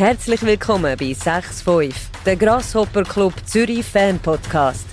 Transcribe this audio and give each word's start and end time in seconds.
Herzlich 0.00 0.40
willkommen 0.40 0.96
bei 0.98 1.12
6.5, 1.12 1.92
der 2.24 2.34
Grasshopper 2.34 3.02
Club 3.02 3.34
Zürich 3.44 3.84
Fan 3.84 4.18
Podcast. 4.18 4.86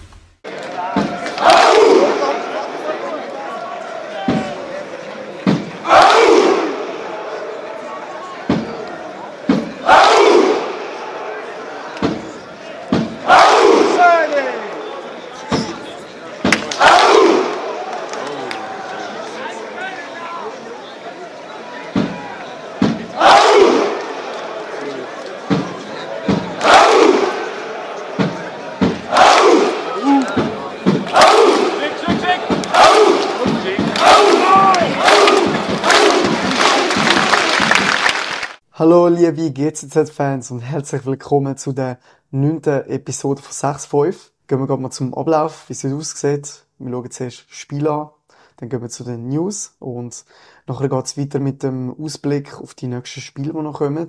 Hallo 38.80 39.08
liebe 39.08 39.47
GZZ-Fans 39.58 40.52
und 40.52 40.60
herzlich 40.60 41.04
willkommen 41.08 41.58
zu 41.58 41.74
der 41.74 41.98
neunten 42.30 42.86
Episode 42.92 43.42
von 43.42 43.52
6.5. 43.52 44.30
Gehen 44.46 44.60
wir 44.60 44.68
gerade 44.68 44.84
mal 44.84 44.92
zum 44.92 45.16
Ablauf, 45.16 45.68
wie 45.68 45.74
es 45.74 45.84
aussieht. 45.84 46.68
Wir 46.78 46.92
schauen 46.92 47.10
zuerst 47.10 47.46
Spiel 47.50 47.88
an, 47.88 48.12
dann 48.58 48.70
gehen 48.70 48.84
wir 48.84 48.90
zu 48.90 49.04
den 49.04 49.30
News 49.30 49.76
und 49.80 50.26
nachher 50.68 50.90
geht 50.90 51.06
es 51.06 51.18
weiter 51.18 51.40
mit 51.40 51.64
dem 51.64 51.90
Ausblick 52.00 52.56
auf 52.60 52.76
die 52.76 52.86
nächsten 52.86 53.20
Spiele, 53.20 53.52
die 53.52 53.60
noch 53.60 53.80
kommen. 53.80 54.06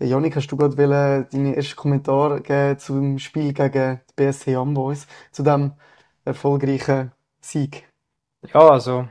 Äh, 0.00 0.06
Janik, 0.06 0.34
hast 0.34 0.48
du 0.48 0.56
gerade 0.56 0.74
deinen 0.74 1.54
ersten 1.54 1.76
Kommentar 1.76 2.40
geben 2.40 2.80
zum 2.80 3.20
Spiel 3.20 3.52
gegen 3.52 4.00
die 4.10 4.14
BSC 4.16 4.56
Young 4.56 4.74
Boys, 4.74 5.06
zu 5.30 5.44
dem 5.44 5.74
erfolgreichen 6.24 7.12
Sieg? 7.40 7.88
Ja, 8.52 8.68
also, 8.68 9.06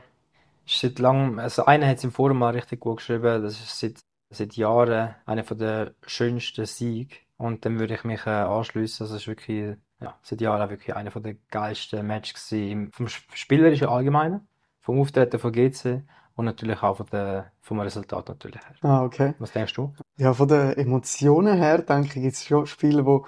ist 0.66 0.80
seit 0.80 0.98
langem, 0.98 1.38
also 1.38 1.64
einer 1.64 1.88
hat 1.88 1.96
es 1.96 2.04
im 2.04 2.12
Forum 2.12 2.40
mal 2.40 2.52
richtig 2.52 2.78
gut 2.78 2.98
geschrieben, 2.98 3.42
das 3.42 3.54
ist 3.54 3.78
seit 3.78 4.02
seit 4.32 4.56
Jahren 4.56 5.14
einer 5.26 5.42
der 5.42 5.94
schönsten 6.06 6.66
Siege. 6.66 7.16
Und 7.36 7.64
dann 7.64 7.78
würde 7.78 7.94
ich 7.94 8.04
mich 8.04 8.26
äh, 8.26 8.30
anschließen. 8.30 9.04
Also 9.04 9.16
es 9.16 9.22
ist 9.22 9.28
wirklich, 9.28 9.76
ja, 10.00 10.14
seit 10.22 10.40
Jahren 10.40 10.70
wirklich 10.70 10.94
einer 10.94 11.10
der 11.10 11.34
geilsten 11.50 12.06
Matches. 12.06 12.54
Vom 12.92 13.08
Spielerischen 13.08 13.88
Allgemeinen, 13.88 14.46
vom 14.80 15.00
Auftreten 15.00 15.38
von 15.38 15.52
GC 15.52 16.02
und 16.34 16.44
natürlich 16.44 16.82
auch 16.82 16.96
von 16.96 17.06
der, 17.12 17.52
vom 17.60 17.80
Resultat 17.80 18.28
natürlich 18.28 18.60
her. 18.60 18.76
Ah, 18.82 19.04
okay. 19.04 19.34
Was 19.38 19.52
denkst 19.52 19.74
du? 19.74 19.92
Ja, 20.16 20.32
von 20.34 20.48
den 20.48 20.72
Emotionen 20.72 21.58
her 21.58 21.82
denke 21.82 22.18
ich, 22.18 22.22
gibt 22.22 22.34
es 22.34 22.44
schon 22.44 22.66
Spiele, 22.66 23.02
die 23.02 23.20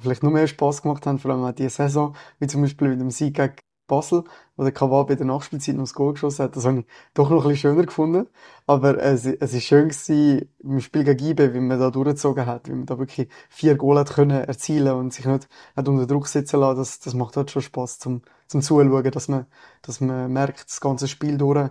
vielleicht 0.00 0.22
noch 0.22 0.30
mehr 0.30 0.46
Spaß 0.46 0.82
gemacht 0.82 1.06
haben, 1.06 1.18
vor 1.18 1.32
allem 1.32 1.44
auch 1.44 1.52
diese 1.52 1.70
Saison, 1.70 2.14
wie 2.38 2.46
zum 2.46 2.62
Beispiel 2.62 2.88
mit 2.88 3.00
dem 3.00 3.10
Sieg 3.10 3.34
gegen 3.34 3.56
Basel, 3.88 4.22
wo 4.56 4.62
der 4.62 4.72
Kaval 4.72 5.06
bei 5.06 5.16
der 5.16 5.26
Nachspielzeit 5.26 5.74
noch 5.74 5.82
das 5.82 5.94
Goal 5.94 6.12
geschossen 6.12 6.44
hat. 6.44 6.54
Das 6.54 6.64
habe 6.64 6.80
ich 6.80 6.86
doch 7.14 7.30
noch 7.30 7.44
ein 7.44 7.48
bisschen 7.48 7.72
schöner 7.72 7.86
gefunden. 7.86 8.28
Aber 8.66 9.02
es, 9.02 9.26
es 9.26 9.54
ist 9.54 9.64
schön 9.64 9.88
gewesen, 9.88 10.48
im 10.62 10.80
Spiel 10.80 11.02
gegen 11.02 11.24
IBE, 11.24 11.54
wie 11.54 11.60
man 11.60 11.80
da 11.80 11.90
durchgezogen 11.90 12.46
hat, 12.46 12.68
wie 12.68 12.72
man 12.72 12.86
da 12.86 12.98
wirklich 12.98 13.28
vier 13.48 13.76
Goal 13.76 13.98
hat 13.98 14.10
können 14.10 14.44
erzielen 14.44 14.94
und 14.94 15.12
sich 15.12 15.24
nicht 15.24 15.48
hat 15.74 15.88
unter 15.88 16.06
Druck 16.06 16.28
sitzen 16.28 16.60
lassen. 16.60 16.78
Das, 16.78 17.00
das 17.00 17.14
macht 17.14 17.36
halt 17.36 17.50
schon 17.50 17.62
Spaß 17.62 17.98
zum, 17.98 18.22
zum 18.46 18.62
Zuschauen, 18.62 19.10
dass 19.10 19.26
man, 19.28 19.46
dass 19.82 20.00
man 20.00 20.32
merkt, 20.32 20.68
das 20.68 20.80
ganze 20.80 21.08
Spiel 21.08 21.36
durch, 21.36 21.70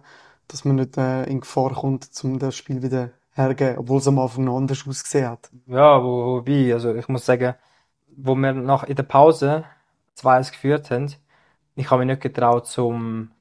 dass 0.49 0.65
man 0.65 0.75
nicht 0.75 0.97
äh, 0.97 1.23
in 1.23 1.39
Gefahr 1.39 1.73
kommt, 1.73 2.09
um 2.23 2.39
das 2.39 2.55
Spiel 2.55 2.81
wieder 2.81 3.11
hergeben, 3.37 3.77
obwohl 3.77 3.99
es 3.99 4.07
am 4.07 4.19
Anfang 4.19 4.45
noch 4.45 4.57
anders 4.57 4.85
ausgesehen 4.87 5.29
hat. 5.29 5.49
Ja, 5.67 6.03
wo, 6.03 6.37
wobei, 6.37 6.73
also 6.73 6.93
ich 6.95 7.07
muss 7.07 7.25
sagen, 7.25 7.55
wo 8.15 8.35
wir 8.35 8.53
nach, 8.53 8.83
in 8.83 8.95
der 8.95 9.03
Pause 9.03 9.63
2-1 10.17 10.51
geführt 10.51 10.91
haben, 10.91 11.13
ich 11.77 11.91
habe 11.91 12.05
mich 12.05 12.13
nicht 12.13 12.21
getraut, 12.21 12.67
zum 12.67 13.31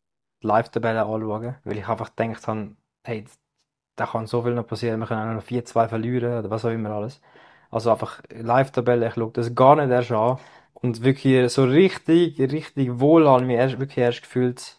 Live-Tabelle 0.43 1.05
anzuschauen, 1.05 1.57
weil 1.65 1.79
ich 1.79 1.89
einfach 1.89 2.15
gedacht 2.15 2.47
habe, 2.47 2.77
hey, 3.05 3.25
da 3.97 4.07
kann 4.07 4.27
so 4.27 4.43
viel 4.43 4.55
noch 4.55 4.67
passieren, 4.67 5.01
wir 5.01 5.07
können 5.07 5.31
auch 5.31 5.35
noch 5.35 5.43
4-2 5.43 5.89
verlieren 5.89 6.39
oder 6.39 6.51
was 6.51 6.65
auch 6.65 6.71
immer 6.71 6.91
alles. 6.91 7.21
Also 7.71 7.91
einfach 7.91 8.21
Live-Tabelle, 8.31 9.09
ich 9.09 9.15
schaue 9.15 9.33
das 9.33 9.55
gar 9.55 9.77
nicht 9.77 9.91
erst 9.91 10.13
an. 10.13 10.39
Und 10.75 11.03
wirklich 11.03 11.51
so 11.51 11.65
richtig, 11.65 12.39
richtig 12.39 13.01
wohl 13.01 13.27
habe 13.27 13.41
ich 13.41 13.47
mich 13.47 13.57
erst, 13.57 13.79
wirklich 13.81 13.99
erst 13.99 14.23
gefühlt, 14.23 14.79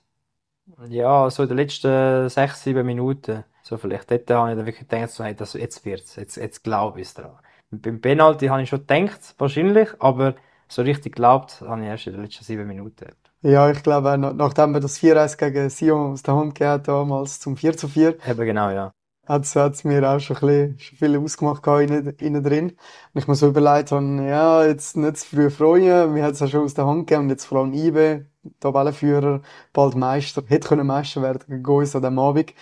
ja, 0.88 1.30
so 1.30 1.44
in 1.44 1.50
den 1.50 1.58
letzten 1.58 2.30
6, 2.30 2.64
7 2.64 2.86
Minuten. 2.86 3.44
So 3.64 3.78
vielleicht. 3.78 4.12
Dort 4.12 4.30
habe 4.30 4.52
ich 4.52 4.58
dann 4.58 4.66
wirklich 4.68 4.88
gedacht, 4.88 5.10
so, 5.10 5.24
hey, 5.24 5.36
das, 5.36 5.54
jetzt 5.54 5.84
wird's, 5.84 6.16
jetzt, 6.16 6.38
jetzt 6.38 6.64
glaube 6.64 7.02
ich 7.02 7.14
dran. 7.14 7.40
Beim 7.72 8.00
Penalty 8.00 8.48
habe 8.48 8.62
ich 8.62 8.70
schon 8.70 8.86
gedacht, 8.86 9.36
wahrscheinlich, 9.40 9.90
aber 10.00 10.36
so 10.70 10.82
richtig 10.82 11.16
geglaubt 11.16 11.62
habe 11.62 11.82
ich 11.82 11.88
erst 11.88 12.08
in 12.08 12.14
den 12.14 12.24
letzten 12.24 12.44
7 12.44 12.68
Minuten. 12.68 13.08
Ja, 13.42 13.70
ich 13.70 13.84
glaube, 13.84 14.18
nachdem 14.18 14.74
wir 14.74 14.80
das 14.80 15.00
4-1 15.00 15.38
gegen 15.38 15.70
Sion 15.70 16.12
aus 16.14 16.24
der 16.24 16.36
Hand 16.36 16.56
gegeben 16.56 16.84
damals 16.84 17.40
zum 17.40 17.56
4 17.56 17.78
zu 17.78 17.88
4. 17.88 18.18
Eben 18.28 18.46
genau, 18.46 18.70
ja. 18.72 18.92
Hat 19.28 19.44
es 19.44 19.84
mir 19.84 20.10
auch 20.10 20.20
schon 20.20 20.38
ein 20.38 20.42
bisschen, 20.42 20.80
schon 20.80 20.98
viel 20.98 21.18
ausgemacht 21.20 21.68
innen, 21.68 22.16
innen 22.18 22.44
drin. 22.44 22.70
Und 23.14 23.22
ich 23.22 23.28
mir 23.28 23.36
so 23.36 23.50
überlegt 23.50 23.92
habe, 23.92 24.26
ja, 24.26 24.66
jetzt 24.66 24.96
nicht 24.96 25.18
zu 25.18 25.36
früh 25.36 25.50
freuen. 25.50 26.16
Wir 26.16 26.24
haben 26.24 26.32
es 26.32 26.40
ja 26.40 26.48
schon 26.48 26.64
aus 26.64 26.74
der 26.74 26.88
Hand 26.88 27.08
gegeben 27.08 27.26
und 27.26 27.30
jetzt 27.30 27.46
vor 27.46 27.60
allem 27.60 27.74
IBE, 27.74 28.26
Tabellenführer, 28.62 29.42
bald 29.74 29.96
Meister, 29.96 30.44
hätte 30.48 30.70
können 30.70 30.88
Meister 30.88 31.22
werden 31.22 31.44
gegen 31.46 31.66
uns 31.66 31.96
an 31.96 32.04
diesem 32.04 32.20
Abend. 32.20 32.54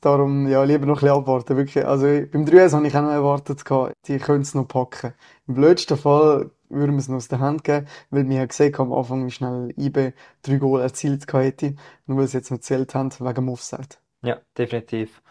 Darum, 0.00 0.46
ja, 0.46 0.62
lieber 0.64 0.86
noch 0.86 0.96
ein 0.96 1.00
bisschen 1.00 1.16
abwarten, 1.16 1.56
wirklich. 1.56 1.86
Also, 1.86 2.04
beim 2.04 2.44
3 2.44 2.68
habe 2.68 2.86
ich 2.86 2.96
auch 2.96 3.02
noch 3.02 3.10
erwartet, 3.10 3.64
die 4.06 4.18
können 4.18 4.42
es 4.42 4.54
noch 4.54 4.68
packen. 4.68 5.14
Im 5.46 5.54
blödsten 5.54 5.96
Fall 5.96 6.50
noch 6.70 7.16
aus 7.16 7.28
der 7.28 7.40
Hand 7.40 7.64
geben, 7.64 7.86
weil 8.10 8.28
wir 8.28 8.36
ja 8.36 8.46
gesehen 8.46 8.76
haben 8.76 8.92
am 8.92 8.98
Anfang, 8.98 9.26
wie 9.26 9.30
schnell 9.30 9.72
IB 9.76 10.12
drei 10.42 10.56
Goal 10.56 10.80
erzielt 10.80 11.32
hätte, 11.32 11.74
nur 12.06 12.18
weil 12.18 12.26
sie 12.26 12.38
jetzt 12.38 12.50
noch 12.50 12.60
zählt 12.60 12.94
haben, 12.94 13.10
wegen 13.12 13.34
dem 13.34 13.48
Offside. 13.48 13.96
Ja, 14.22 14.38
definitiv. 14.56 15.22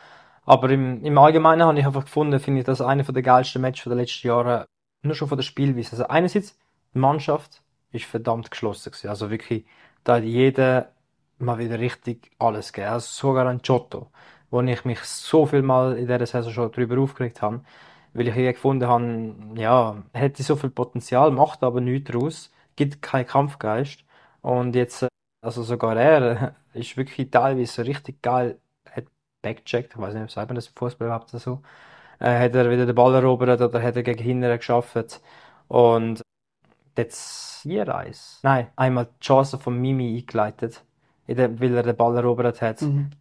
Aber 0.46 0.70
im, 0.70 1.04
im 1.04 1.18
Allgemeinen 1.18 1.64
habe 1.64 1.80
ich 1.80 1.86
einfach 1.86 2.06
gefunden, 2.06 2.40
finde 2.40 2.62
ich 2.62 2.66
das 2.66 2.82
einer 2.82 3.04
der 3.04 3.22
geilsten 3.22 3.62
Matches 3.62 3.84
der 3.84 3.96
letzten 3.96 4.28
Jahre, 4.28 4.66
nur 5.02 5.16
schon 5.16 5.28
von 5.28 5.38
der 5.38 5.44
Spielweise. 5.44 5.92
Also 5.92 6.08
einerseits, 6.08 6.58
die 6.94 7.00
Mannschaft 7.00 7.62
ist 7.92 8.06
verdammt 8.06 8.50
geschlossen 8.50 8.92
gewesen. 8.92 9.10
Also 9.10 9.30
wirklich, 9.30 9.66
da 10.04 10.16
hat 10.16 10.24
jeder 10.24 10.94
mal 11.38 11.58
wieder 11.60 11.80
richtig 11.80 12.32
alles 12.40 12.72
gegeben. 12.72 12.94
Also 12.94 13.08
sogar 13.10 13.48
ein 13.48 13.60
Giotto, 13.60 14.10
wo 14.50 14.62
ich 14.62 14.86
mich 14.86 15.00
so 15.02 15.46
viel 15.46 15.62
mal 15.62 15.98
in 15.98 16.08
dieser 16.08 16.26
Saison 16.26 16.54
schon 16.54 16.72
darüber 16.72 17.00
aufgeregt 17.02 17.42
habe 17.42 17.62
weil 18.18 18.28
ich 18.28 18.34
hier 18.34 18.52
gefunden 18.52 18.88
habe, 18.88 19.36
ja, 19.62 20.04
hätte 20.12 20.42
so 20.42 20.56
viel 20.56 20.72
Potenzial, 20.72 21.30
macht 21.30 21.62
aber 21.62 21.82
nichts 21.82 22.12
daraus, 22.12 22.52
gibt 22.76 23.04
keinen 23.04 23.28
Kampfgeist. 23.28 24.04
Und 24.42 24.76
jetzt, 24.76 25.04
äh, 25.04 25.08
also 25.42 25.62
sogar 25.62 25.96
er 25.98 26.56
ist 26.74 26.98
wirklich 26.98 27.30
teilweise 27.30 27.86
richtig 27.86 28.24
geil, 28.24 28.60
hat 28.90 29.06
backcheckt, 29.44 29.94
ich 29.94 30.02
weiß 30.02 30.16
nicht, 30.16 30.32
sagt 30.32 30.50
man 30.50 30.56
das 30.56 30.68
im 30.68 30.74
Fußball 30.76 31.08
überhaupt 31.08 31.30
so, 31.30 31.62
äh, 32.20 32.40
hat 32.40 32.56
er 32.56 32.72
wieder 32.72 32.88
den 32.88 32.96
Ball 32.96 33.14
erobert 33.14 33.62
oder 33.62 33.84
hat 33.84 33.96
er 33.96 34.04
gegen 34.04 34.24
hinten 34.24 34.50
geschafft. 34.58 35.22
Und 35.68 36.24
jetzt 36.98 37.62
hier 37.62 37.94
eins. 37.94 38.40
Nein, 38.42 38.70
einmal 38.76 39.06
die 39.06 39.26
Chance 39.26 39.60
von 39.60 39.80
Mimi 39.80 40.18
eingeleitet, 40.18 40.84
weil 41.28 41.76
er 41.76 41.84
den 41.84 41.96
Ball 41.96 42.18
erobert 42.18 42.64
hat. 42.64 42.82
Mhm 42.82 43.12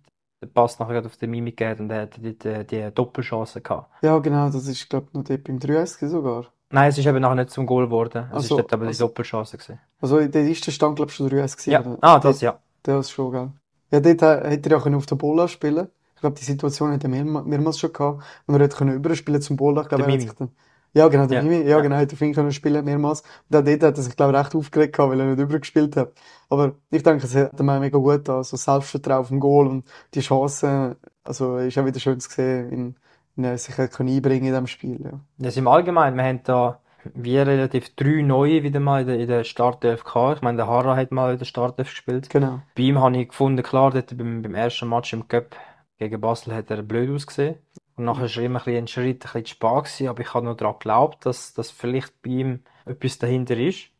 der 0.41 0.47
Pass 0.48 0.78
nachher 0.78 1.04
auf 1.04 1.16
den 1.16 1.30
Mimik 1.30 1.56
gegeben 1.56 1.84
und 1.84 1.91
er 1.91 2.02
hat 2.02 2.16
die, 2.16 2.38
die, 2.38 2.66
die 2.66 2.91
Doppelchance 2.94 3.60
gehabt. 3.60 3.91
Ja, 4.02 4.19
genau, 4.19 4.47
das 4.50 4.66
ist, 4.66 4.88
glaube 4.88 5.06
ich, 5.08 5.14
noch 5.14 5.24
dort 5.24 5.44
beim 5.44 5.58
3 5.58 5.86
sogar. 5.86 6.47
Nein, 6.70 6.88
es 6.88 6.98
ist 6.98 7.06
eben 7.06 7.20
nachher 7.20 7.36
nicht 7.36 7.50
zum 7.50 7.66
Goal 7.66 7.86
geworden. 7.86 8.26
Es 8.28 8.34
also, 8.34 8.56
ist 8.56 8.60
dort 8.62 8.72
aber 8.72 8.86
also, 8.86 9.04
die 9.04 9.08
Doppelchance 9.08 9.56
gewesen. 9.56 9.80
Also, 10.00 10.26
der 10.26 10.42
erste 10.44 10.72
stand, 10.72 10.96
glaube 10.96 11.10
ich, 11.10 11.16
schon 11.16 11.28
3 11.28 11.36
gewesen. 11.36 11.70
Ja, 11.70 11.80
oder? 11.80 11.98
ah, 12.00 12.19
das, 12.19 12.41
ja. 12.41 12.58
Der 12.84 12.98
ist 12.98 13.10
schon, 13.10 13.32
gell. 13.32 13.52
Ja, 13.91 14.00
dort 14.00 14.22
hätte 14.50 14.70
er 14.70 14.91
ja 14.91 14.96
auf 14.96 15.06
der 15.06 15.16
Bola 15.16 15.46
spielen 15.46 15.88
Ich 16.14 16.20
glaube, 16.20 16.36
die 16.36 16.44
Situation 16.44 16.92
hat 16.92 17.04
er 17.04 17.08
mehrmals 17.08 17.78
schon 17.78 17.92
gehabt. 17.92 18.22
Und 18.46 18.54
er 18.54 18.60
hätte 18.62 18.84
überspielen 18.84 19.41
zum 19.41 19.56
Bola. 19.56 19.82
Ich 19.82 19.88
glaube, 19.88 20.04
er 20.04 20.12
hat 20.12 20.20
sich 20.20 20.32
dann 20.32 20.50
ja, 20.96 21.08
genau, 21.08 21.26
der 21.26 21.43
ja. 21.43 21.43
Mimi, 21.43 21.69
ja, 21.69 21.78
genau, 21.81 21.96
hat 21.96 22.10
auf 22.10 22.20
ihn 22.22 22.32
können 22.32 22.52
spielen 22.52 22.82
mehrmals. 22.82 23.22
Und 23.50 23.56
auch 23.56 23.62
dort 23.62 23.82
hat 23.82 23.98
er 23.98 24.02
sich, 24.02 24.16
glaube 24.16 24.32
ich, 24.32 24.38
recht 24.38 24.54
aufgeregt 24.54 24.96
gehabt, 24.96 25.12
weil 25.12 25.20
er 25.20 25.26
nicht 25.26 25.40
übergespielt 25.40 25.94
hat. 25.94 26.12
Aber 26.48 26.76
ich 26.90 27.02
denke, 27.02 27.26
es 27.26 27.34
hat 27.34 27.60
ihm 27.60 27.66
mega 27.66 27.98
gut 27.98 28.26
an, 28.31 28.43
so 28.43 28.56
Selbstvertrauen 28.56 29.20
auf 29.20 29.28
dem 29.28 29.38
Goal 29.38 29.66
und 29.66 29.84
die 30.14 30.20
Chancen, 30.20 30.96
also, 31.22 31.58
ist 31.58 31.76
auch 31.76 31.84
wieder 31.84 32.00
schön 32.00 32.19
zu 32.19 32.31
sehen, 32.31 32.96
wie 33.34 33.44
er 33.44 33.58
sich 33.58 33.76
kann 33.76 34.08
einbringen 34.08 34.46
in 34.46 34.52
diesem 34.52 34.66
Spiel, 34.66 35.00
ja. 35.04 35.20
Das 35.37 35.58
im 35.58 35.69
Allgemeinen, 35.69 36.16
wir 36.16 36.25
haben 36.25 36.40
da, 36.44 36.81
wie 37.14 37.37
relativ 37.37 37.94
drei 37.94 38.22
neue 38.22 38.62
wieder 38.62 38.81
mal 38.81 39.02
in 39.02 39.06
der, 39.06 39.19
in 39.19 39.28
der 39.28 39.44
Startelf 39.44 40.02
gehabt. 40.02 40.38
Ich 40.38 40.42
meine, 40.42 40.56
der 40.56 40.66
Hara 40.66 40.96
hat 40.96 41.12
mal 41.12 41.32
in 41.32 41.38
der 41.38 41.44
Startelf 41.44 41.90
gespielt. 41.90 42.31
Genau. 42.31 42.62
Bei 42.75 42.82
ihm 42.82 42.99
habe 43.00 43.16
ich 43.19 43.28
gefunden, 43.28 43.62
klar, 43.62 43.90
dort 43.90 44.16
beim, 44.16 44.40
beim 44.40 44.54
ersten 44.54 44.88
Match 44.88 45.12
im 45.12 45.28
Cup 45.28 45.56
gegen 45.99 46.20
Basel 46.20 46.54
hat 46.54 46.70
er 46.70 46.82
blöd 46.82 47.10
ausgesehen. 47.10 47.56
Und 47.96 48.04
nachher 48.04 48.34
war 48.37 48.43
immer 48.43 48.66
ein, 48.66 48.76
ein 48.76 48.88
Schritt 48.88 49.25
ein 49.26 49.32
bisschen 49.32 49.46
spät 49.46 49.84
gewesen, 49.84 50.08
aber 50.08 50.20
ich 50.22 50.34
habe 50.34 50.44
noch 50.44 50.56
daran 50.56 50.75
geglaubt, 50.75 51.26
dass, 51.26 51.54
dass 51.54 51.70
vielleicht 51.70 52.22
bei 52.22 52.31
ihm 52.31 52.64
etwas 52.84 53.19
dahinter 53.19 53.56
ist. 53.56 53.90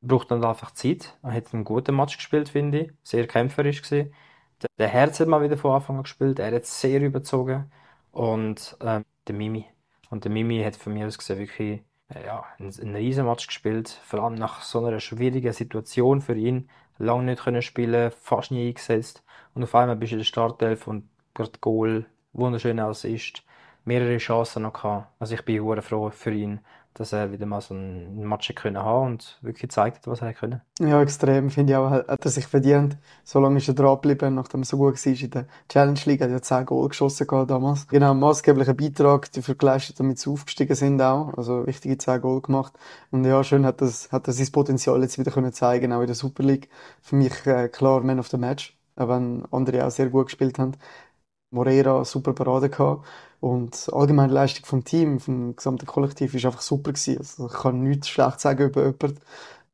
Braucht 0.00 0.30
dann 0.30 0.44
einfach 0.44 0.70
Zeit. 0.72 1.18
Er 1.22 1.32
hat 1.32 1.52
einen 1.52 1.64
guten 1.64 1.96
Match 1.96 2.16
gespielt, 2.16 2.48
finde 2.48 2.80
ich. 2.80 2.92
Sehr 3.02 3.26
kämpferisch 3.26 3.82
gewesen. 3.82 4.14
Der, 4.62 4.68
der 4.78 4.88
Herz 4.88 5.20
hat 5.20 5.28
mal 5.28 5.42
wieder 5.42 5.56
von 5.56 5.72
Anfang 5.72 5.96
an 5.96 6.02
gespielt. 6.04 6.38
Er 6.38 6.54
hat 6.54 6.66
sehr 6.66 7.00
überzogen. 7.00 7.70
Und, 8.12 8.76
ähm, 8.80 9.04
der 9.26 9.34
Mimi. 9.34 9.66
Und 10.10 10.24
der 10.24 10.30
Mimi 10.30 10.62
hat 10.62 10.76
von 10.76 10.92
mir 10.94 11.06
aus 11.06 11.18
gesehen 11.18 11.38
wirklich 11.38 11.82
äh, 12.08 12.26
ja, 12.26 12.44
einen, 12.58 12.72
einen 12.80 12.94
riesen 12.94 13.26
Match 13.26 13.46
gespielt, 13.46 13.88
vor 13.88 14.22
allem 14.22 14.34
nach 14.34 14.62
so 14.62 14.84
einer 14.84 15.00
schwierigen 15.00 15.52
Situation 15.52 16.20
für 16.20 16.36
ihn. 16.36 16.68
Lange 16.98 17.24
nicht 17.24 17.42
können 17.42 17.62
spielen, 17.62 18.12
fast 18.12 18.50
nie 18.52 18.68
eingesetzt. 18.68 19.24
Und 19.54 19.64
auf 19.64 19.74
einmal 19.74 19.96
bist 19.96 20.12
du 20.12 20.16
in 20.16 20.20
der 20.20 20.24
Startelf 20.26 20.86
und 20.86 21.08
gerade 21.34 21.58
Goal, 21.60 22.06
wunderschöner 22.34 22.86
Assist, 22.86 23.42
mehrere 23.84 24.18
Chancen 24.18 24.62
noch 24.62 24.74
gehabt. 24.74 25.08
Also 25.18 25.34
ich 25.34 25.44
bin 25.44 25.62
hure 25.62 25.82
froh 25.82 26.10
für 26.10 26.32
ihn, 26.32 26.60
dass 26.94 27.12
er 27.12 27.32
wieder 27.32 27.44
mal 27.44 27.60
so 27.60 27.74
einen 27.74 28.26
Match 28.28 28.54
können 28.54 28.78
haben 28.78 29.06
und 29.06 29.38
wirklich 29.42 29.62
gezeigt 29.62 29.98
hat, 29.98 30.06
was 30.06 30.22
er 30.22 30.32
können. 30.32 30.60
Ja, 30.78 31.02
extrem. 31.02 31.50
Finde 31.50 31.72
ich 31.72 31.76
auch, 31.76 31.90
hat 31.90 32.24
er 32.24 32.30
sich 32.30 32.46
verdient. 32.46 32.96
So 33.24 33.40
lange 33.40 33.58
ist 33.58 33.66
er 33.66 33.74
dran 33.74 33.96
geblieben, 33.96 34.36
nachdem 34.36 34.62
er 34.62 34.64
so 34.64 34.76
gut 34.76 35.04
war 35.04 35.12
in 35.12 35.30
der 35.30 35.46
Challenge 35.68 36.00
League. 36.04 36.20
Er 36.20 36.26
hat 36.28 36.32
ja 36.32 36.42
10 36.42 36.66
Goal 36.66 36.88
geschossen 36.88 37.26
gehabt 37.26 37.50
damals. 37.50 37.88
Genau, 37.88 38.14
maßgeblicher 38.14 38.74
Beitrag 38.74 39.30
dafür 39.32 39.56
geleistet, 39.56 39.98
damit 39.98 40.20
sie 40.20 40.30
aufgestiegen 40.30 40.76
sind 40.76 41.02
auch. 41.02 41.36
Also 41.36 41.66
wichtige 41.66 41.98
10 41.98 42.20
Goal 42.20 42.40
gemacht. 42.40 42.72
Und 43.10 43.24
ja, 43.24 43.42
schön 43.42 43.66
hat 43.66 43.80
das, 43.80 44.12
hat 44.12 44.28
er 44.28 44.32
sein 44.32 44.52
Potenzial 44.52 45.02
jetzt 45.02 45.18
wieder 45.18 45.32
können 45.32 45.52
zeigen, 45.52 45.92
auch 45.92 46.00
in 46.00 46.06
der 46.06 46.16
Super 46.16 46.44
League. 46.44 46.68
Für 47.02 47.16
mich 47.16 47.44
äh, 47.46 47.68
klar 47.68 48.02
Man 48.02 48.20
of 48.20 48.28
the 48.28 48.38
Match. 48.38 48.78
Auch 48.96 49.08
wenn 49.08 49.44
andere 49.50 49.84
auch 49.84 49.90
sehr 49.90 50.08
gut 50.08 50.26
gespielt 50.26 50.60
haben. 50.60 50.76
Moreira 51.54 52.04
super 52.04 52.32
Parade 52.34 52.68
gehabt. 52.70 53.06
Und 53.40 53.88
allgemeine 53.92 54.32
Leistung 54.32 54.64
vom 54.66 54.84
Team, 54.84 55.20
vom 55.20 55.56
gesamten 55.56 55.86
Kollektiv, 55.86 56.34
ist 56.34 56.44
einfach 56.46 56.62
super 56.62 56.92
gewesen. 56.92 57.18
Also 57.18 57.46
ich 57.46 57.52
kann 57.52 57.82
nichts 57.82 58.08
schlecht 58.08 58.40
sagen 58.40 58.64
über 58.68 58.82
jemanden. 58.84 59.20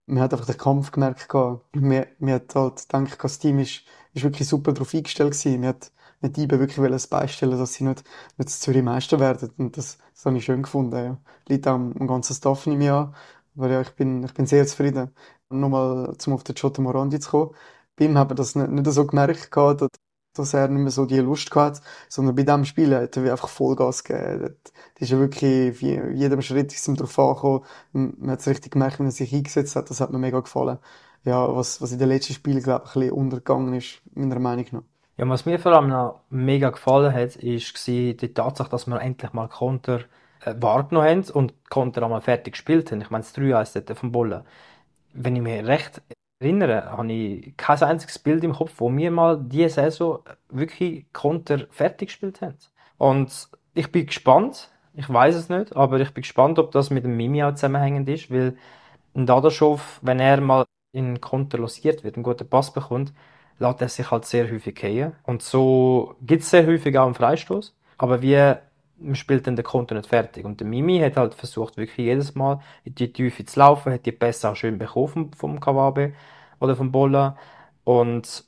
Man 0.07 0.21
hat 0.23 0.33
einfach 0.33 0.47
den 0.47 0.59
Kampf 0.59 0.91
gemerkt 0.93 1.29
gehabt. 1.29 1.65
Man, 1.77 2.07
man 2.19 2.35
hat 2.35 2.55
halt 2.55 2.89
gedacht, 2.89 3.19
das 3.23 3.39
Team 3.39 3.59
ist, 3.61 3.83
ist 4.13 4.25
wirklich 4.25 4.49
super 4.49 4.73
darauf 4.73 4.93
eingestellt 4.95 5.33
gewesen. 5.33 5.61
Man 5.61 5.69
hat 5.71 5.93
mit 6.21 6.37
Ibe 6.39 6.59
wirklich 6.59 6.91
das 6.91 7.07
beistellen, 7.07 7.59
dass 7.59 7.75
sie 7.75 7.85
nicht, 7.85 8.05
nicht 8.39 8.51
Zürich 8.51 8.83
Meister 8.83 9.21
werden. 9.21 9.51
Und 9.57 9.77
das, 9.77 9.99
das 10.15 10.27
habe 10.27 10.37
ich 10.37 10.45
schön 10.45 10.63
gefunden, 10.63 10.97
ja. 10.97 11.19
Liegt 11.49 11.67
auch 11.69 11.75
am, 11.75 11.95
am 11.99 12.07
ganzen 12.09 12.35
Staff 12.35 12.67
nicht 12.67 12.79
mehr 12.79 12.95
an. 12.95 13.15
Aber 13.57 13.71
ja, 13.71 13.81
ich 13.81 13.91
bin, 13.91 14.25
ich 14.25 14.35
bin 14.35 14.47
sehr 14.47 14.67
zufrieden. 14.67 15.11
Nochmal, 15.49 16.15
zum 16.19 16.35
auf 16.35 16.45
den 16.45 16.55
Giotto 16.55 16.83
Morandi 16.83 17.21
zu 17.21 17.31
kommen. 17.31 17.55
Bei 17.97 18.05
ihm 18.07 18.17
haben 18.19 18.31
wir 18.31 18.35
das 18.35 18.55
nicht, 18.55 18.71
nicht 18.71 18.87
so 18.93 19.07
gemerkt 19.07 19.51
gehabt, 19.51 19.83
dass 20.35 20.55
er 20.55 20.69
nicht 20.69 20.81
mehr 20.81 20.91
so 20.91 21.07
die 21.07 21.19
Lust 21.19 21.51
gehabt 21.51 21.83
sondern 22.09 22.35
bei 22.35 22.43
diesem 22.43 22.65
Spiel 22.65 22.95
hat 22.95 23.17
er 23.17 23.33
einfach 23.33 23.49
Vollgas 23.49 24.05
gegeben. 24.05 24.57
Das 24.65 25.03
ist 25.03 25.11
ja 25.11 25.19
wirklich, 25.19 25.81
wie 25.81 26.01
jedem 26.15 26.43
Schritt 26.43 26.73
ist 26.73 26.87
ihm 26.89 26.97
drauf 26.97 27.19
angekommen. 27.19 27.65
Man 27.93 28.31
hat 28.31 28.41
es 28.41 28.49
richtig 28.49 28.73
gemerkt, 28.73 28.99
wenn 28.99 29.07
er 29.07 29.13
sich 29.13 29.33
eingesetzt 29.33 29.77
hat, 29.77 29.91
das 29.91 30.01
hat 30.01 30.11
mir 30.13 30.19
mega 30.19 30.41
gefallen. 30.41 30.79
Ja, 31.25 31.55
was, 31.55 31.83
was 31.83 31.93
in 31.93 31.99
den 31.99 32.09
letzten 32.09 32.33
Spielen, 32.33 32.63
glaube 32.63 32.85
ich, 32.87 32.97
ein 32.97 33.01
bisschen 33.01 33.15
untergegangen 33.15 33.75
ist, 33.75 34.01
meiner 34.15 34.39
Meinung 34.39 34.67
nach. 34.71 34.83
Ja, 35.19 35.29
was 35.29 35.45
mir 35.45 35.59
vor 35.59 35.73
allem 35.73 35.89
noch 35.89 36.21
mega 36.31 36.71
gefallen 36.71 37.13
hat, 37.13 37.37
ist 37.37 37.87
die 37.87 38.17
Tatsache, 38.17 38.71
dass 38.71 38.87
wir 38.87 39.01
endlich 39.03 39.35
mal 39.35 39.49
Konter 39.49 40.01
äh, 40.45 40.55
wahrgenommen 40.59 41.09
haben 41.09 41.31
und 41.31 41.53
Konter 41.69 42.03
einmal 42.03 42.23
fertig 42.23 42.55
gespielt 42.55 42.91
haben. 42.91 43.03
Ich 43.03 43.11
meine, 43.11 43.25
das 43.25 43.35
3-1 43.35 43.83
dort 43.83 43.99
vom 43.99 44.13
Bullen. 44.13 44.45
Wenn 45.13 45.37
ich 45.37 45.43
mich 45.43 45.63
recht 45.67 46.01
erinnere, 46.41 46.91
habe 46.91 47.13
ich 47.13 47.57
kein 47.57 47.83
einziges 47.83 48.19
Bild 48.19 48.43
im 48.45 48.55
Kopf, 48.55 48.73
wo 48.79 48.95
wir 48.97 49.11
mal 49.11 49.39
diese 49.41 49.69
Saison 49.71 50.21
wirklich 50.49 51.07
Konter 51.13 51.67
fertig 51.71 52.09
gespielt 52.09 52.41
haben. 52.41 52.57
Und 52.99 53.49
ich 53.75 53.93
bin 53.93 54.07
gespannt, 54.07 54.71
ich 54.95 55.09
weiß 55.09 55.35
es 55.37 55.49
nicht, 55.49 55.77
aber 55.77 56.01
ich 56.01 56.13
bin 56.13 56.23
gespannt, 56.23 56.59
ob 56.59 56.73
das 56.73 56.91
mit 56.91 57.05
dem 57.05 57.17
Mimi 57.17 57.43
auch 57.45 57.55
zusammenhängend 57.55 58.09
ist, 58.09 58.31
weil 58.31 58.57
ein 59.15 59.27
Dadaschow, 59.27 60.01
wenn 60.03 60.21
er 60.21 60.41
mal 60.41 60.65
in 60.93 61.21
Konter 61.21 61.59
losiert 61.59 62.05
wird, 62.05 62.17
einen 62.17 62.25
guten 62.25 62.49
Pass 62.49 62.73
bekommt, 62.73 63.13
lässt 63.59 63.81
er 63.83 63.89
sich 63.89 64.11
halt 64.11 64.25
sehr 64.25 64.51
häufig 64.51 64.75
gehen. 64.75 65.13
Und 65.25 65.43
so 65.43 66.17
gibt 66.23 66.43
es 66.43 66.51
sehr 66.51 66.67
häufig 66.67 66.99
auch 66.99 67.07
einen 67.07 67.15
Freistoß. 67.15 67.77
Aber 67.99 68.23
wie 68.23 68.57
man 69.01 69.15
spielt 69.15 69.47
dann 69.47 69.57
den 69.57 69.65
Konter 69.65 69.95
nicht 69.95 70.09
fertig. 70.09 70.45
Und 70.45 70.61
der 70.61 70.67
Mimi 70.67 70.99
hat 71.01 71.17
halt 71.17 71.35
versucht, 71.35 71.77
wirklich 71.77 71.99
jedes 71.99 72.35
Mal 72.35 72.61
in 72.85 72.95
die 72.95 73.13
Tiefe 73.13 73.45
zu 73.45 73.59
laufen, 73.59 73.93
hat 73.93 74.07
die 74.07 74.13
Pässe 74.13 74.51
auch 74.51 74.57
schön 74.57 74.79
bekommen 74.79 75.33
vom 75.35 75.61
Kawabe 75.61 76.13
oder 76.61 76.77
vom 76.77 76.93
Bolla. 76.93 77.37
Und 77.85 78.45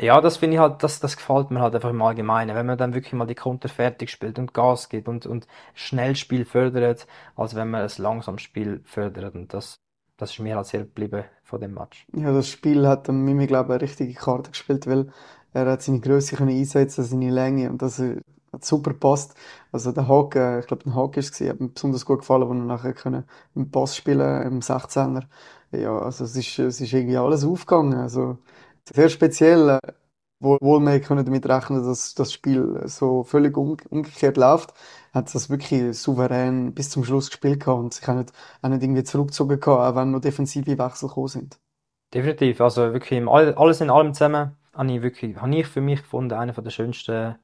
ja, 0.00 0.20
das 0.20 0.38
finde 0.38 0.56
ich 0.56 0.60
halt, 0.60 0.82
das, 0.82 0.98
das 1.00 1.16
gefällt 1.16 1.50
mir 1.50 1.60
halt 1.60 1.74
einfach 1.74 1.90
im 1.90 2.02
Allgemeinen, 2.02 2.56
wenn 2.56 2.66
man 2.66 2.78
dann 2.78 2.94
wirklich 2.94 3.12
mal 3.12 3.26
die 3.26 3.36
Konter 3.36 3.68
fertig 3.68 4.10
spielt 4.10 4.38
und 4.38 4.52
Gas 4.52 4.88
gibt 4.88 5.08
und, 5.08 5.24
und 5.26 5.46
Schnellspiel 5.74 6.44
fördert, 6.44 7.06
als 7.36 7.54
wenn 7.54 7.70
man 7.70 7.82
ein 7.82 7.90
langsames 7.98 8.42
Spiel 8.42 8.80
fördert. 8.84 9.34
Und 9.34 9.54
das, 9.54 9.80
das 10.16 10.32
ist 10.32 10.40
mir 10.40 10.56
halt 10.56 10.66
sehr 10.66 10.80
geblieben 10.80 11.24
von 11.44 11.60
dem 11.60 11.74
Match. 11.74 12.06
Ja, 12.12 12.32
das 12.32 12.48
Spiel 12.48 12.86
hat 12.88 13.08
Mimi, 13.08 13.46
glaube 13.46 13.68
ich, 13.68 13.74
eine 13.74 13.82
richtige 13.82 14.14
Karte 14.14 14.50
gespielt, 14.50 14.86
weil 14.88 15.12
er 15.52 15.66
hat 15.66 15.82
seine 15.82 16.00
Größe 16.00 16.34
können 16.36 16.50
einsetzen, 16.50 17.04
seine 17.04 17.30
Länge 17.30 17.70
und 17.70 17.80
das 17.80 18.02
hat 18.54 18.64
super 18.64 18.92
gepasst. 18.92 19.34
Also 19.72 19.92
der 19.92 20.08
Hack, 20.08 20.36
äh, 20.36 20.60
ich 20.60 20.66
glaube, 20.66 20.84
der 20.84 20.94
Hack 20.94 21.16
ist 21.16 21.40
es, 21.40 21.48
hat 21.48 21.60
mir 21.60 21.68
besonders 21.68 22.04
gut 22.06 22.20
gefallen, 22.20 22.48
wo 22.48 22.52
er 22.52 22.54
nachher 22.56 22.92
können 22.94 23.24
im 23.54 23.70
Pass 23.70 23.96
spielen 23.96 24.42
im 24.42 24.62
16er. 24.62 25.24
Ja, 25.72 25.98
also 25.98 26.24
es 26.24 26.36
ist, 26.36 26.58
es 26.58 26.80
ist 26.80 26.92
irgendwie 26.92 27.16
alles 27.16 27.44
aufgegangen. 27.44 27.94
Also 27.94 28.38
sehr 28.92 29.08
speziell, 29.08 29.68
äh, 29.70 29.92
obwohl 30.40 30.80
wir 30.80 31.00
können 31.00 31.24
damit 31.24 31.46
rechnen, 31.46 31.84
dass 31.84 32.14
das 32.14 32.32
Spiel 32.32 32.82
so 32.86 33.24
völlig 33.24 33.56
um, 33.56 33.76
umgekehrt 33.90 34.36
läuft, 34.36 34.74
hat 35.12 35.34
das 35.34 35.50
wirklich 35.50 35.98
souverän 35.98 36.74
bis 36.74 36.90
zum 36.90 37.04
Schluss 37.04 37.30
gespielt 37.30 37.60
gehabt 37.60 37.80
und 37.80 37.94
sich 37.94 38.08
auch 38.08 38.14
nicht, 38.14 38.32
auch 38.62 38.68
nicht 38.68 38.82
irgendwie 38.82 39.04
zurückgezogen 39.04 39.60
gehabt, 39.60 39.80
auch 39.80 39.96
wenn 39.96 40.10
noch 40.10 40.20
defensive 40.20 40.78
Wechsel 40.78 41.08
gekommen 41.08 41.28
sind. 41.28 41.58
Definitiv, 42.12 42.60
also 42.60 42.92
wirklich 42.92 43.26
alles 43.26 43.80
in 43.80 43.90
allem 43.90 44.14
zusammen 44.14 44.56
habe 44.74 44.92
ich 44.92 45.02
wirklich, 45.02 45.36
habe 45.36 45.56
ich 45.56 45.66
für 45.66 45.80
mich 45.80 46.00
gefunden, 46.02 46.32
einer 46.34 46.52
der 46.52 46.70
schönsten 46.70 47.36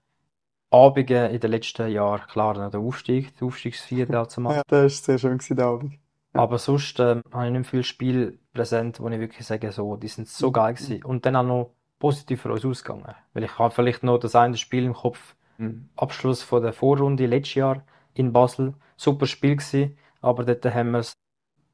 Abende 0.70 1.26
in 1.26 1.40
den 1.40 1.50
letzten 1.50 1.90
Jahren. 1.90 2.22
Klar, 2.28 2.70
der 2.70 2.80
Aufstieg, 2.80 3.36
der 3.38 3.48
Aufstiegsvier 3.48 4.06
dazu 4.06 4.40
machen. 4.40 4.56
Ja, 4.56 4.62
das 4.66 5.08
war 5.08 5.18
sehr 5.18 5.18
schön, 5.18 5.56
der 5.56 5.66
Abend. 5.66 5.94
Ja. 6.34 6.40
Aber 6.40 6.58
sonst 6.58 7.00
äh, 7.00 7.20
habe 7.32 7.46
ich 7.46 7.52
nicht 7.52 7.68
viel 7.68 7.82
Spiel 7.82 8.38
präsent, 8.52 9.00
wo 9.00 9.08
ich 9.08 9.18
wirklich 9.18 9.46
sage, 9.46 9.72
so, 9.72 9.96
die 9.96 10.08
sind 10.08 10.28
so 10.28 10.52
geil 10.52 10.74
gewesen. 10.74 11.04
Und 11.04 11.26
dann 11.26 11.36
auch 11.36 11.42
noch 11.42 11.70
positiv 11.98 12.42
für 12.42 12.52
uns 12.52 12.64
ausgegangen. 12.64 13.14
Weil 13.32 13.44
ich 13.44 13.58
habe 13.58 13.74
vielleicht 13.74 14.04
noch 14.04 14.18
das 14.18 14.36
eine 14.36 14.56
Spiel 14.56 14.84
im 14.84 14.94
Kopf, 14.94 15.34
mhm. 15.58 15.88
Abschluss 15.96 16.42
von 16.42 16.62
der 16.62 16.72
Vorrunde 16.72 17.26
letztes 17.26 17.54
Jahr 17.54 17.84
in 18.14 18.32
Basel. 18.32 18.74
Super 18.96 19.26
Spiel 19.26 19.56
gewesen, 19.56 19.96
aber 20.20 20.44
dort 20.44 20.64
haben 20.72 20.92
wir 20.92 21.00
es 21.00 21.14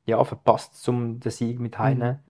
ja, 0.07 0.23
verpasst 0.25 0.83
zum 0.83 1.21
den 1.21 1.33
Sieg 1.33 1.59
mit 1.59 1.79
Heine. 1.79 2.13
Mhm. 2.13 2.26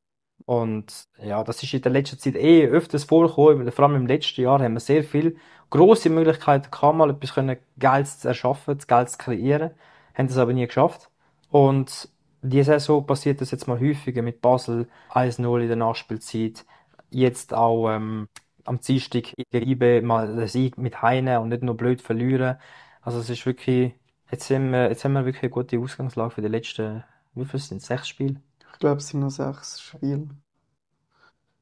Und 0.46 1.08
ja, 1.22 1.42
das 1.44 1.62
ist 1.62 1.74
in 1.74 1.82
der 1.82 1.92
letzten 1.92 2.18
Zeit 2.18 2.36
eh 2.36 2.66
öfters 2.66 3.04
vorgekommen. 3.04 3.70
Vor 3.72 3.84
allem 3.84 3.96
im 3.96 4.06
letzten 4.06 4.42
Jahr 4.42 4.60
haben 4.62 4.74
wir 4.74 4.80
sehr 4.80 5.04
viel 5.04 5.36
große 5.70 6.08
Möglichkeiten 6.08 6.70
gehabt, 6.70 6.96
mal 6.96 7.10
etwas 7.10 7.34
können 7.34 7.56
Geiles 7.78 8.20
zu 8.20 8.28
erschaffen, 8.28 8.78
Geiles 8.86 9.12
zu 9.12 9.18
kreieren. 9.18 9.72
Haben 10.14 10.28
das 10.28 10.38
aber 10.38 10.52
nie 10.52 10.66
geschafft. 10.66 11.10
Und 11.50 12.08
diese 12.42 12.72
Saison 12.72 13.04
passiert 13.06 13.40
das 13.40 13.50
jetzt 13.50 13.66
mal 13.66 13.80
häufiger 13.80 14.22
mit 14.22 14.40
Basel 14.40 14.88
1-0 15.10 15.60
in 15.62 15.68
der 15.68 15.76
Nachspielzeit. 15.76 16.64
Jetzt 17.10 17.52
auch 17.52 17.90
ähm, 17.90 18.28
am 18.64 18.80
Dienstag 18.80 19.32
gegen 19.50 19.68
IBE 19.68 20.02
mal 20.02 20.34
den 20.34 20.48
Sieg 20.48 20.78
mit 20.78 21.02
Heine 21.02 21.40
und 21.40 21.48
nicht 21.48 21.62
nur 21.62 21.76
blöd 21.76 22.00
verlieren. 22.02 22.56
Also 23.02 23.18
es 23.18 23.30
ist 23.30 23.46
wirklich, 23.46 23.94
jetzt 24.30 24.50
haben 24.50 24.70
wir, 24.72 24.88
jetzt 24.88 25.04
haben 25.04 25.12
wir 25.14 25.24
wirklich 25.24 25.42
eine 25.44 25.50
gute 25.50 25.78
Ausgangslage 25.78 26.30
für 26.30 26.42
die 26.42 26.48
letzten, 26.48 27.04
wie 27.34 27.44
viel 27.44 27.60
sind 27.60 27.78
es, 27.78 27.86
sechs 27.86 28.08
Spiele? 28.08 28.40
Ich 28.76 28.80
glaube, 28.80 28.98
es 28.98 29.08
sind 29.08 29.20
noch 29.20 29.30
sechs 29.30 29.80
Spiele. 29.80 30.28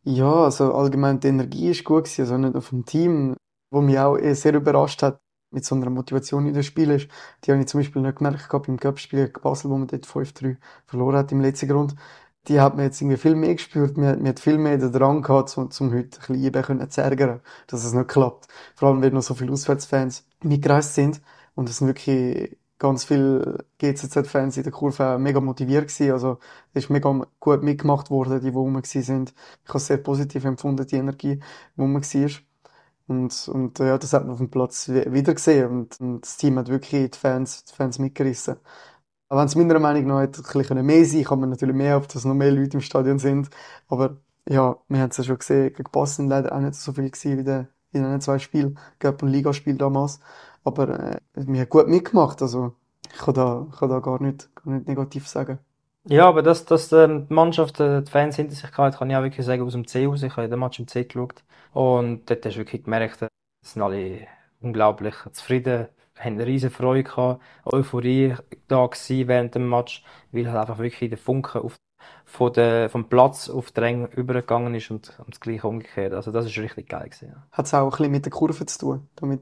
Ja, 0.02 0.32
also 0.46 0.74
allgemein 0.74 1.20
die 1.20 1.28
Energie 1.28 1.70
ist 1.70 1.84
gut 1.84 2.04
gewesen, 2.06 2.22
also 2.22 2.36
nicht 2.38 2.54
nur 2.54 2.62
vom 2.62 2.84
Team, 2.84 3.36
wo 3.70 3.80
mich 3.80 3.96
auch 4.00 4.18
sehr 4.32 4.54
überrascht 4.54 5.00
hat, 5.02 5.20
mit 5.52 5.64
so 5.64 5.76
einer 5.76 5.90
Motivation 5.90 6.44
in 6.48 6.54
den 6.54 6.64
Spielen 6.64 6.96
ist. 6.96 7.08
Die 7.44 7.52
habe 7.52 7.60
ich 7.60 7.68
zum 7.68 7.78
Beispiel 7.78 8.02
nicht 8.02 8.16
gemerkt 8.18 8.48
gehabt 8.48 8.66
beim 8.66 8.80
Cup-Spiel 8.80 9.26
gegen 9.26 9.40
Basel, 9.40 9.70
wo 9.70 9.78
man 9.78 9.86
dort 9.86 10.06
5-3 10.06 10.56
verloren 10.86 11.16
hat 11.16 11.30
im 11.30 11.40
letzten 11.40 11.68
Grund. 11.68 11.94
Die 12.48 12.60
hat 12.60 12.74
man 12.74 12.86
jetzt 12.86 13.00
irgendwie 13.00 13.16
viel 13.16 13.36
mehr 13.36 13.54
gespürt. 13.54 13.96
Man, 13.96 14.18
man 14.18 14.28
hat 14.28 14.40
viel 14.40 14.58
mehr 14.58 14.76
den 14.76 14.90
Drang 14.90 15.22
gehabt, 15.22 15.50
zum, 15.50 15.70
zum 15.70 15.92
heute 15.94 16.18
ein 16.28 16.50
bisschen 16.50 16.90
zu 16.90 17.00
ärgern, 17.00 17.42
dass 17.68 17.84
es 17.84 17.92
nicht 17.92 18.08
klappt. 18.08 18.48
Vor 18.74 18.88
allem, 18.88 19.02
weil 19.02 19.12
noch 19.12 19.22
so 19.22 19.34
viele 19.34 19.52
Auswärtsfans 19.52 20.26
mitgereist 20.42 20.94
sind. 20.96 21.22
Und 21.54 21.68
es 21.68 21.80
wirklich 21.80 22.58
ganz 22.78 23.04
viele 23.04 23.64
GZZ-Fans 23.78 24.56
in 24.56 24.62
der 24.64 24.72
Kurve 24.72 25.18
mega 25.18 25.40
motiviert 25.40 25.88
gewesen. 25.88 26.12
Also, 26.12 26.38
es 26.72 26.84
ist 26.84 26.90
mega 26.90 27.26
gut 27.40 27.62
mitgemacht 27.62 28.10
worden, 28.10 28.40
die, 28.40 28.50
die 28.50 28.56
rum 28.56 28.80
sind. 28.84 29.34
Ich 29.64 29.68
habe 29.68 29.78
sehr 29.78 29.98
positiv 29.98 30.44
empfunden, 30.44 30.86
die 30.86 30.96
Energie, 30.96 31.36
die 31.76 31.80
rum 31.80 31.94
war. 31.94 32.30
Und, 33.06 33.48
und 33.48 33.78
ja, 33.78 33.98
das 33.98 34.12
hat 34.14 34.22
man 34.24 34.32
auf 34.32 34.38
dem 34.38 34.50
Platz 34.50 34.88
wieder 34.88 35.34
gesehen. 35.34 35.70
Und, 35.70 36.00
und 36.00 36.20
das 36.22 36.36
Team 36.36 36.58
hat 36.58 36.68
wirklich 36.68 37.10
die 37.10 37.18
Fans, 37.18 37.64
die 37.64 37.74
Fans 37.74 37.98
mitgerissen. 37.98 38.56
Aber 39.28 39.40
wenn 39.40 39.46
es 39.48 39.54
meiner 39.56 39.78
Meinung 39.80 40.06
nach 40.06 40.20
hätte 40.22 40.42
ein 40.42 40.52
bisschen 40.60 40.86
mehr 40.86 41.04
sein 41.04 41.24
kann 41.24 41.40
man 41.40 41.50
natürlich 41.50 41.74
mehr 41.76 41.96
auf, 41.96 42.06
dass 42.06 42.24
noch 42.24 42.34
mehr 42.34 42.52
Leute 42.52 42.76
im 42.76 42.80
Stadion 42.80 43.18
sind. 43.18 43.50
Aber 43.88 44.18
ja, 44.48 44.76
wir 44.88 45.00
haben 45.00 45.10
es 45.10 45.16
ja 45.16 45.24
schon 45.24 45.38
gesehen, 45.38 45.72
gegen 45.74 45.90
Basel 45.90 46.26
leider 46.26 46.52
auch 46.54 46.60
nicht 46.60 46.74
so 46.74 46.92
viel 46.92 47.10
gewesen 47.10 47.38
wie 47.38 47.44
der, 47.44 47.68
in 47.92 48.02
den 48.02 48.20
zwei 48.20 48.38
Spielen, 48.38 48.78
Cup 48.98 49.22
und 49.22 49.30
Ligaspiel 49.30 49.76
damals. 49.76 50.20
Aber 50.64 50.88
äh, 50.88 51.20
wir 51.34 51.60
haben 51.60 51.68
gut 51.68 51.88
mitgemacht, 51.88 52.42
also 52.42 52.74
ich 53.12 53.18
kann 53.18 53.34
da, 53.34 53.66
ich 53.70 53.78
kann 53.78 53.90
da 53.90 54.00
gar, 54.00 54.20
nicht, 54.20 54.48
gar 54.56 54.72
nicht 54.72 54.88
negativ 54.88 55.28
sagen. 55.28 55.58
Ja, 56.06 56.28
aber 56.28 56.42
dass, 56.42 56.66
dass 56.66 56.92
ähm, 56.92 57.28
die 57.28 57.34
Mannschaft, 57.34 57.80
äh, 57.80 58.02
die 58.02 58.10
Fans 58.10 58.36
hinter 58.36 58.54
sich 58.54 58.70
gehabt 58.70 58.98
kann 58.98 59.10
ich 59.10 59.16
auch 59.16 59.22
wirklich 59.22 59.46
sagen, 59.46 59.62
aus 59.62 59.72
dem 59.72 59.86
C 59.86 60.06
raus. 60.06 60.22
Ich 60.22 60.36
habe 60.36 60.48
den 60.48 60.58
Match 60.58 60.78
im 60.78 60.86
C 60.86 61.04
geschaut. 61.04 61.42
Und 61.72 62.28
dort 62.28 62.44
hast 62.44 62.54
du 62.54 62.60
wirklich 62.60 62.84
gemerkt, 62.84 63.22
es 63.22 63.72
sind 63.72 63.82
alle 63.82 64.26
unglaublich 64.60 65.14
zufrieden, 65.32 65.88
haben 66.18 66.34
eine 66.34 66.46
riesen 66.46 66.70
Freude 66.70 67.04
gehabt, 67.04 67.42
Euphorie 67.64 68.34
da 68.68 68.86
gewesen 68.86 69.28
während 69.28 69.54
dem 69.54 69.68
Match, 69.68 70.04
weil 70.30 70.46
halt 70.50 70.60
einfach 70.60 70.78
wirklich 70.78 71.10
der 71.10 71.18
Funke 71.18 71.60
auf, 71.62 71.76
von 72.24 72.52
der, 72.52 72.90
vom 72.90 73.08
Platz 73.08 73.48
auf 73.48 73.72
die 73.72 73.80
Ränge 73.80 74.08
übergegangen 74.14 74.74
ist 74.74 74.90
und, 74.90 75.18
und 75.18 75.34
das 75.34 75.40
Gleiche 75.40 75.66
umgekehrt. 75.66 76.12
Also 76.12 76.32
das 76.32 76.46
ist 76.46 76.58
richtig 76.58 76.88
geil 76.88 77.08
gewesen. 77.08 77.28
Ja. 77.28 77.46
Hat 77.50 77.66
es 77.66 77.74
auch 77.74 77.84
ein 77.84 77.90
bisschen 77.90 78.12
mit 78.12 78.24
der 78.26 78.32
Kurve 78.32 78.66
zu 78.66 78.78
tun, 78.78 79.08
damit, 79.16 79.40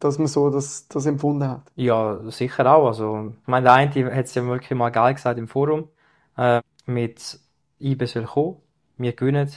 dass 0.00 0.18
man 0.18 0.26
so 0.26 0.50
das, 0.50 0.88
das 0.88 1.06
empfunden 1.06 1.48
hat? 1.48 1.62
Ja, 1.76 2.18
sicher 2.30 2.66
auch. 2.72 2.86
Also, 2.86 3.32
ich 3.40 3.48
meine, 3.48 3.64
der 3.64 3.74
eine 3.74 4.14
hat 4.14 4.24
es 4.26 4.34
ja 4.34 4.44
wirklich 4.44 4.76
mal 4.78 4.90
geil 4.90 5.14
gesagt 5.14 5.38
im 5.38 5.48
Forum, 5.48 5.88
äh, 6.36 6.60
mit 6.86 7.38
IBE 7.80 8.06
soll 8.06 8.24
kommen, 8.24 8.56
wir 8.98 9.12
gewinnen 9.12 9.50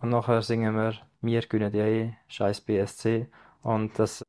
und 0.00 0.10
nachher 0.10 0.42
singen 0.42 0.74
wir, 0.74 0.94
wir 1.20 1.40
gewinnen 1.42 1.74
ja 1.74 1.84
eh, 1.84 2.14
scheiß 2.28 2.60
BSC. 2.62 3.28
Und 3.62 3.98
das 3.98 4.22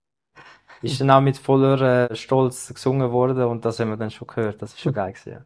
ist 0.81 1.01
dann 1.01 1.11
auch 1.11 1.21
mit 1.21 1.37
voller 1.37 2.11
äh, 2.11 2.15
Stolz 2.15 2.73
gesungen 2.73 3.11
worden 3.11 3.45
und 3.45 3.65
das 3.65 3.79
haben 3.79 3.89
wir 3.89 3.97
dann 3.97 4.11
schon 4.11 4.27
gehört. 4.27 4.61
Das 4.61 4.73
ist 4.73 4.81
schon 4.81 4.93
geil 5.01 5.13
gewesen. 5.13 5.45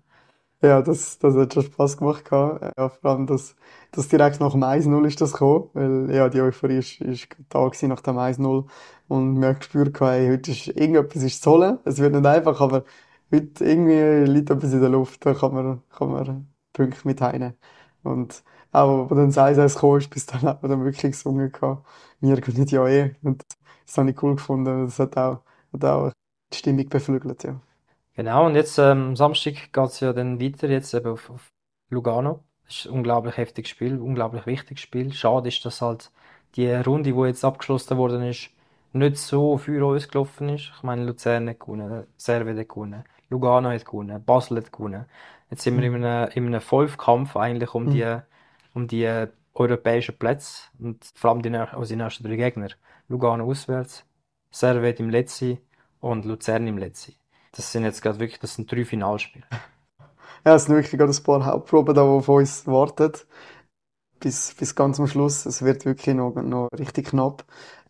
Ja, 0.61 0.81
das, 0.81 1.19
das 1.19 1.35
hat 1.35 1.53
schon 1.53 1.63
Spaß 1.63 1.97
gemacht. 1.97 2.25
Gehabt. 2.25 2.73
Ja, 2.77 2.89
vor 2.89 3.11
allem, 3.11 3.27
dass, 3.27 3.55
dass 3.91 4.07
direkt 4.07 4.39
nach 4.39 4.51
dem 4.53 4.63
1-0 4.63 5.05
ist 5.05 5.21
das 5.21 5.33
gekommen, 5.33 5.69
weil 5.73 6.15
ja, 6.15 6.29
die 6.29 6.41
Euphorie 6.41 6.77
ist, 6.77 6.99
ist 7.01 7.27
da 7.49 7.63
gewesen 7.67 7.89
nach 7.89 8.01
dem 8.01 8.17
1-0 8.17 8.67
und 9.07 9.39
wir 9.39 9.49
haben 9.49 9.59
gespürt, 9.59 9.99
hey, 10.01 10.27
heute 10.29 10.51
ist 10.51 10.67
irgendetwas 10.67 11.21
ist 11.23 11.43
zu 11.43 11.51
holen. 11.51 11.77
Es 11.85 11.99
wird 11.99 12.13
nicht 12.13 12.25
einfach, 12.25 12.59
aber 12.59 12.85
heute 13.31 13.63
irgendwie 13.65 14.31
liegt 14.31 14.49
etwas 14.49 14.73
in 14.73 14.81
der 14.81 14.89
Luft, 14.89 15.23
da 15.25 15.33
kann 15.35 15.53
man, 15.53 15.83
kann 15.95 16.11
man 16.11 16.47
Punkte 16.73 17.07
mit 17.07 17.21
heimnehmen. 17.21 17.55
Und 18.03 18.43
auch, 18.71 19.09
wo 19.11 19.15
dann 19.15 19.27
das 19.27 19.37
1-1 19.37 19.75
gekommen 19.75 19.99
ist, 19.99 20.09
bis 20.09 20.25
dann 20.25 20.41
hat 20.41 20.61
man 20.63 20.71
dann 20.71 20.83
wirklich 20.85 21.11
gesungen 21.11 21.51
gehabt. 21.51 21.85
Wir 22.19 22.39
gewinnen 22.41 22.67
ja 22.67 22.87
eh. 22.87 23.15
Und 23.21 23.43
das 23.85 23.97
habe 23.97 24.09
ich 24.09 24.21
cool 24.23 24.35
gefunden. 24.35 24.85
Das 24.85 24.97
hat 24.99 25.17
auch, 25.17 25.43
hat 25.73 25.85
auch 25.85 26.11
die 26.51 26.57
Stimmung 26.57 26.89
beflügelt, 26.89 27.43
ja. 27.43 27.61
Genau, 28.17 28.47
und 28.47 28.55
jetzt 28.55 28.79
ähm, 28.79 29.15
Samstag 29.15 29.71
geht 29.71 29.85
es 29.85 29.99
ja 29.99 30.11
dann 30.11 30.41
weiter, 30.41 30.67
jetzt 30.67 30.91
eben 30.95 31.11
auf, 31.11 31.29
auf 31.29 31.51
Lugano. 31.91 32.43
Das 32.65 32.77
ist 32.77 32.85
ein 32.87 32.93
unglaublich 32.93 33.37
heftiges 33.37 33.69
Spiel, 33.69 33.99
unglaublich 33.99 34.47
wichtiges 34.47 34.81
Spiel. 34.81 35.13
Schade 35.13 35.49
ist, 35.49 35.63
dass 35.63 35.83
halt 35.83 36.11
die 36.55 36.67
Runde, 36.73 37.13
die 37.13 37.19
jetzt 37.19 37.45
abgeschlossen 37.45 37.95
worden 37.95 38.23
ist, 38.23 38.49
nicht 38.91 39.17
so 39.17 39.59
für 39.59 39.85
uns 39.85 40.07
gelaufen 40.07 40.49
ist. 40.49 40.71
Ich 40.75 40.81
meine, 40.81 41.05
Luzern 41.05 41.47
hat 41.47 41.59
gewonnen, 41.59 42.07
Servet 42.17 42.57
hat 42.57 42.69
gewonnen, 42.69 43.03
Lugano 43.29 43.69
hat 43.69 43.85
gewonnen, 43.85 44.23
Basel 44.25 44.57
hat 44.57 44.73
gewonnen. 44.73 45.05
Jetzt 45.51 45.61
sind 45.61 45.79
wir 45.79 45.87
in 45.87 46.03
einem, 46.03 46.31
in 46.33 46.47
einem 46.47 46.61
Fünfkampf 46.61 47.37
eigentlich 47.37 47.75
um 47.75 47.87
die, 47.91 48.17
um 48.73 48.87
die 48.87 49.27
europäischen 49.53 50.17
Plätze 50.17 50.63
und 50.79 51.05
vor 51.13 51.29
allem 51.29 51.43
die, 51.43 51.55
also 51.55 51.93
die 51.93 52.01
nächsten 52.01 52.23
drei 52.23 52.35
Gegner. 52.35 52.69
Lugano 53.09 53.45
auswärts, 53.45 54.05
Servet 54.49 54.99
im 54.99 55.11
Letzten 55.11 55.59
und 55.99 56.25
Luzern 56.25 56.65
im 56.65 56.79
Letzten. 56.79 57.13
Das 57.51 57.71
sind 57.71 57.83
jetzt 57.83 58.01
gerade 58.01 58.19
wirklich, 58.19 58.39
das 58.39 58.55
sind 58.55 58.71
drei 58.71 58.85
Finalspiele. 58.85 59.45
Ja, 60.45 60.55
es 60.55 60.65
sind 60.65 60.75
wirklich 60.75 60.97
gerade 60.97 61.11
ein 61.11 61.23
paar 61.23 61.45
Hauptproben 61.45 61.93
da, 61.93 62.03
die 62.03 62.07
auf 62.07 62.29
uns 62.29 62.65
warten. 62.67 63.11
Bis, 64.19 64.53
bis 64.53 64.75
ganz 64.75 64.99
am 64.99 65.07
Schluss. 65.07 65.45
Es 65.45 65.61
wird 65.61 65.83
wirklich 65.85 66.15
noch, 66.15 66.35
noch 66.35 66.69
richtig 66.77 67.07
knapp. 67.07 67.45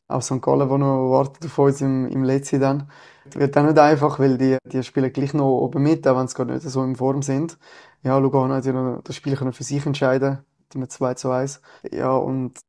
Auch 0.08 0.22
St. 0.22 0.42
Gallen, 0.42 0.68
der 0.68 0.78
noch 0.78 1.12
wartet 1.12 1.46
auf 1.46 1.58
uns 1.60 1.82
im, 1.82 2.08
im 2.08 2.24
Letzten 2.24 2.60
dann. 2.62 2.90
Wird 3.34 3.56
auch 3.58 3.64
nicht 3.64 3.78
einfach, 3.78 4.20
weil 4.20 4.38
die, 4.38 4.58
die 4.66 4.84
spielen 4.84 5.12
gleich 5.14 5.34
noch 5.34 5.46
oben 5.46 5.84
mit, 5.84 6.08
auch 6.08 6.18
wenn 6.18 6.28
sie 6.28 6.36
gerade 6.36 6.54
nicht 6.54 6.64
so 6.64 6.84
in 6.84 6.96
Form 6.96 7.22
sind. 7.22 7.58
Ja, 8.04 8.18
Lugano 8.18 8.54
hat 8.56 8.66
ja 8.66 8.74
noch 8.74 9.02
das 9.04 9.16
Spiel 9.16 9.36
können 9.36 9.54
für 9.54 9.64
sich 9.64 9.86
entscheiden 9.86 10.40
mit 10.76 10.92
2 10.92 11.14
zu 11.14 11.32
1. 11.32 11.62
Ja, 11.92 12.12
und 12.12 12.60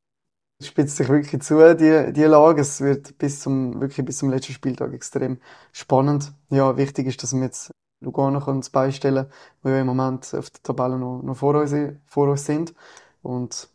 spitzt 0.62 0.97
sich 0.97 1.09
wirklich 1.09 1.41
zu, 1.43 1.77
die, 1.77 2.12
die 2.12 2.25
Lage. 2.25 2.62
Es 2.62 2.81
wird 2.81 3.17
bis 3.19 3.41
zum, 3.41 3.81
wirklich 3.81 4.05
bis 4.05 4.19
zum 4.19 4.31
letzten 4.31 4.53
Spieltag 4.53 4.93
extrem 4.93 5.41
spannend. 5.73 6.33
Ja, 6.50 6.77
wichtig 6.77 7.07
ist, 7.07 7.23
dass 7.23 7.35
wir 7.35 7.43
jetzt 7.43 7.71
Lugano 8.00 8.45
uns 8.45 8.71
beistellen, 8.71 9.27
weil 9.62 9.75
wir 9.75 9.81
im 9.81 9.87
Moment 9.87 10.35
auf 10.35 10.50
der 10.50 10.62
Tabelle 10.62 10.99
noch, 10.99 11.23
noch 11.23 11.37
vor, 11.37 11.55
uns, 11.55 11.75
vor 12.07 12.29
uns 12.29 12.45
sind. 12.45 12.75
Und 13.23 13.69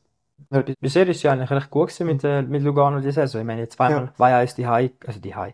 ja, 0.52 0.64
bisher 0.80 1.08
ist 1.08 1.18
es 1.18 1.24
ja 1.24 1.32
eigentlich 1.32 1.52
recht 1.52 1.70
gut 1.70 1.90
gewesen 1.90 2.08
mit, 2.08 2.24
äh, 2.24 2.42
mit 2.42 2.64
Lugano 2.64 3.00
die 3.00 3.12
Saison. 3.12 3.42
Ich 3.42 3.48
meine, 3.48 3.68
zweimal 3.70 4.12
ja. 4.18 4.26
2-1 4.44 4.56
die 4.56 4.68
High, 4.68 4.92
also 5.06 5.20
die 5.20 5.36
High, 5.36 5.54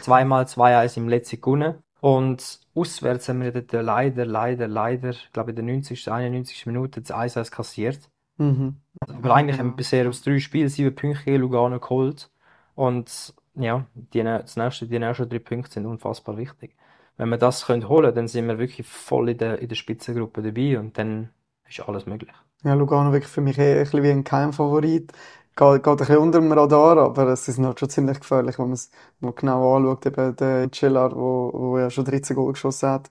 zweimal 0.00 0.44
2-1 0.44 0.96
im 0.96 1.08
letzten 1.08 1.40
gewonnen. 1.40 1.74
Und 2.00 2.60
auswärts 2.74 3.28
haben 3.28 3.42
wir 3.42 3.52
dort 3.52 3.72
leider, 3.72 4.24
leider, 4.24 4.66
leider, 4.66 5.10
ich 5.10 5.30
glaube 5.32 5.50
in 5.50 5.56
der 5.56 5.64
90., 5.66 6.10
91. 6.10 6.66
Minute 6.66 7.02
das 7.02 7.14
1-1 7.14 7.50
kassiert. 7.50 8.10
Mhm. 8.38 8.76
Aber 9.00 9.34
eigentlich 9.34 9.58
haben 9.58 9.70
wir 9.70 9.76
bisher 9.76 10.08
aus 10.08 10.22
drei 10.22 10.38
Spielen 10.38 10.68
sieben 10.68 10.94
Punkte 10.94 11.24
gegen 11.24 11.40
Lugano 11.40 11.80
geholt. 11.80 12.30
Und 12.74 13.34
ja, 13.54 13.86
die, 13.94 14.22
das 14.22 14.56
nächste, 14.56 14.86
die 14.86 14.98
nächsten 14.98 15.28
drei 15.28 15.38
Punkte 15.38 15.72
sind 15.72 15.86
unfassbar 15.86 16.36
wichtig. 16.36 16.76
Wenn 17.16 17.28
wir 17.30 17.38
das 17.38 17.66
können 17.66 17.88
holen 17.88 18.14
dann 18.14 18.28
sind 18.28 18.48
wir 18.48 18.58
wirklich 18.58 18.86
voll 18.86 19.30
in 19.30 19.38
der, 19.38 19.58
in 19.58 19.68
der 19.68 19.76
Spitzengruppe 19.76 20.42
dabei 20.42 20.78
und 20.78 20.96
dann 20.96 21.30
ist 21.68 21.80
alles 21.80 22.06
möglich. 22.06 22.32
Ja, 22.62 22.74
Lugano 22.74 23.12
wirklich 23.12 23.30
für 23.30 23.40
mich 23.40 23.58
eher 23.58 23.76
ein 23.76 23.82
bisschen 23.84 24.02
wie 24.02 24.10
ein 24.10 24.24
Keimfavorit. 24.24 25.12
Geht, 25.56 25.82
geht 25.82 25.86
ein 25.86 25.96
bisschen 25.96 26.18
unter 26.18 26.40
dem 26.40 26.52
Radar, 26.52 26.98
aber 26.98 27.28
es 27.28 27.48
ist 27.48 27.58
halt 27.58 27.80
schon 27.80 27.90
ziemlich 27.90 28.20
gefährlich, 28.20 28.58
wenn 28.58 28.66
man 28.66 28.74
es 28.74 28.90
genau 29.36 29.76
anschaut. 29.76 30.06
Eben 30.06 30.36
der 30.36 30.70
wo, 30.70 31.50
wo 31.52 31.78
ja 31.78 31.90
schon 31.90 32.04
13 32.04 32.36
Goal 32.36 32.52
geschossen 32.52 32.88
hat. 32.88 33.10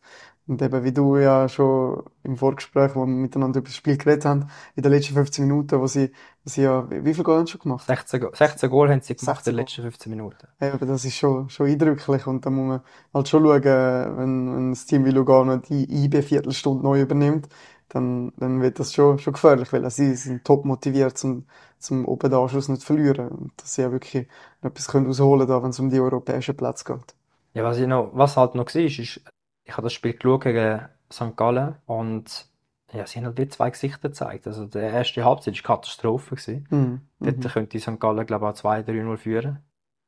Und 0.50 0.64
eben, 0.64 0.84
wie 0.84 0.92
du 0.92 1.16
ja 1.18 1.48
schon 1.48 2.02
im 2.24 2.36
Vorgespräch, 2.36 2.96
wo 2.96 3.02
wir 3.02 3.06
miteinander 3.06 3.60
über 3.60 3.68
das 3.68 3.76
Spiel 3.76 3.98
geredet 3.98 4.26
haben, 4.26 4.48
in 4.76 4.82
den 4.82 4.92
letzten 4.92 5.14
15 5.14 5.46
Minuten, 5.46 5.80
wo 5.80 5.86
sie, 5.86 6.12
wo 6.44 6.50
sie 6.50 6.64
ja, 6.64 6.90
wie 6.90 7.14
viele 7.14 7.24
Goal 7.24 7.38
haben 7.38 7.46
sie 7.46 7.52
schon 7.52 7.62
gemacht? 7.62 7.86
16, 7.86 8.30
16 8.34 8.70
Goal 8.72 8.90
haben 8.90 9.02
sie 9.02 9.16
gemacht 9.16 9.46
in 9.46 9.54
den 9.54 9.58
letzten 9.58 9.84
15 9.84 10.10
Minuten. 10.10 10.48
Aber 10.60 10.88
das 10.88 11.06
ist 11.06 11.18
schon, 11.18 11.52
schon 11.52 11.68
eindrücklich 11.68 12.26
und 12.26 12.48
da 12.48 12.50
muss 12.50 12.68
man 12.68 12.82
halt 13.14 13.28
schon 13.28 13.44
schauen, 13.44 13.64
wenn, 13.64 14.56
wenn 14.56 14.70
das 14.72 14.88
Team 14.88 15.06
wie 15.06 15.12
Lugano 15.12 15.58
die 15.58 15.84
IB 16.06 16.24
Viertelstunde 16.24 16.84
neu 16.84 17.00
übernimmt, 17.00 17.48
dann, 17.90 18.34
dann 18.38 18.60
wird 18.60 18.80
das 18.80 18.92
schon, 18.92 19.20
schon 19.20 19.34
gefährlich, 19.34 19.72
weil 19.72 19.88
sie 19.92 20.16
sind 20.16 20.46
top 20.46 20.66
motiviert, 20.66 21.16
zum, 21.16 21.46
zum 21.78 22.06
oben 22.06 22.28
den 22.28 22.40
Anschluss 22.40 22.70
nicht 22.70 22.82
zu 22.82 22.88
verlieren. 22.88 23.28
Und 23.30 23.52
dass 23.58 23.76
sie 23.76 23.84
ja 23.84 23.92
wirklich 23.92 24.28
etwas 24.64 24.88
können 24.88 25.06
rausholen 25.06 25.46
können, 25.46 25.62
wenn 25.62 25.70
es 25.70 25.80
um 25.80 25.92
die 25.92 26.00
europäischen 26.00 26.58
Plätze 26.58 26.86
geht. 26.86 27.14
Ja, 27.54 27.64
was, 27.64 27.78
ich 27.78 27.86
noch, 27.86 28.10
was 28.14 28.36
halt 28.36 28.56
noch 28.56 28.66
war, 28.66 28.82
ist, 28.82 29.22
ich 29.70 29.78
habe 29.78 29.86
das 29.86 29.94
Spiel 29.94 30.14
geschaut 30.14 30.42
gegen 30.42 30.82
St. 31.12 31.36
Gallen 31.36 31.76
und 31.86 32.48
ja, 32.92 33.06
sie 33.06 33.20
haben 33.20 33.26
halt 33.26 33.38
wie 33.38 33.48
zwei 33.48 33.70
Gesichter 33.70 34.10
gezeigt. 34.10 34.48
Also, 34.48 34.66
die 34.66 34.80
erste 34.80 35.24
Halbzeit 35.24 35.56
war 35.64 35.76
Katastrophe. 35.76 36.36
Mhm. 36.70 37.02
Dort 37.20 37.38
mhm. 37.38 37.42
könnte 37.42 37.80
St. 37.80 38.00
Gallen, 38.00 38.26
glaube 38.26 38.52
ich, 38.52 38.66
auch 38.66 38.72
2-3-0 38.72 39.18
führen. 39.18 39.60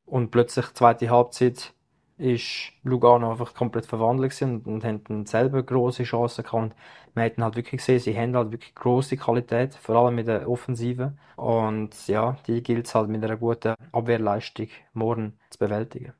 Und 0.06 0.32
plötzlich, 0.32 0.66
die 0.68 0.74
zweite 0.74 1.10
Halbzeit, 1.10 1.74
ist 2.18 2.72
Lugano 2.84 3.32
einfach 3.32 3.54
komplett 3.54 3.86
verwandelt 3.86 4.40
und, 4.42 4.68
und 4.68 4.84
haben 4.84 5.26
selber 5.26 5.64
große 5.64 6.04
Chancen 6.04 6.44
gehabt. 6.44 6.64
Und 6.64 6.76
man 7.16 7.26
hat 7.26 7.38
halt 7.38 7.56
wirklich 7.56 7.82
gesehen, 7.82 8.00
sie 8.00 8.18
haben 8.18 8.36
halt 8.36 8.52
wirklich 8.52 8.76
große 8.76 9.18
Qualität, 9.18 9.74
vor 9.76 9.96
allem 9.96 10.16
mit 10.16 10.28
der 10.28 10.48
Offensive. 10.50 11.14
Und 11.36 12.08
ja, 12.08 12.38
die 12.48 12.62
gilt 12.62 12.88
es 12.88 12.96
halt 12.96 13.10
mit 13.10 13.24
einer 13.24 13.38
guten 13.38 13.76
Abwehrleistung 13.92 14.68
morgen 14.94 15.40
zu 15.50 15.60
bewältigen. 15.60 16.14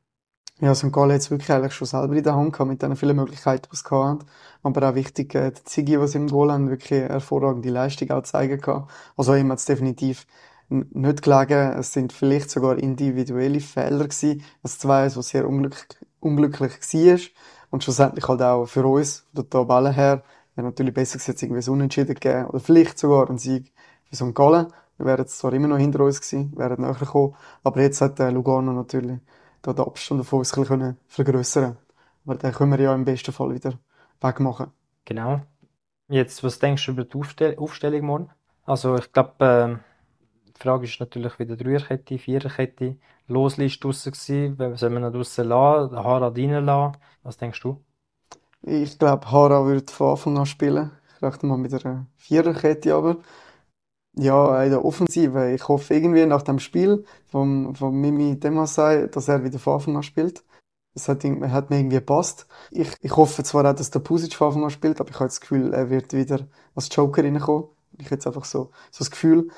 Ja, 0.62 0.76
St. 0.76 0.92
Gallen 0.94 1.12
hat 1.14 1.22
es 1.22 1.32
wirklich 1.32 1.52
eigentlich 1.52 1.74
schon 1.74 1.88
selber 1.88 2.16
in 2.16 2.24
der 2.24 2.36
Hand 2.36 2.54
gehabt, 2.54 2.70
mit 2.70 2.84
den 2.84 2.96
vielen 2.96 3.16
Möglichkeiten, 3.16 3.68
die 3.72 3.74
es 3.74 3.84
gehabt 3.84 4.28
Aber 4.62 4.88
auch 4.90 4.94
wichtig, 4.94 5.34
äh, 5.34 5.50
die 5.50 5.64
Ziggy, 5.64 5.98
die 5.98 6.08
sie 6.08 6.20
im 6.20 6.28
Goal 6.28 6.52
haben, 6.52 6.70
wirklich 6.70 7.02
hervorragende 7.02 7.72
Leistung 7.72 8.12
auch 8.12 8.22
zeigen 8.22 8.62
kann. 8.62 8.88
Also 9.18 9.34
ihm 9.34 9.52
hat 9.52 9.58
es 9.58 9.66
definitiv 9.66 10.28
nicht 10.70 11.24
gelegen. 11.24 11.72
Es 11.80 11.94
sind 11.94 12.14
vielleicht 12.14 12.52
sogar 12.52 12.78
individuelle 12.78 13.60
Fehler 13.60 14.04
gewesen. 14.04 14.44
Das 14.62 14.78
zwei, 14.78 15.06
was 15.16 15.30
sehr 15.30 15.48
unglücklich, 15.48 15.88
unglücklich 16.20 16.74
war. 16.74 17.20
Und 17.72 17.84
schlussendlich 17.84 18.28
halt 18.28 18.44
auch 18.44 18.68
für 18.68 18.86
uns, 18.86 19.26
von 19.34 19.44
der 19.44 19.50
Tabelle 19.50 19.92
her, 19.92 20.22
wäre 20.54 20.68
natürlich 20.68 20.94
besser 20.94 21.18
gewesen, 21.18 21.38
irgendwie 21.42 21.62
so 21.64 21.72
Unentschieden 21.72 22.14
gegeben. 22.14 22.46
Oder 22.46 22.60
vielleicht 22.60 23.00
sogar 23.00 23.28
ein 23.32 23.40
Sieg 23.40 23.74
für 24.04 24.16
St. 24.16 24.36
Gallen. 24.36 24.68
Wir 25.00 25.08
wären 25.08 25.26
zwar 25.26 25.54
immer 25.54 25.70
noch 25.70 25.80
hinter 25.80 26.02
uns 26.02 26.22
gewesen, 26.22 26.54
wären 26.56 26.82
näher 26.82 26.94
gekommen. 26.94 27.34
Aber 27.64 27.82
jetzt 27.82 28.00
hat 28.00 28.20
äh, 28.20 28.30
Lugano 28.30 28.74
natürlich 28.74 29.18
da 29.62 29.74
den 29.74 29.86
Abstand 29.86 30.26
von 30.26 30.40
uns 30.40 30.54
ein 30.58 30.62
bisschen 30.62 30.98
vergrößern 31.08 31.78
Aber 32.26 32.36
den 32.36 32.52
können 32.52 32.72
wir 32.72 32.80
ja 32.80 32.96
im 32.96 33.06
besten 33.06 33.32
Fall 33.32 33.54
wieder 33.54 33.74
wegmachen. 34.20 34.72
Genau. 35.06 35.42
Jetzt, 36.08 36.44
was 36.44 36.60
denkst 36.60 36.86
du 36.86 36.92
über 36.92 37.06
die 37.06 37.18
Aufstell 37.18 37.58
Aufstellung 37.58 38.06
morgen? 38.06 38.30
Also, 38.66 38.96
ich 38.96 39.12
glaube, 39.12 39.80
äh 39.80 39.92
die 40.62 40.62
Frage 40.62 40.86
ist 40.86 41.00
natürlich 41.00 41.40
wieder 41.40 41.58
Dreierkette, 41.58 42.20
Viererkette. 42.20 42.98
Loslist 43.28 43.84
draussen 43.84 44.12
gewesen. 44.12 44.78
Sollen 44.78 44.94
wir 44.94 45.08
ihn 45.08 45.12
draussen 45.12 45.48
lassen, 45.48 45.96
Hara 45.96 46.28
reinlassen? 46.28 47.02
Was 47.24 47.38
denkst 47.38 47.62
du? 47.62 47.84
Ich 48.62 49.00
glaube, 49.00 49.32
Hara 49.32 49.66
würde 49.66 49.92
von 49.92 50.12
Anfang 50.12 50.38
an 50.38 50.46
spielen. 50.46 50.92
Ich 51.16 51.24
rechne 51.24 51.50
mal 51.50 51.58
mit 51.58 51.74
einer 51.74 52.06
Viererkette 52.16 52.94
aber. 52.94 53.18
Ja, 54.16 54.62
in 54.64 54.72
der 54.72 54.84
Offensive. 54.84 55.54
Ich 55.54 55.68
hoffe 55.68 55.94
irgendwie 55.94 56.26
nach 56.26 56.42
dem 56.42 56.60
Spiel 56.60 57.06
von, 57.28 57.76
von 57.76 57.96
Mimi 57.96 58.38
Demasai, 58.40 59.08
dass 59.08 59.28
er 59.30 59.44
wieder 59.44 59.58
von 59.60 59.76
Anfang 59.76 59.96
an 59.96 60.04
spielt. 60.04 60.44
Das 60.94 61.08
hat, 61.08 61.24
hat 61.24 61.70
mir 61.70 61.78
irgendwie 61.80 61.96
gepasst. 61.98 62.48
Ich, 62.72 62.94
ich 63.02 63.16
hoffe 63.16 63.44
zwar 63.44 63.70
auch, 63.70 63.76
dass 63.76 63.92
der 63.92 64.00
Pusic 64.00 64.36
von 64.36 64.48
Anfang 64.48 64.64
an 64.66 64.70
spielt, 64.70 65.00
aber 65.00 65.10
ich 65.10 65.16
habe 65.16 65.28
das 65.28 65.40
Gefühl, 65.42 65.74
er 65.74 65.90
wird 65.90 66.14
wieder 66.14 66.48
als 66.76 66.90
Joker 66.94 67.24
reinkommen. 67.24 67.70
Ich 67.98 68.06
habe 68.06 68.16
jetzt 68.16 68.28
einfach 68.28 68.46
so, 68.46 68.72
so 68.92 69.00
das 69.00 69.12
Gefühl 69.12 69.50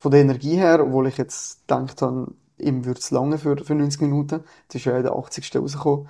von 0.00 0.10
der 0.12 0.22
Energie 0.22 0.56
her, 0.56 0.80
obwohl 0.82 1.08
ich 1.08 1.18
jetzt 1.18 1.60
gedacht 1.68 2.02
habe, 2.02 2.34
ihm 2.58 2.84
würde 2.86 3.00
es 3.00 3.10
lange 3.10 3.38
für, 3.38 3.56
für 3.58 3.74
90 3.74 4.00
Minuten. 4.02 4.44
Das 4.68 4.76
ist 4.76 4.84
ja 4.86 4.96
in 4.96 5.02
der 5.02 5.14
80. 5.14 5.56
rausgekommen. 5.56 6.08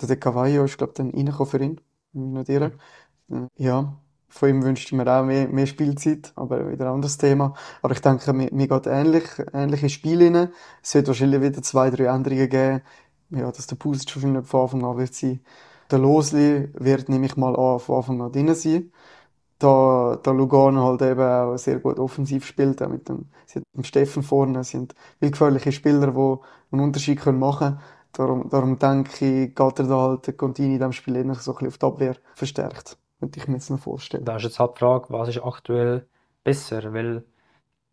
Der 0.00 0.08
De 0.08 0.16
Cavallo 0.16 0.64
ist, 0.64 0.78
glaube 0.78 0.92
ich, 0.92 0.96
dann 0.96 1.10
reingekommen 1.10 1.50
für 1.50 1.62
ihn. 1.62 1.80
Nicht 2.12 2.48
irre. 2.48 2.72
Ja, 3.56 3.96
von 4.34 4.48
ihm 4.48 4.64
wünschte 4.64 4.88
ich 4.88 4.92
mir 4.92 5.06
auch 5.06 5.24
mehr, 5.24 5.46
mehr 5.46 5.66
Spielzeit, 5.66 6.32
aber 6.34 6.68
wieder 6.68 6.86
ein 6.86 6.94
anderes 6.94 7.18
Thema. 7.18 7.54
Aber 7.82 7.94
ich 7.94 8.00
denke, 8.00 8.32
mir, 8.32 8.48
mir 8.52 8.66
geht 8.66 8.86
ähnlich, 8.88 9.24
ähnliche 9.52 9.88
Spiele 9.88 10.26
rein. 10.26 10.48
Es 10.82 10.92
wird 10.94 11.06
wahrscheinlich 11.06 11.40
wieder 11.40 11.62
zwei, 11.62 11.88
drei 11.90 12.06
Änderungen 12.06 12.48
geben. 12.48 12.82
Ja, 13.30 13.52
dass 13.52 13.68
der 13.68 13.76
Pusic 13.76 14.14
wahrscheinlich 14.16 14.44
von 14.44 14.62
Anfang 14.62 14.84
an 14.84 14.98
wird 14.98 15.14
sein. 15.14 15.40
Der 15.88 16.00
Losli 16.00 16.68
wird, 16.74 17.08
nehme 17.08 17.26
ich 17.26 17.36
mal 17.36 17.54
an, 17.54 17.78
von 17.78 17.96
Anfang 17.96 18.22
an 18.22 18.32
drin 18.32 18.52
sein. 18.56 18.90
Da, 19.60 20.18
da 20.20 20.32
Lugano 20.32 20.84
halt 20.84 21.02
eben 21.02 21.20
auch 21.20 21.56
sehr 21.56 21.78
gut 21.78 22.00
offensiv 22.00 22.44
spielt, 22.44 22.82
auch 22.82 22.88
mit 22.88 23.08
dem, 23.08 23.26
hat 23.54 23.62
dem 23.76 23.84
Steffen 23.84 24.24
vorne, 24.24 24.58
es 24.60 24.70
sind 24.70 24.96
willgefährliche 25.20 25.70
Spieler, 25.70 26.08
die 26.08 26.38
einen 26.72 26.82
Unterschied 26.82 27.24
machen 27.26 27.78
können. 27.78 27.80
Darum, 28.12 28.48
darum 28.48 28.78
denke 28.80 29.44
ich, 29.44 29.54
geht 29.54 29.78
er 29.78 29.86
da 29.86 29.96
halt 29.96 30.36
Contini 30.36 30.74
in 30.74 30.78
diesem 30.78 30.92
Spiel 30.92 31.16
eher 31.16 31.34
so 31.36 31.52
ein 31.52 31.54
bisschen 31.54 31.68
auf 31.68 31.78
die 31.78 31.86
Abwehr 31.86 32.16
verstärkt. 32.34 32.98
Könnte 33.24 33.40
ich 33.40 33.48
mir 33.48 33.54
jetzt 33.54 33.70
noch 33.70 33.78
vorstellen. 33.78 34.24
Da 34.24 34.36
ist 34.36 34.42
jetzt 34.44 34.58
halt 34.60 34.74
die 34.76 34.78
Frage, 34.80 35.06
was 35.08 35.28
ist 35.28 35.42
aktuell 35.42 36.06
besser? 36.42 36.92
Weil 36.92 37.24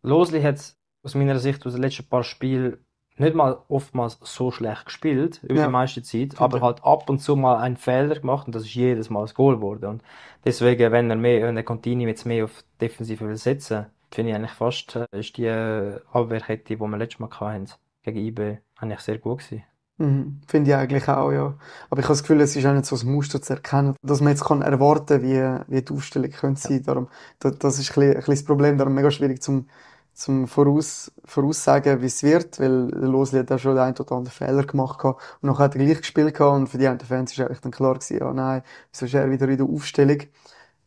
Losli 0.02 0.42
hat 0.42 0.76
aus 1.02 1.14
meiner 1.14 1.38
Sicht 1.38 1.64
aus 1.66 1.72
den 1.72 1.82
letzten 1.82 2.06
paar 2.08 2.22
Spielen 2.24 2.78
nicht 3.16 3.34
mal 3.34 3.58
oftmals 3.68 4.18
so 4.22 4.50
schlecht 4.50 4.86
gespielt, 4.86 5.40
über 5.42 5.54
Ja. 5.60 5.66
die 5.66 5.72
meiste 5.72 6.02
Zeit, 6.02 6.40
aber 6.40 6.60
halt 6.60 6.82
ab 6.84 7.08
und 7.10 7.18
zu 7.20 7.36
mal 7.36 7.58
einen 7.58 7.76
Fehler 7.76 8.18
gemacht 8.18 8.46
und 8.46 8.54
das 8.54 8.62
ist 8.62 8.74
jedes 8.74 9.10
Mal 9.10 9.22
das 9.22 9.34
Goal 9.34 9.56
geworden. 9.56 9.84
Und 9.86 10.02
deswegen, 10.44 10.90
wenn 10.92 11.10
er 11.10 11.16
mehr, 11.16 11.46
wenn 11.46 11.54
der 11.54 11.64
Contini 11.64 12.06
jetzt 12.06 12.24
mehr 12.24 12.44
auf 12.44 12.64
Defensive 12.80 13.26
will 13.26 13.36
setzen, 13.36 13.86
finde 14.10 14.30
ich 14.30 14.36
eigentlich 14.36 14.52
fast, 14.52 14.96
äh, 14.96 15.06
ist 15.12 15.36
die 15.36 15.44
äh, 15.46 16.00
Abwehrkette, 16.12 16.64
die 16.74 16.80
wir 16.80 16.96
letztes 16.96 17.20
Mal 17.20 17.30
hatten, 17.30 17.66
gegen 18.02 18.18
IB, 18.18 18.58
eigentlich 18.76 19.00
sehr 19.00 19.18
gut 19.18 19.38
gewesen. 19.40 19.64
Mhm. 20.02 20.40
Finde 20.48 20.70
ich 20.70 20.76
eigentlich 20.76 21.08
auch, 21.08 21.30
ja. 21.30 21.54
Aber 21.88 22.00
ich 22.00 22.04
habe 22.06 22.14
das 22.14 22.22
Gefühl, 22.22 22.40
es 22.40 22.56
ist 22.56 22.66
auch 22.66 22.72
nicht 22.72 22.86
so 22.86 22.96
ein 22.96 23.12
Muster 23.12 23.40
zu 23.40 23.52
erkennen, 23.52 23.94
dass 24.02 24.20
man 24.20 24.30
jetzt 24.32 24.44
kann 24.44 24.60
erwarten 24.62 25.22
wie, 25.22 25.40
wie 25.72 25.82
die 25.82 25.92
Aufstellung 25.94 26.30
könnte 26.32 26.60
sein. 26.60 26.82
Darum, 26.82 27.08
da, 27.38 27.50
das 27.50 27.78
ist 27.78 27.90
ein 27.90 27.94
bisschen, 27.94 28.10
ein 28.10 28.14
bisschen 28.16 28.34
das 28.34 28.44
Problem, 28.44 28.78
darum 28.78 28.94
mega 28.94 29.10
schwierig 29.12 29.40
zum, 29.42 29.68
zum 30.12 30.48
voraus, 30.48 31.12
voraussagen, 31.24 32.02
wie 32.02 32.06
es 32.06 32.22
wird, 32.24 32.58
weil 32.58 32.88
der 32.88 33.08
Losli 33.08 33.38
hat 33.38 33.52
auch 33.52 33.58
schon 33.60 33.76
den 33.76 33.84
einen 33.84 33.96
oder 33.96 34.12
anderen 34.12 34.32
Fehler 34.34 34.64
gemacht 34.64 35.04
und 35.04 35.16
nachher 35.42 35.64
hat 35.64 35.76
er 35.76 35.84
gleich 35.84 35.98
gespielt 35.98 36.34
gehabt 36.34 36.56
und 36.56 36.66
für 36.66 36.78
die 36.78 36.88
einen 36.88 36.98
Fans 37.00 37.32
ist 37.32 37.40
eigentlich 37.40 37.60
dann 37.60 37.72
klar 37.72 37.94
gewesen, 37.94 38.18
ja, 38.18 38.32
nein, 38.32 38.62
wieso 38.90 39.06
ist 39.06 39.14
er 39.14 39.30
wieder 39.30 39.48
in 39.48 39.56
der 39.58 39.66
Aufstellung? 39.66 40.18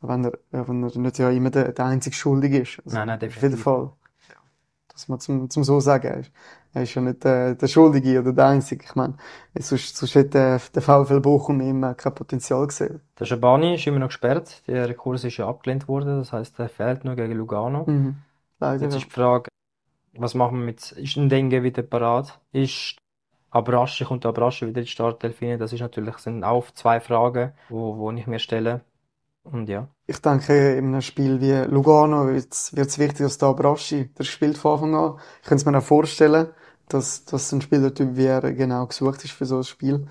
Wenn 0.02 0.26
er, 0.26 0.34
wenn 0.52 0.84
er 0.84 0.98
nicht 1.00 1.18
ja 1.20 1.30
immer 1.32 1.50
der, 1.52 1.72
der 1.72 1.86
einzige 1.86 2.16
Schuldige 2.16 2.60
ist. 2.60 2.82
Also, 2.86 2.98
Nein, 2.98 3.08
nein, 3.08 3.20
Auf 3.26 3.42
jeden 3.42 3.58
definitiv. 3.58 3.64
Fall. 3.64 3.92
Ja. 4.30 4.36
Das 4.90 5.08
man 5.08 5.20
zum, 5.20 5.50
zum 5.50 5.64
so 5.64 5.80
sagen. 5.80 6.20
Ist, 6.22 6.32
er 6.76 6.84
ist 6.84 6.94
ja 6.94 7.02
nicht 7.02 7.24
der, 7.24 7.56
der 7.56 7.68
Schuldige 7.68 8.20
oder 8.20 8.34
der 8.34 8.48
Einzige. 8.48 8.84
Ich 8.84 8.96
meine, 8.96 9.16
sonst, 9.58 9.96
sonst 9.96 10.14
hätte 10.14 10.30
der, 10.32 10.62
der 10.74 10.82
VfL 10.82 11.22
Bochum 11.22 11.62
immer 11.62 11.94
kein 11.94 12.14
Potenzial 12.14 12.68
gesehen. 12.68 13.00
Der 13.18 13.24
Schabani 13.24 13.76
ist 13.76 13.88
immer 13.88 14.00
noch 14.00 14.10
gesperrt, 14.10 14.62
der 14.68 14.94
Kurs 14.94 15.24
ist 15.24 15.38
ja 15.38 15.48
abgelehnt 15.48 15.88
worden, 15.88 16.20
das 16.20 16.34
heißt, 16.34 16.60
er 16.60 16.68
fehlt 16.68 17.06
nur 17.06 17.16
gegen 17.16 17.32
Lugano. 17.32 17.86
Mhm. 17.88 18.18
Leider. 18.60 18.84
Jetzt 18.84 18.96
ist 18.96 19.06
die 19.06 19.10
Frage, 19.10 19.48
was 20.18 20.34
machen 20.34 20.60
wir 20.60 20.66
mit, 20.66 20.92
ist 20.92 21.16
ein 21.16 21.30
Dengue 21.30 21.64
wieder 21.64 21.82
parat? 21.82 22.42
Ist 22.52 22.98
Abrasche, 23.52 24.04
kommt 24.04 24.26
Abrasche 24.26 24.68
wieder 24.68 24.80
in 24.80 24.86
die 24.86 24.92
Startelf 24.92 25.42
rein? 25.42 25.58
Das 25.58 25.72
ist 25.72 25.80
natürlich, 25.80 26.18
sind 26.18 26.44
auch 26.44 26.70
zwei 26.72 27.00
Fragen, 27.00 27.54
wo, 27.70 27.98
wo 27.98 28.12
ich 28.12 28.28
mir 28.28 28.40
stelle. 28.40 28.82
Und 29.44 29.70
ja, 29.70 29.88
Ich 30.08 30.20
denke, 30.22 30.76
in 30.76 30.88
einem 30.88 31.02
Spiel 31.02 31.40
wie 31.40 31.72
Lugano 31.72 32.28
wird 32.28 32.52
es 32.52 32.98
wichtig, 32.98 33.20
dass 33.20 33.38
da 33.38 33.52
Braschi, 33.54 34.12
der 34.14 34.24
spielt 34.24 34.58
von 34.58 34.74
Anfang 34.74 34.96
an. 34.96 35.20
Ich 35.42 35.48
könnte 35.48 35.62
es 35.62 35.66
mir 35.66 35.78
auch 35.78 35.84
vorstellen, 35.84 36.50
dass, 36.90 37.26
dass 37.26 37.52
ein 37.52 37.62
Spielertyp 37.62 38.16
wie 38.16 38.26
er 38.26 38.54
genau 38.54 38.86
gesucht 38.88 39.24
ist 39.24 39.32
für 39.32 39.46
so 39.46 39.58
ein 39.58 39.64
Spiel, 39.64 40.08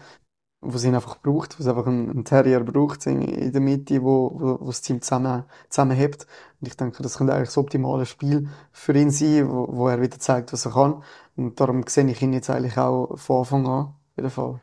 wo 0.60 0.76
es 0.76 0.84
ihn 0.84 0.94
einfach 0.94 1.20
braucht, 1.20 1.58
wo 1.58 1.62
es 1.62 1.68
einfach 1.68 1.86
einen, 1.86 2.24
Terrier 2.24 2.60
braucht 2.60 3.06
in, 3.06 3.22
in 3.22 3.52
der 3.52 3.60
Mitte, 3.60 4.02
wo, 4.02 4.32
wo, 4.34 4.60
wo 4.60 4.66
das 4.66 4.80
Team 4.80 5.02
zusammen, 5.02 5.44
zusammenhält. 5.68 6.26
Und 6.60 6.68
ich 6.68 6.76
denke, 6.76 7.02
das 7.02 7.18
könnte 7.18 7.34
eigentlich 7.34 7.48
das 7.48 7.58
optimale 7.58 8.06
Spiel 8.06 8.48
für 8.72 8.94
ihn 8.94 9.10
sein, 9.10 9.48
wo, 9.50 9.68
wo 9.70 9.88
er 9.88 10.00
wieder 10.00 10.18
zeigt, 10.18 10.52
was 10.52 10.64
er 10.66 10.72
kann. 10.72 11.02
Und 11.36 11.60
darum 11.60 11.84
sehe 11.86 12.08
ich 12.08 12.22
ihn 12.22 12.32
jetzt 12.32 12.50
eigentlich 12.50 12.78
auch 12.78 13.16
von 13.18 13.40
Anfang 13.40 13.66
an, 13.66 13.80
auf 13.86 14.16
jeden 14.16 14.30
Fall. 14.30 14.60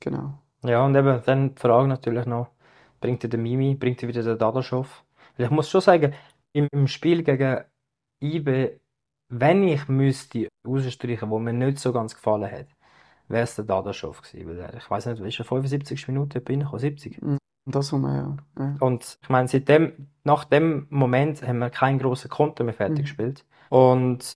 Genau. 0.00 0.38
ja, 0.62 0.84
und 0.84 0.96
eben 0.96 1.22
dann 1.24 1.54
die 1.54 1.60
Frage 1.60 1.86
natürlich 1.86 2.26
noch, 2.26 2.48
bringt 3.00 3.22
er 3.22 3.30
den 3.30 3.42
Mimi, 3.42 3.74
bringt 3.74 4.02
er 4.02 4.08
wieder 4.08 4.22
den 4.22 4.38
Dadaschow? 4.38 5.04
Ich 5.36 5.50
muss 5.50 5.70
schon 5.70 5.80
sagen, 5.80 6.14
im, 6.52 6.68
im 6.72 6.86
Spiel 6.86 7.22
gegen 7.22 7.64
IB, 8.22 8.80
wenn 9.30 9.64
ich 9.64 9.88
müsste 9.88 10.48
rausstreichen, 10.66 11.30
wo 11.30 11.38
mir 11.38 11.52
nicht 11.54 11.78
so 11.78 11.92
ganz 11.92 12.14
gefallen 12.14 12.50
hat, 12.50 12.68
wäre 13.28 13.44
es 13.44 13.56
der 13.56 13.64
Dadaschow 13.66 14.20
gewesen. 14.22 14.48
Weil 14.48 14.76
ich 14.76 14.90
weiß 14.90 15.06
nicht, 15.06 15.20
ist 15.20 15.38
er 15.40 15.44
75 15.44 16.08
Minuten 16.08 16.38
reingekommen, 16.46 16.80
70? 16.80 17.20
Und 17.22 17.38
das, 17.66 17.92
was 17.92 18.00
man 18.00 18.16
ja, 18.56 18.64
ja. 18.64 18.76
Und 18.78 19.18
ich 19.22 19.28
meine, 19.28 19.48
seitdem, 19.48 20.08
nach 20.24 20.44
dem 20.44 20.86
Moment 20.90 21.42
haben 21.46 21.58
wir 21.58 21.70
keinen 21.70 21.98
grossen 21.98 22.30
Konter 22.30 22.64
mehr 22.64 22.74
fertig 22.74 23.04
Mhm. 23.04 23.04
gespielt. 23.04 23.44
Und 23.68 24.32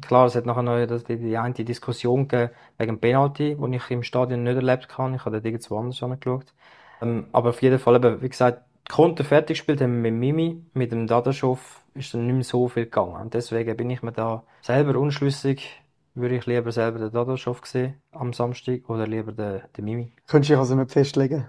klar, 0.00 0.26
es 0.26 0.34
hat 0.36 0.46
nachher 0.46 0.62
noch 0.62 1.02
die, 1.02 1.16
die 1.18 1.36
eine 1.36 1.54
Diskussion 1.54 2.28
gegeben 2.28 2.52
wegen 2.78 2.92
dem 2.96 3.00
Penalty, 3.00 3.56
die 3.56 3.76
ich 3.76 3.90
im 3.90 4.02
Stadion 4.02 4.44
nicht 4.44 4.54
erlebt 4.56 4.96
habe. 4.98 5.14
Ich 5.16 5.24
habe 5.24 5.32
dort 5.36 5.44
irgendwo 5.46 5.78
anders 5.78 6.02
angeschaut. 6.02 6.54
Ähm, 7.00 7.28
aber 7.32 7.50
auf 7.50 7.62
jeden 7.62 7.78
Fall, 7.78 7.96
eben, 7.96 8.22
wie 8.22 8.28
gesagt, 8.28 8.64
Konter 8.88 9.24
fertig 9.24 9.58
gespielt 9.58 9.80
haben 9.80 10.02
wir 10.02 10.10
mit 10.10 10.20
Mimi, 10.20 10.62
mit 10.74 10.92
dem 10.92 11.06
Dadaschow 11.06 11.58
ist 11.94 12.14
dann 12.14 12.26
nicht 12.26 12.34
mehr 12.34 12.44
so 12.44 12.68
viel 12.68 12.84
gegangen. 12.84 13.16
Und 13.16 13.34
deswegen 13.34 13.76
bin 13.76 13.90
ich 13.90 14.02
mir 14.02 14.12
da 14.12 14.44
selber 14.62 14.98
unschlüssig. 14.98 15.82
Würde 16.14 16.36
ich 16.36 16.46
lieber 16.46 16.72
selber 16.72 16.98
den 16.98 17.12
Dadaschow 17.12 17.60
sehen 17.64 17.94
am 18.12 18.32
Samstag 18.32 18.88
oder 18.88 19.06
lieber 19.06 19.32
den, 19.32 19.62
den 19.76 19.84
Mimi? 19.84 20.12
Könntest 20.26 20.50
du 20.50 20.54
dich 20.54 20.58
also 20.58 20.74
nicht 20.74 20.90
festlegen? 20.90 21.46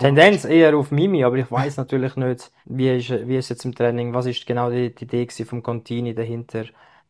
Tendenz 0.00 0.44
eher 0.44 0.76
auf 0.76 0.90
Mimi, 0.90 1.22
aber 1.22 1.36
ich 1.36 1.50
weiß 1.50 1.76
natürlich 1.76 2.16
nicht, 2.16 2.50
wie 2.64 2.96
ist, 2.96 3.10
wie 3.10 3.36
ist 3.36 3.48
jetzt 3.48 3.64
im 3.64 3.74
Training, 3.74 4.12
was 4.12 4.26
ist 4.26 4.44
genau 4.46 4.70
die, 4.70 4.94
die 4.94 5.04
Idee 5.04 5.28
vom 5.44 5.62
Contini 5.62 6.14
dahinter. 6.14 6.64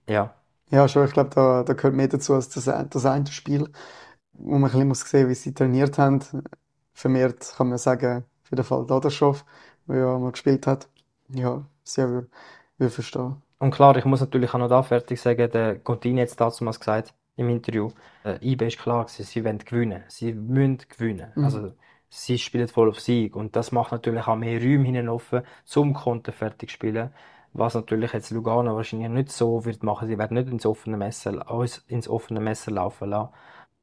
Ja, 0.08 0.34
Ja, 0.70 0.88
schon, 0.88 1.06
ich 1.06 1.12
glaube, 1.12 1.30
da, 1.30 1.62
da 1.62 1.72
gehört 1.72 1.94
mehr 1.94 2.08
dazu 2.08 2.34
als 2.34 2.48
das, 2.48 2.64
das 2.64 3.06
eine 3.06 3.26
Spiel, 3.28 3.68
wo 4.32 4.58
man 4.58 4.64
ein 4.64 4.72
bisschen 4.72 4.88
muss 4.88 5.00
sehen, 5.00 5.28
wie 5.28 5.34
sie 5.34 5.54
trainiert 5.54 5.98
haben. 5.98 6.20
Vermehrt 6.94 7.54
kann 7.56 7.68
man 7.68 7.78
sagen, 7.78 8.24
auf 8.46 8.50
jeden 8.50 8.64
Fall 8.64 8.86
Dadaschow, 8.86 9.44
der 9.88 9.96
ja 9.96 10.18
mal 10.18 10.32
gespielt 10.32 10.66
hat. 10.66 10.88
Ja, 11.28 11.64
sehr 11.84 12.08
würde 12.08 12.28
würde 12.78 12.90
verstehen. 12.92 13.42
und 13.58 13.70
klar, 13.70 13.96
ich 13.96 14.04
muss 14.04 14.20
natürlich 14.20 14.52
auch 14.54 14.58
noch 14.58 14.68
da 14.68 14.82
fertig 14.82 15.20
sagen, 15.20 15.50
der 15.50 15.78
Contini 15.78 16.20
hat 16.20 16.28
es 16.28 16.36
damals 16.36 16.78
gesagt 16.78 17.14
im 17.36 17.48
Interview, 17.48 17.90
äh, 18.24 18.38
IB 18.42 18.66
ist 18.66 18.78
klar 18.78 19.04
gewesen, 19.04 19.24
sie 19.24 19.44
wollen 19.44 19.58
gewinnen, 19.58 20.04
sie 20.08 20.32
müssen 20.32 20.78
gewinnen. 20.88 21.32
Mhm. 21.34 21.44
Also 21.44 21.72
sie 22.08 22.38
spielen 22.38 22.68
voll 22.68 22.88
auf 22.88 23.00
Sieg 23.00 23.34
und 23.36 23.56
das 23.56 23.72
macht 23.72 23.92
natürlich 23.92 24.26
auch 24.26 24.36
mehr 24.36 24.60
Räume 24.60 24.84
hinten 24.84 25.08
offen 25.08 25.42
zum 25.64 25.94
Konter 25.94 26.32
fertig 26.32 26.70
spielen. 26.70 27.10
Was 27.52 27.74
natürlich 27.74 28.12
jetzt 28.12 28.30
Lugano 28.30 28.76
wahrscheinlich 28.76 29.08
nicht 29.08 29.32
so 29.32 29.64
wird 29.64 29.82
machen. 29.82 30.08
Sie 30.08 30.18
werden 30.18 30.34
nicht 30.34 30.48
ins 30.48 30.66
offene 30.66 30.96
Messer, 30.98 31.50
uns 31.50 31.78
ins 31.88 32.08
offene 32.08 32.40
Messer 32.40 32.70
laufen 32.70 33.10
lassen. 33.10 33.32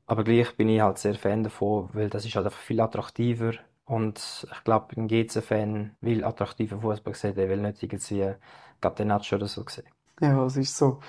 Aber 0.05 0.23
gleich 0.23 0.55
bin 0.55 0.69
ich 0.69 0.81
halt 0.81 0.97
sehr 0.99 1.15
Fan 1.15 1.43
davon, 1.43 1.89
weil 1.93 2.09
das 2.09 2.25
ist 2.25 2.35
halt 2.35 2.45
einfach 2.45 2.59
viel 2.59 2.79
attraktiver. 2.81 3.53
Und 3.85 4.47
ich 4.51 4.63
glaube, 4.63 4.95
ein 4.95 5.07
GC-Fan 5.07 5.95
will 6.01 6.23
attraktiven 6.23 6.81
Fußball 6.81 7.13
sehen, 7.15 7.35
der 7.35 7.49
will 7.49 7.57
nicht 7.57 7.83
irgendwie 7.83 8.33
Catenaccio 8.81 9.37
oder 9.37 9.47
so 9.47 9.63
sehen. 9.67 9.87
Ja, 10.21 10.45
es 10.45 10.55
ist 10.57 10.77
so. 10.77 10.99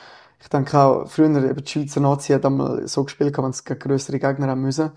Ich 0.41 0.49
denke 0.49 0.79
auch, 0.79 1.07
früher 1.07 1.29
eben 1.29 1.63
die 1.65 1.71
Schweizer 1.71 2.01
Nazi 2.01 2.33
hat 2.33 2.45
einmal 2.45 2.87
so 2.89 3.05
gespielt, 3.05 3.37
wenn 3.39 3.53
sie 3.53 3.65
gegen 3.65 3.81
größere 3.81 4.19
Gegner 4.19 4.49
haben 4.49 4.63
müssen. 4.63 4.93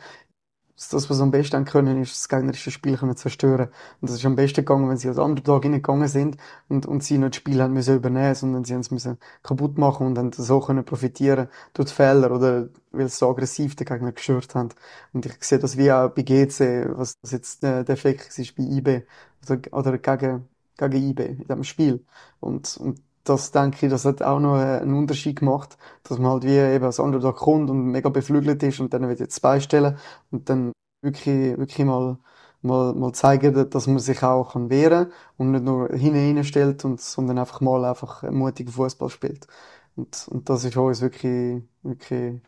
Das, 0.77 1.09
was 1.09 1.17
sie 1.17 1.23
am 1.23 1.31
besten 1.31 1.65
können, 1.65 2.01
ist 2.01 2.13
das 2.13 2.29
gegnerische 2.29 2.69
Spiel 2.71 2.97
können 2.97 3.15
zerstören. 3.17 3.69
Und 3.99 4.09
das 4.09 4.17
ist 4.17 4.25
am 4.25 4.35
besten 4.35 4.57
gegangen, 4.57 4.87
wenn 4.89 4.97
sie 4.97 5.07
als 5.09 5.17
Underdog 5.17 5.63
reingegangen 5.65 6.07
sind 6.07 6.37
und, 6.69 6.85
und 6.85 7.03
sie 7.03 7.17
nicht 7.17 7.29
das 7.31 7.35
Spiel 7.37 7.61
haben 7.61 7.73
müssen 7.73 7.95
übernehmen, 7.95 8.35
sondern 8.35 8.63
sie 8.63 8.73
haben 8.73 8.81
es 8.81 8.91
müssen 8.91 9.17
kaputt 9.41 9.77
machen 9.79 10.05
und 10.07 10.15
dann 10.15 10.31
so 10.31 10.59
können 10.59 10.85
profitieren 10.85 11.47
durch 11.73 11.89
die 11.89 11.95
Fehler 11.95 12.31
oder 12.31 12.69
weil 12.91 13.09
sie 13.09 13.15
so 13.17 13.29
aggressiv 13.29 13.75
den 13.75 13.85
Gegner 13.85 14.11
gestört 14.11 14.53
haben. 14.55 14.69
Und 15.13 15.25
ich 15.25 15.33
sehe 15.43 15.59
das 15.59 15.77
wie 15.77 15.91
auch 15.91 16.09
bei 16.09 16.21
GC, 16.21 16.85
was 16.95 17.19
das 17.21 17.31
jetzt 17.31 17.63
der, 17.63 17.83
der 17.83 17.93
Effekt 17.93 18.37
ist 18.37 18.55
bei 18.55 18.63
IB 18.63 19.01
oder, 19.49 19.59
oder 19.73 19.97
gegen, 19.97 20.47
gegen 20.77 21.09
IB 21.09 21.23
in 21.25 21.37
diesem 21.47 21.63
Spiel. 21.63 22.05
Und, 22.39 22.77
und 22.77 23.01
das 23.29 23.51
denke 23.51 23.85
ich, 23.85 23.91
das 23.91 24.05
hat 24.05 24.21
auch 24.21 24.39
noch 24.39 24.57
äh, 24.57 24.79
einen 24.79 24.93
Unterschied 24.93 25.39
gemacht, 25.39 25.77
dass 26.03 26.17
man 26.19 26.31
halt 26.31 26.43
wie 26.43 26.57
eben 26.57 26.85
als 26.85 26.99
Underdog 26.99 27.35
kommt 27.37 27.69
und 27.69 27.85
mega 27.85 28.09
beflügelt 28.09 28.61
ist 28.63 28.79
und 28.79 28.93
dann 28.93 29.07
wird 29.07 29.19
jetzt 29.19 29.41
beistellen 29.41 29.97
und 30.31 30.49
dann 30.49 30.71
wirklich, 31.01 31.57
wirklich 31.57 31.85
mal, 31.85 32.17
mal, 32.61 32.93
mal 32.93 33.13
zeigen, 33.13 33.69
dass 33.69 33.87
man 33.87 33.99
sich 33.99 34.23
auch 34.23 34.53
kann 34.53 34.69
wehren 34.69 35.11
und 35.37 35.51
nicht 35.51 35.63
nur 35.63 35.89
hinein 35.89 36.43
stellt 36.43 36.85
und, 36.85 37.01
sondern 37.01 37.37
einfach 37.37 37.61
mal 37.61 37.85
einfach 37.85 38.23
mutigen 38.23 38.71
Fußball 38.71 39.09
spielt. 39.09 39.47
Und, 39.95 40.27
und 40.29 40.49
das 40.49 40.63
ist 40.63 40.77
uns 40.77 41.01
wirklich, 41.01 41.63
wirklich 41.83 42.41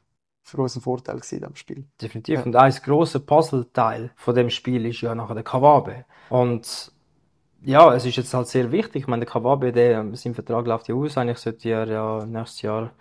für 0.44 0.58
uns 0.62 0.76
ein 0.76 0.82
Vorteil 0.82 1.18
gewesen 1.18 1.36
in 1.36 1.42
diesem 1.42 1.56
Spiel. 1.56 1.86
Definitiv. 2.02 2.40
Ja. 2.40 2.46
Und 2.46 2.56
ein 2.56 2.74
grosser 2.84 3.20
Puzzleteil 3.20 4.12
von 4.16 4.36
dem 4.36 4.50
Spiel 4.50 4.86
ist 4.86 5.02
ja 5.02 5.16
nachher 5.16 5.36
der 5.36 5.44
Kawabe. 5.44 6.06
Und 6.30 6.92
ja, 7.64 7.94
es 7.94 8.06
ist 8.06 8.16
jetzt 8.16 8.34
halt 8.34 8.48
sehr 8.48 8.72
wichtig. 8.72 9.04
Ich 9.04 9.08
meine, 9.08 9.26
der 9.26 9.32
Kawabe, 9.32 9.72
der, 9.72 10.06
sein 10.16 10.34
Vertrag 10.36 10.66
läuft 10.68 10.88
ja 10.88 10.96
aus. 10.96 11.18
Eigentlich 11.18 11.40
sollte 11.40 11.70
er 11.70 11.88
ja 11.88 12.26
nächstes 12.26 12.62
Jahr 12.64 12.92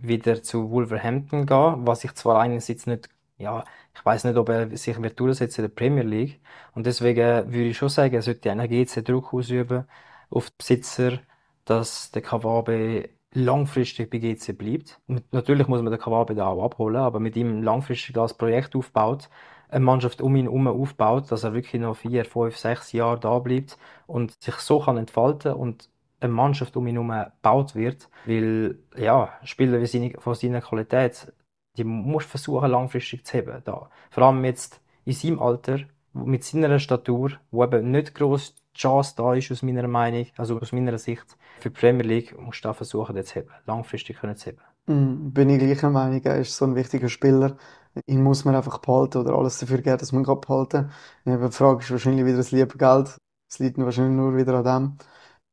wieder 0.00 0.42
zu 0.42 0.70
Wolverhampton 0.70 1.46
gehen, 1.46 1.86
was 1.86 2.04
ich 2.04 2.14
zwar 2.14 2.40
einerseits 2.40 2.86
nicht 2.86 3.08
ja, 3.38 3.64
ich 3.94 4.04
weiß 4.04 4.24
nicht, 4.24 4.36
ob 4.36 4.48
er 4.48 4.76
sich 4.76 5.00
wird 5.02 5.18
durchsetzen 5.20 5.64
in 5.64 5.70
der 5.70 5.74
Premier 5.74 6.02
League. 6.02 6.40
Und 6.74 6.86
deswegen 6.86 7.52
würde 7.52 7.68
ich 7.68 7.76
schon 7.76 7.88
sagen, 7.88 8.14
er 8.14 8.22
sollte 8.22 8.50
einer 8.50 8.68
GC 8.68 9.04
Druck 9.04 9.32
ausüben 9.34 9.84
auf 10.30 10.50
die 10.50 10.56
Besitzer, 10.58 11.20
dass 11.64 12.10
der 12.12 12.22
Kawabe 12.22 13.10
langfristig 13.32 14.10
bei 14.10 14.18
GC 14.18 14.56
bleibt. 14.56 15.00
Natürlich 15.32 15.68
muss 15.68 15.82
man 15.82 15.92
den 15.92 16.00
Kawabe 16.00 16.34
da 16.34 16.46
auch 16.48 16.64
abholen, 16.64 16.96
aber 16.96 17.20
mit 17.20 17.36
ihm 17.36 17.62
langfristig 17.62 18.14
das 18.14 18.34
Projekt 18.36 18.74
aufbaut, 18.76 19.28
eine 19.76 19.84
Mannschaft 19.84 20.22
um 20.22 20.34
ihn 20.36 20.46
herum 20.46 20.66
aufbaut, 20.68 21.30
dass 21.30 21.44
er 21.44 21.52
wirklich 21.52 21.80
noch 21.80 21.96
vier, 21.96 22.24
fünf, 22.24 22.56
sechs 22.56 22.92
Jahre 22.92 23.20
da 23.20 23.38
bleibt 23.38 23.78
und 24.06 24.42
sich 24.42 24.54
so 24.56 24.80
kann 24.80 24.96
entfalten 24.96 25.52
und 25.52 25.90
eine 26.18 26.32
Mannschaft 26.32 26.76
um 26.78 26.86
ihn 26.86 26.94
herum 26.94 27.10
gebaut 27.10 27.74
wird, 27.74 28.08
weil 28.24 28.78
ja, 28.96 29.34
Spieler 29.44 29.80
wie 29.80 29.86
seine, 29.86 30.12
von 30.18 30.34
seiner 30.34 30.62
Qualität, 30.62 31.30
die 31.76 31.84
muss 31.84 32.24
versuchen 32.24 32.70
langfristig 32.70 33.26
zu 33.26 33.36
haben. 33.36 33.62
Da. 33.64 33.90
Vor 34.10 34.22
allem 34.22 34.44
jetzt 34.46 34.80
in 35.04 35.12
seinem 35.12 35.40
Alter, 35.40 35.80
mit 36.14 36.42
seiner 36.42 36.78
Statur, 36.78 37.32
wo 37.50 37.62
eben 37.62 37.90
nicht 37.90 38.14
groß 38.14 38.54
Chance 38.74 39.12
da 39.14 39.34
ist, 39.34 39.52
aus 39.52 39.62
meiner 39.62 39.86
Meinung, 39.88 40.26
also 40.38 40.58
aus 40.58 40.72
meiner 40.72 40.96
Sicht, 40.96 41.36
für 41.60 41.68
die 41.68 41.78
Premier 41.78 42.06
League 42.06 42.38
musst 42.38 42.64
du 42.64 42.68
da 42.68 42.72
versuchen, 42.72 43.14
das 43.14 43.26
zu 43.26 43.40
haben, 43.40 43.50
langfristig 43.66 44.18
können 44.20 44.36
zu 44.36 44.52
haben. 44.52 44.58
Mm, 44.86 45.32
bin 45.32 45.50
ich 45.50 45.58
gleicher 45.58 45.90
Meinung, 45.90 46.22
er 46.24 46.38
ist 46.38 46.56
so 46.56 46.64
ein 46.64 46.76
wichtiger 46.76 47.10
Spieler. 47.10 47.58
Ihn 48.06 48.22
muss 48.22 48.44
man 48.44 48.54
einfach 48.54 48.78
behalten 48.78 49.18
oder 49.18 49.34
alles 49.34 49.58
dafür 49.58 49.78
geben, 49.78 49.98
dass 49.98 50.12
man 50.12 50.24
ihn 50.24 50.40
behalten 50.40 50.90
kann. 51.24 51.42
Die 51.42 51.52
Frage 51.52 51.82
ist 51.82 51.90
wahrscheinlich 51.90 52.26
wieder 52.26 52.36
das 52.36 52.50
liebe 52.50 52.76
Geld. 52.76 53.16
Es 53.48 53.58
liegt 53.58 53.78
wahrscheinlich 53.78 54.16
nur 54.16 54.36
wieder 54.36 54.54
an 54.54 54.64
dem 54.64 54.98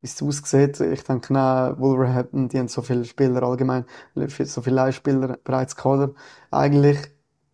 wie 0.04 0.06
es 0.06 0.22
aussieht. 0.22 0.80
Ich 0.80 1.02
denke 1.04 1.34
auch, 1.34 1.78
Wolverhampton, 1.78 2.48
die 2.50 2.58
haben 2.58 2.68
so 2.68 2.82
viele 2.82 3.06
Spieler 3.06 3.42
allgemein, 3.42 3.86
so 4.14 4.60
viele 4.60 4.76
Leihspieler 4.76 5.38
bereits 5.42 5.76
Kader. 5.76 6.10
Eigentlich, 6.50 6.98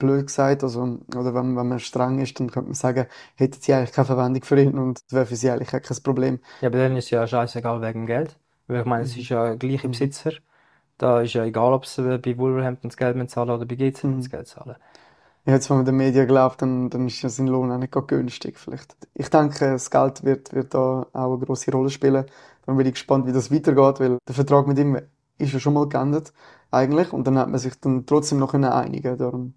blöd 0.00 0.26
gesagt, 0.26 0.64
also, 0.64 0.98
oder 1.14 1.32
wenn, 1.32 1.56
wenn 1.56 1.68
man 1.68 1.78
streng 1.78 2.18
ist, 2.18 2.40
dann 2.40 2.50
könnte 2.50 2.70
man 2.70 2.74
sagen, 2.74 3.06
hätten 3.36 3.60
sie 3.60 3.72
eigentlich 3.72 3.92
keine 3.92 4.06
Verwendung 4.06 4.42
für 4.42 4.60
ihn 4.60 4.76
und 4.76 4.98
wäre 5.10 5.26
für 5.26 5.36
sie 5.36 5.48
eigentlich 5.48 5.68
kein 5.68 6.02
Problem. 6.02 6.40
Ja, 6.60 6.68
aber 6.68 6.78
dann 6.78 6.96
ist 6.96 7.04
es 7.04 7.10
ja 7.10 7.24
scheißegal 7.24 7.80
wegen 7.82 8.06
Geld. 8.06 8.36
Weil 8.66 8.80
ich 8.80 8.86
meine, 8.86 9.04
es 9.04 9.16
ist 9.16 9.28
ja 9.28 9.54
gleich 9.54 9.84
im 9.84 9.90
mhm. 9.90 9.92
Besitzer. 9.92 10.32
Da 11.00 11.22
ist 11.22 11.32
ja 11.32 11.44
egal, 11.44 11.72
ob 11.72 11.86
sie 11.86 12.18
bei 12.18 12.36
Wolverhampton 12.36 12.90
das 12.90 12.96
Geld 12.98 13.30
zahlen 13.30 13.48
oder 13.48 13.64
bei 13.64 13.74
GC 13.74 14.04
mhm. 14.04 14.18
das 14.18 14.28
Geld 14.28 14.46
zahlen. 14.46 14.76
Ja, 15.46 15.54
jetzt, 15.54 15.70
wenn 15.70 15.78
man 15.78 15.86
den 15.86 15.96
Medien 15.96 16.28
glaubt, 16.28 16.60
dann, 16.60 16.90
dann 16.90 17.06
ist 17.06 17.22
ja 17.22 17.30
sein 17.30 17.46
Lohn 17.46 17.72
auch 17.72 17.78
nicht 17.78 17.94
günstig, 18.06 18.58
vielleicht. 18.58 18.94
Ich 19.14 19.30
denke, 19.30 19.70
das 19.70 19.90
Geld 19.90 20.24
wird, 20.24 20.52
wird 20.52 20.74
da 20.74 21.06
auch 21.14 21.34
eine 21.34 21.38
grosse 21.38 21.72
Rolle 21.72 21.88
spielen. 21.88 22.26
Dann 22.66 22.76
bin 22.76 22.84
ich 22.84 22.92
gespannt, 22.92 23.26
wie 23.26 23.32
das 23.32 23.50
weitergeht, 23.50 23.98
weil 23.98 24.18
der 24.28 24.34
Vertrag 24.34 24.66
mit 24.66 24.78
ihm 24.78 25.00
ist 25.38 25.54
ja 25.54 25.58
schon 25.58 25.72
mal 25.72 25.88
geändert, 25.88 26.34
eigentlich. 26.70 27.14
Und 27.14 27.26
dann 27.26 27.38
hat 27.38 27.48
man 27.48 27.58
sich 27.58 27.80
dann 27.80 28.04
trotzdem 28.04 28.38
noch 28.38 28.52
einigen 28.52 29.16
Darum 29.16 29.54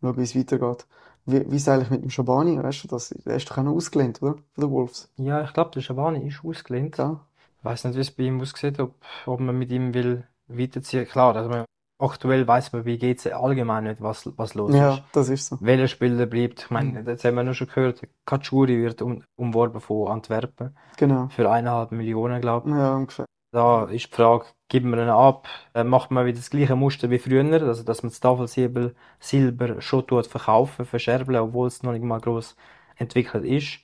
schauen, 0.00 0.16
wie 0.16 0.22
es 0.22 0.34
weitergeht. 0.34 0.86
Wie, 1.26 1.50
wie 1.50 1.56
ist 1.56 1.62
es 1.62 1.68
eigentlich 1.68 1.90
mit 1.90 2.04
dem 2.04 2.10
Schabani? 2.10 2.62
Weißt 2.62 2.84
du, 2.84 2.88
das, 2.88 3.10
der 3.10 3.36
ist 3.36 3.50
doch 3.50 3.58
auch 3.58 3.64
noch 3.64 3.74
ausgelehnt, 3.74 4.22
oder? 4.22 4.36
Von 4.54 4.64
den 4.64 4.70
Wolves. 4.70 5.10
Ja, 5.18 5.44
ich 5.44 5.52
glaube, 5.52 5.72
der 5.72 5.82
Schabani 5.82 6.26
ist 6.26 6.42
ausgelehnt. 6.42 6.96
Ja. 6.96 7.20
Ich 7.58 7.64
weiß 7.66 7.84
nicht, 7.84 7.96
wie 7.96 8.00
es 8.00 8.10
bei 8.10 8.22
ihm 8.22 8.40
aussieht, 8.40 8.80
ob, 8.80 8.94
ob 9.26 9.40
man 9.40 9.58
mit 9.58 9.70
ihm 9.70 9.92
will 9.92 10.24
weiterziehen. 10.48 11.06
Klar, 11.06 11.36
also 11.36 11.64
aktuell 11.98 12.46
weiß 12.46 12.72
man 12.72 12.84
bei 12.84 12.96
GC 12.96 13.32
allgemein 13.32 13.84
nicht, 13.84 14.02
was, 14.02 14.30
was 14.36 14.54
los 14.54 14.74
ja, 14.74 14.92
ist. 14.92 14.98
Ja, 14.98 15.04
das 15.12 15.28
ist 15.28 15.46
so. 15.46 15.58
Welcher 15.60 15.88
Spieler 15.88 16.26
bleibt. 16.26 16.62
Ich 16.62 16.70
meine, 16.70 17.02
mhm. 17.02 17.08
jetzt 17.08 17.24
haben 17.24 17.36
wir 17.36 17.44
nur 17.44 17.54
schon 17.54 17.68
gehört, 17.68 18.02
Katschuri 18.24 18.82
wird 18.82 19.02
um, 19.02 19.22
umworben 19.36 19.80
von 19.80 20.08
Antwerpen. 20.08 20.76
Genau. 20.96 21.28
Für 21.28 21.50
eineinhalb 21.50 21.92
Millionen, 21.92 22.40
glaube 22.40 22.68
ich. 22.68 22.74
Ja, 22.74 22.94
ungefähr. 22.94 23.26
Da 23.52 23.84
ist 23.84 24.06
die 24.06 24.14
Frage, 24.14 24.46
gibt 24.68 24.84
man 24.84 24.98
ihn 24.98 25.08
ab, 25.08 25.48
äh, 25.72 25.84
macht 25.84 26.10
man 26.10 26.26
wieder 26.26 26.36
das 26.36 26.50
gleiche 26.50 26.76
Muster 26.76 27.08
wie 27.10 27.18
früher, 27.18 27.44
also 27.62 27.84
dass 27.84 28.02
man 28.02 28.10
das 28.10 28.20
Tafelsilber 28.20 28.90
Silber 29.18 29.80
schon 29.80 30.06
tut 30.06 30.26
verkaufen, 30.26 30.84
verscherbeln, 30.84 31.38
obwohl 31.38 31.68
es 31.68 31.82
noch 31.82 31.92
nicht 31.92 32.04
mal 32.04 32.20
groß 32.20 32.56
entwickelt 32.96 33.44
ist. 33.44 33.78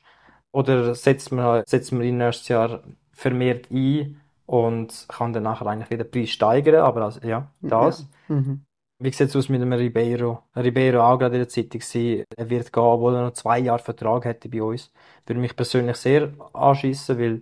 Oder 0.50 0.94
setzt 0.94 1.32
man, 1.32 1.62
setzt 1.66 1.92
man 1.92 2.02
ihn 2.02 2.18
nächstes 2.18 2.48
Jahr 2.48 2.82
vermehrt 3.12 3.70
ein 3.70 4.20
und 4.52 5.06
kann 5.08 5.32
dann 5.32 5.44
nachher 5.44 5.66
eigentlich 5.66 5.88
wieder 5.88 6.04
den 6.04 6.10
Preis 6.10 6.28
steigern, 6.28 6.82
aber 6.82 7.04
also, 7.06 7.26
ja, 7.26 7.50
das. 7.62 8.06
Ja. 8.28 8.34
Mhm. 8.34 8.66
Wie 8.98 9.10
sieht 9.10 9.30
es 9.30 9.36
aus 9.36 9.48
mit 9.48 9.62
dem 9.62 9.72
Ribeiro? 9.72 10.42
Ribeiro 10.54 11.00
auch 11.00 11.18
gerade 11.18 11.36
in 11.36 11.40
der 11.40 11.48
Zeitung. 11.48 11.80
Er 12.36 12.50
wird 12.50 12.70
gehen, 12.70 12.82
obwohl 12.82 13.14
er 13.14 13.22
noch 13.22 13.32
zwei 13.32 13.60
Jahre 13.60 13.82
Vertrag 13.82 14.26
hätte 14.26 14.50
bei 14.50 14.62
uns. 14.62 14.92
Würde 15.24 15.40
mich 15.40 15.56
persönlich 15.56 15.96
sehr 15.96 16.34
anschießen, 16.52 17.18
weil, 17.18 17.40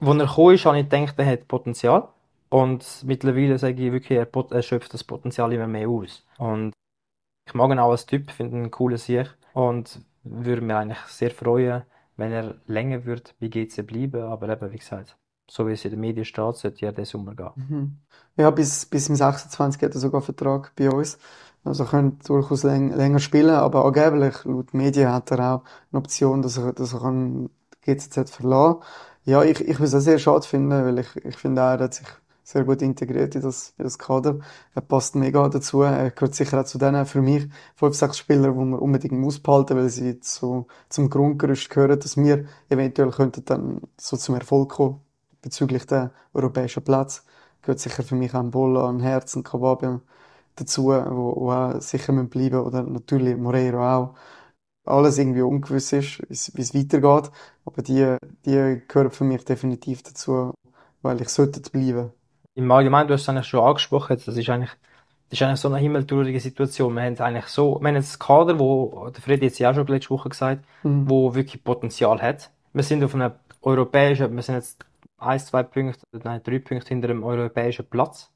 als 0.00 0.18
er 0.18 0.26
gekommen 0.26 0.54
ist, 0.56 0.64
habe 0.64 0.80
ich 0.80 0.88
gedacht, 0.88 1.14
er 1.16 1.26
hat 1.26 1.46
Potenzial. 1.46 2.08
Und 2.48 3.04
mittlerweile 3.04 3.56
sage 3.56 3.86
ich 3.86 3.92
wirklich, 3.92 4.18
er, 4.18 4.26
er 4.50 4.62
schöpft 4.62 4.92
das 4.94 5.04
Potenzial 5.04 5.52
immer 5.52 5.68
mehr 5.68 5.88
aus. 5.88 6.26
Und 6.38 6.72
ich 7.46 7.54
mag 7.54 7.70
ihn 7.70 7.78
auch 7.78 7.92
als 7.92 8.04
Typ, 8.04 8.32
finde 8.32 8.56
ihn 8.56 8.62
einen 8.62 8.72
coolen 8.72 8.98
Sieg. 8.98 9.32
Und 9.52 10.00
würde 10.24 10.60
mich 10.60 10.74
eigentlich 10.74 10.98
sehr 11.06 11.30
freuen, 11.30 11.84
wenn 12.16 12.32
er 12.32 12.56
länger 12.66 13.04
wird 13.04 13.36
bei 13.38 13.46
GC 13.46 13.86
bleiben. 13.86 14.22
Aber 14.22 14.48
eben, 14.48 14.72
wie 14.72 14.78
gesagt, 14.78 15.16
so 15.50 15.66
wie 15.66 15.72
es 15.72 15.84
in 15.84 15.92
den 15.92 16.00
Medien 16.00 16.24
steht, 16.24 16.56
sollte 16.56 16.84
ja 16.84 16.92
der 16.92 17.06
Sommer 17.06 17.34
gehen. 17.34 17.50
Mhm. 17.56 17.96
Ja, 18.36 18.50
bis, 18.50 18.86
bis 18.86 19.08
im 19.08 19.16
26 19.16 19.82
hat 19.82 19.94
er 19.94 20.00
sogar 20.00 20.20
Vertrag 20.20 20.72
bei 20.76 20.90
uns. 20.90 21.18
Also 21.64 21.84
er 21.84 21.90
könnte 21.90 22.26
durchaus 22.26 22.62
läng, 22.62 22.94
länger 22.94 23.18
spielen, 23.18 23.50
aber 23.50 23.84
angeblich, 23.84 24.44
laut 24.44 24.74
Medien, 24.74 25.12
hat 25.12 25.30
er 25.32 25.54
auch 25.54 25.62
eine 25.92 25.98
Option, 25.98 26.42
dass 26.42 26.56
er, 26.58 26.72
dass 26.72 26.92
er 26.94 27.00
kann 27.00 27.50
GCZ 27.82 28.30
verlassen 28.30 28.80
Ja, 29.24 29.42
ich, 29.42 29.60
ich 29.60 29.78
würde 29.78 29.84
es 29.84 29.94
auch 29.94 30.00
sehr 30.00 30.18
schade 30.18 30.46
finden, 30.46 30.70
weil 30.70 30.98
ich, 30.98 31.16
ich 31.16 31.36
finde 31.36 31.62
auch, 31.62 31.72
er 31.72 31.80
hat 31.80 31.94
sich 31.94 32.06
sehr 32.44 32.64
gut 32.64 32.80
integriert 32.80 33.34
in 33.34 33.42
das, 33.42 33.74
in 33.76 33.84
das 33.84 33.98
Kader. 33.98 34.38
Er 34.74 34.82
passt 34.82 35.14
mega 35.16 35.48
dazu. 35.50 35.82
Er 35.82 36.10
gehört 36.10 36.34
sicher 36.34 36.60
auch 36.60 36.64
zu 36.64 36.78
denen, 36.78 37.04
für 37.04 37.20
mich, 37.20 37.46
fünf, 37.74 37.94
sechs 37.94 38.16
Spieler, 38.18 38.52
die 38.52 38.58
man 38.58 38.78
unbedingt 38.78 39.20
muss 39.20 39.38
behalten, 39.38 39.76
weil 39.76 39.90
sie 39.90 40.20
zu, 40.20 40.66
zum 40.88 41.10
Grundgerüst 41.10 41.68
gehören, 41.68 42.00
dass 42.00 42.16
wir 42.16 42.46
eventuell 42.70 43.10
könnten 43.10 43.44
dann 43.44 43.82
so 43.98 44.16
zum 44.16 44.36
Erfolg 44.36 44.70
kommen 44.70 45.00
bezüglich 45.42 45.86
der 45.86 46.12
europäischen 46.34 46.82
Platz 46.82 47.24
gehört 47.62 47.80
sicher 47.80 48.02
für 48.02 48.14
mich 48.14 48.34
auch 48.34 48.40
ein 48.40 48.50
Bolla, 48.50 48.88
ein 48.88 49.00
Herz, 49.00 49.34
ein 49.36 49.42
Kawabe 49.42 50.00
dazu, 50.56 50.86
wo, 50.86 51.36
wo 51.36 51.52
auch 51.52 51.80
sicher 51.80 52.12
bleiben 52.12 52.56
müssen. 52.56 52.66
oder 52.66 52.82
natürlich 52.82 53.36
Moreiro 53.36 53.86
auch. 53.86 54.14
Alles 54.84 55.18
irgendwie 55.18 55.42
ungewiss 55.42 55.92
ist, 55.92 56.22
wie 56.56 56.62
es 56.62 56.74
weitergeht, 56.74 57.30
aber 57.66 57.82
die, 57.82 58.16
die 58.46 58.82
gehören 58.88 59.10
für 59.10 59.24
mich 59.24 59.44
definitiv 59.44 60.02
dazu, 60.02 60.54
weil 61.02 61.20
ich 61.20 61.28
sollte 61.28 61.60
bleiben. 61.70 62.10
Im 62.54 62.70
Allgemeinen, 62.70 63.06
du 63.06 63.14
hast 63.14 63.22
es 63.22 63.28
eigentlich 63.28 63.46
schon 63.46 63.64
angesprochen, 63.64 64.20
das 64.24 64.36
ist 64.36 64.48
eigentlich 64.48 64.74
das 65.30 65.38
ist 65.38 65.42
eigentlich 65.42 65.60
so 65.60 65.68
eine 65.68 65.78
himmeltraurige 65.78 66.40
Situation. 66.40 66.94
Wir 66.94 67.02
haben 67.02 67.18
eigentlich 67.18 67.46
so, 67.46 67.78
wir 67.80 67.88
haben 67.88 67.96
jetzt 67.96 68.18
Kader, 68.18 68.58
wo, 68.58 69.10
der 69.10 69.20
Fred 69.20 69.42
jetzt 69.42 69.58
ja 69.58 69.70
auch 69.70 69.74
schon 69.74 69.86
letzte 69.88 70.10
Woche 70.10 70.30
gesagt, 70.30 70.64
mhm. 70.82 71.08
wo 71.08 71.34
wirklich 71.34 71.62
Potenzial 71.62 72.22
hat. 72.22 72.50
Wir 72.72 72.82
sind 72.82 73.04
auf 73.04 73.14
einem 73.14 73.32
europäischen, 73.60 74.34
wir 74.34 74.42
sind 74.42 74.54
jetzt 74.54 74.86
ein, 75.18 75.38
zwei 75.40 75.62
Punkte, 75.62 76.00
nein, 76.12 76.42
drei 76.42 76.58
Punkte 76.58 76.88
hinter 76.88 77.08
dem 77.08 77.24
europäischen 77.24 77.86
Platz. 77.88 78.32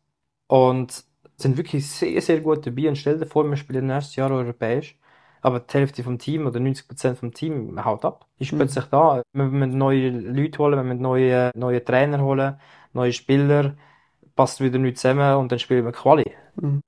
Und 0.49 1.05
sind 1.37 1.57
wirklich 1.57 1.89
sehr, 1.89 2.21
sehr 2.21 2.41
gut 2.41 2.67
dabei. 2.67 2.89
Und 2.89 2.97
stell 2.97 3.19
dir 3.19 3.27
vor, 3.27 3.49
wir 3.49 3.57
spielen 3.57 3.87
nächstes 3.87 4.17
Jahr 4.17 4.31
europäisch. 4.31 4.99
Aber 5.41 5.61
die 5.61 5.75
Hälfte 5.75 6.05
vom 6.05 6.19
Team 6.19 6.47
oder 6.47 6.61
90% 6.61 7.17
vom 7.17 7.33
Team 7.35 7.85
haut 7.85 8.05
ab. 8.05 8.27
Ist 8.39 8.53
mhm. 8.53 8.59
plötzlich 8.59 8.85
da. 8.87 9.23
Wir 9.33 9.45
müssen 9.45 9.77
neue 9.77 10.11
Leute 10.11 10.59
holen, 10.59 10.77
wir 10.77 10.85
müssen 10.85 11.03
neue, 11.03 11.51
neue 11.57 11.85
Trainer 11.85 12.23
holen, 12.23 12.61
neue 12.93 13.13
Spieler. 13.13 13.75
Passt 14.37 14.61
wieder 14.61 14.79
nicht 14.79 14.99
zusammen 14.99 15.37
und 15.37 15.51
dann 15.51 15.59
spielen 15.59 15.85
wir 15.85 15.93
Quali. 15.93 16.33
Mhm. 16.57 16.81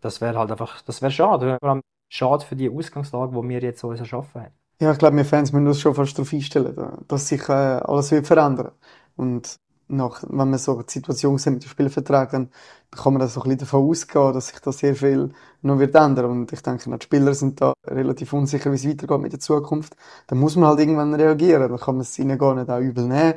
Das 0.00 0.20
wäre 0.20 0.38
halt 0.38 0.50
einfach, 0.50 0.82
das 0.82 1.00
wäre 1.00 1.10
schade. 1.10 1.56
Vor 1.60 1.70
allem 1.70 1.80
schade 2.10 2.44
für 2.44 2.56
die 2.56 2.68
Ausgangslage, 2.68 3.32
die 3.32 3.48
wir 3.48 3.60
jetzt 3.60 3.80
so 3.80 3.92
erschaffen 3.92 4.42
haben. 4.42 4.54
Ja, 4.80 4.92
ich 4.92 4.98
glaube, 4.98 5.16
wir 5.16 5.24
Fans 5.24 5.52
müssen 5.52 5.66
uns 5.68 5.80
schon 5.80 5.94
fast 5.94 6.18
darauf 6.18 6.32
einstellen, 6.32 7.04
dass 7.08 7.28
sich 7.28 7.48
äh, 7.48 7.52
alles 7.52 8.10
wird 8.10 8.26
verändern. 8.26 8.72
Und 9.16 9.58
nach, 9.88 10.22
wenn 10.28 10.50
man 10.50 10.58
so 10.58 10.82
die 10.82 10.92
Situation 10.92 11.38
sieht 11.38 11.52
mit 11.52 11.64
dem 11.64 11.68
Spielvertrag, 11.68 12.30
dann 12.30 12.50
kann 12.90 13.12
man 13.12 13.20
das 13.20 13.34
so 13.34 13.40
ein 13.40 13.44
bisschen 13.44 13.58
davon 13.60 13.88
ausgehen, 13.88 14.32
dass 14.32 14.48
sich 14.48 14.58
da 14.60 14.72
sehr 14.72 14.94
viel 14.94 15.30
noch 15.62 15.78
wird 15.78 15.94
ändern. 15.94 16.30
Und 16.30 16.52
ich 16.52 16.62
denke, 16.62 16.90
die 16.90 17.04
Spieler 17.04 17.34
sind 17.34 17.60
da 17.60 17.72
relativ 17.86 18.32
unsicher, 18.32 18.70
wie 18.70 18.76
es 18.76 18.88
weitergeht 18.88 19.20
mit 19.20 19.32
der 19.32 19.40
Zukunft. 19.40 19.94
Da 20.26 20.34
muss 20.34 20.56
man 20.56 20.68
halt 20.70 20.80
irgendwann 20.80 21.14
reagieren. 21.14 21.70
Da 21.70 21.76
kann 21.76 21.96
man 21.96 22.02
es 22.02 22.18
ihnen 22.18 22.38
gar 22.38 22.54
nicht 22.54 22.70
auch 22.70 22.80
übel 22.80 23.06
nehmen. 23.06 23.34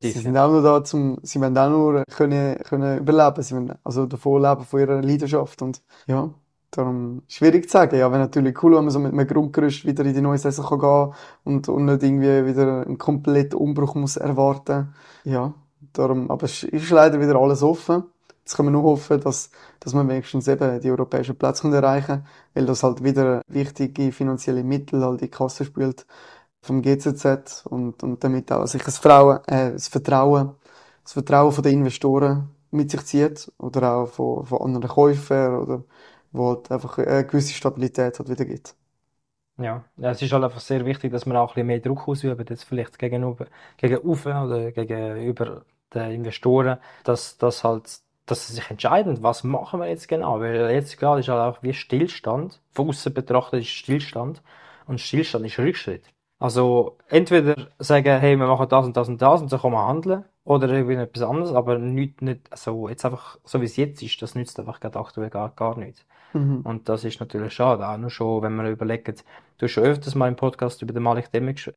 sie 0.00 0.10
sind 0.10 0.36
auch 0.36 0.50
nur 0.50 0.62
da, 0.62 0.82
zum, 0.84 1.18
sie 1.22 1.40
wollen 1.40 1.56
auch 1.58 1.70
nur 1.70 2.04
können, 2.10 2.58
können 2.58 2.98
überleben. 2.98 3.42
Sie 3.42 3.54
wollen 3.54 3.74
also 3.84 4.06
davon 4.06 4.42
leben 4.42 4.64
von 4.64 4.80
ihrer 4.80 5.02
Leidenschaft. 5.02 5.62
Und 5.62 5.82
ja, 6.06 6.30
Darum 6.70 7.22
schwierig 7.26 7.64
zu 7.64 7.72
sagen. 7.72 7.98
Ja, 7.98 8.10
wäre 8.10 8.20
natürlich 8.20 8.62
cool, 8.62 8.76
wenn 8.76 8.84
man 8.84 8.90
so 8.90 9.00
mit 9.00 9.12
einem 9.12 9.26
Grundgerüst 9.26 9.84
wieder 9.84 10.04
in 10.04 10.14
die 10.14 10.20
neue 10.20 10.38
Saison 10.38 10.66
kann 10.66 10.78
gehen 10.78 11.14
und, 11.44 11.68
und 11.68 11.84
nicht 11.84 12.02
irgendwie 12.02 12.46
wieder 12.46 12.86
einen 12.86 12.98
kompletten 12.98 13.58
Umbruch 13.58 13.96
muss 13.96 14.16
erwarten. 14.16 14.94
Ja, 15.24 15.52
darum, 15.92 16.30
aber 16.30 16.44
es 16.44 16.62
ist 16.62 16.90
leider 16.90 17.20
wieder 17.20 17.36
alles 17.36 17.62
offen. 17.62 18.04
Jetzt 18.38 18.56
kann 18.56 18.66
man 18.66 18.72
nur 18.72 18.84
hoffen, 18.84 19.20
dass, 19.20 19.50
dass 19.80 19.94
man 19.94 20.08
wenigstens 20.08 20.48
eben 20.48 20.80
die 20.80 20.90
europäischen 20.90 21.36
Plätze 21.36 21.68
erreichen 21.68 22.06
kann, 22.06 22.26
weil 22.54 22.66
das 22.66 22.82
halt 22.82 23.02
wieder 23.02 23.42
wichtige 23.48 24.12
finanzielle 24.12 24.64
Mittel 24.64 25.04
halt 25.04 25.20
in 25.20 25.26
die 25.26 25.30
Kasse 25.30 25.64
spielt 25.64 26.06
vom 26.62 26.82
GZZ 26.82 27.64
und, 27.68 28.02
und 28.02 28.22
damit 28.22 28.52
auch 28.52 28.66
sich 28.66 28.82
das, 28.82 28.98
Frauen, 28.98 29.38
äh, 29.46 29.72
das 29.72 29.88
Vertrauen, 29.88 30.52
das 31.02 31.12
Vertrauen 31.12 31.62
den 31.62 31.78
Investoren 31.78 32.50
mit 32.70 32.90
sich 32.90 33.04
zieht 33.04 33.52
oder 33.58 33.94
auch 33.94 34.08
von, 34.08 34.46
von 34.46 34.60
anderen 34.62 34.88
Käufern 34.88 35.56
oder 35.56 35.84
wo 36.32 36.50
halt 36.50 36.70
einfach 36.70 36.98
eine 36.98 37.26
gewisse 37.26 37.54
Stabilität 37.54 38.18
hat 38.18 38.28
wieder 38.28 38.44
gibt. 38.44 38.74
Ja, 39.58 39.84
es 40.00 40.22
ist 40.22 40.32
halt 40.32 40.42
einfach 40.44 40.60
sehr 40.60 40.86
wichtig, 40.86 41.12
dass 41.12 41.26
man 41.26 41.36
auch 41.36 41.50
ein 41.50 41.54
bisschen 41.54 41.66
mehr 41.66 41.80
Druck 41.80 42.08
ausübt, 42.08 42.48
jetzt 42.48 42.64
vielleicht 42.64 42.98
gegenüber, 42.98 43.46
gegenüber 43.76 44.44
oder 44.44 44.72
gegenüber 44.72 45.64
den 45.92 46.12
Investoren, 46.12 46.78
dass 47.04 47.36
das 47.36 47.62
halt, 47.62 48.00
dass 48.24 48.46
sie 48.48 48.54
sich 48.54 48.70
entscheiden, 48.70 49.22
was 49.22 49.44
machen 49.44 49.80
wir 49.80 49.88
jetzt 49.88 50.08
genau, 50.08 50.40
weil 50.40 50.70
jetzt 50.70 50.98
gerade 50.98 51.20
ist 51.20 51.28
halt 51.28 51.40
auch 51.56 51.62
wie 51.62 51.74
Stillstand, 51.74 52.62
von 52.72 52.88
außen 52.88 53.12
betrachtet 53.12 53.60
ist 53.60 53.68
Stillstand 53.68 54.42
und 54.86 54.98
Stillstand 55.00 55.44
ist 55.44 55.58
Rückschritt. 55.58 56.04
Also 56.38 56.96
entweder 57.08 57.68
sagen, 57.78 58.18
hey, 58.18 58.36
wir 58.36 58.46
machen 58.46 58.66
das 58.68 58.86
und 58.86 58.96
das 58.96 59.08
und 59.08 59.20
das 59.20 59.42
und 59.42 59.48
so 59.50 59.58
kann 59.58 59.72
man 59.72 59.86
handeln, 59.88 60.24
oder 60.44 60.68
irgendwie 60.70 60.94
etwas 60.94 61.22
anderes, 61.22 61.52
aber 61.52 61.78
nicht, 61.78 62.22
nicht, 62.22 62.50
also 62.50 62.88
jetzt 62.88 63.04
einfach, 63.04 63.38
so 63.44 63.60
wie 63.60 63.66
es 63.66 63.76
jetzt 63.76 64.02
ist, 64.02 64.22
das 64.22 64.34
nützt 64.34 64.58
einfach 64.58 64.80
gerade 64.80 64.98
aktuell 64.98 65.28
gar, 65.28 65.50
gar 65.50 65.76
nichts. 65.76 66.06
Mhm. 66.32 66.60
Und 66.62 66.88
das 66.88 67.04
ist 67.04 67.20
natürlich 67.20 67.52
schade, 67.52 67.86
auch 67.88 67.96
nur 67.96 68.10
schon, 68.10 68.42
wenn 68.42 68.54
man 68.54 68.66
überlegt, 68.66 69.24
du 69.58 69.64
hast 69.64 69.72
schon 69.72 69.84
öfters 69.84 70.14
mal 70.14 70.28
im 70.28 70.36
Podcast 70.36 70.82
über 70.82 70.92
den 70.92 71.02
Malik 71.02 71.30
Demik 71.32 71.72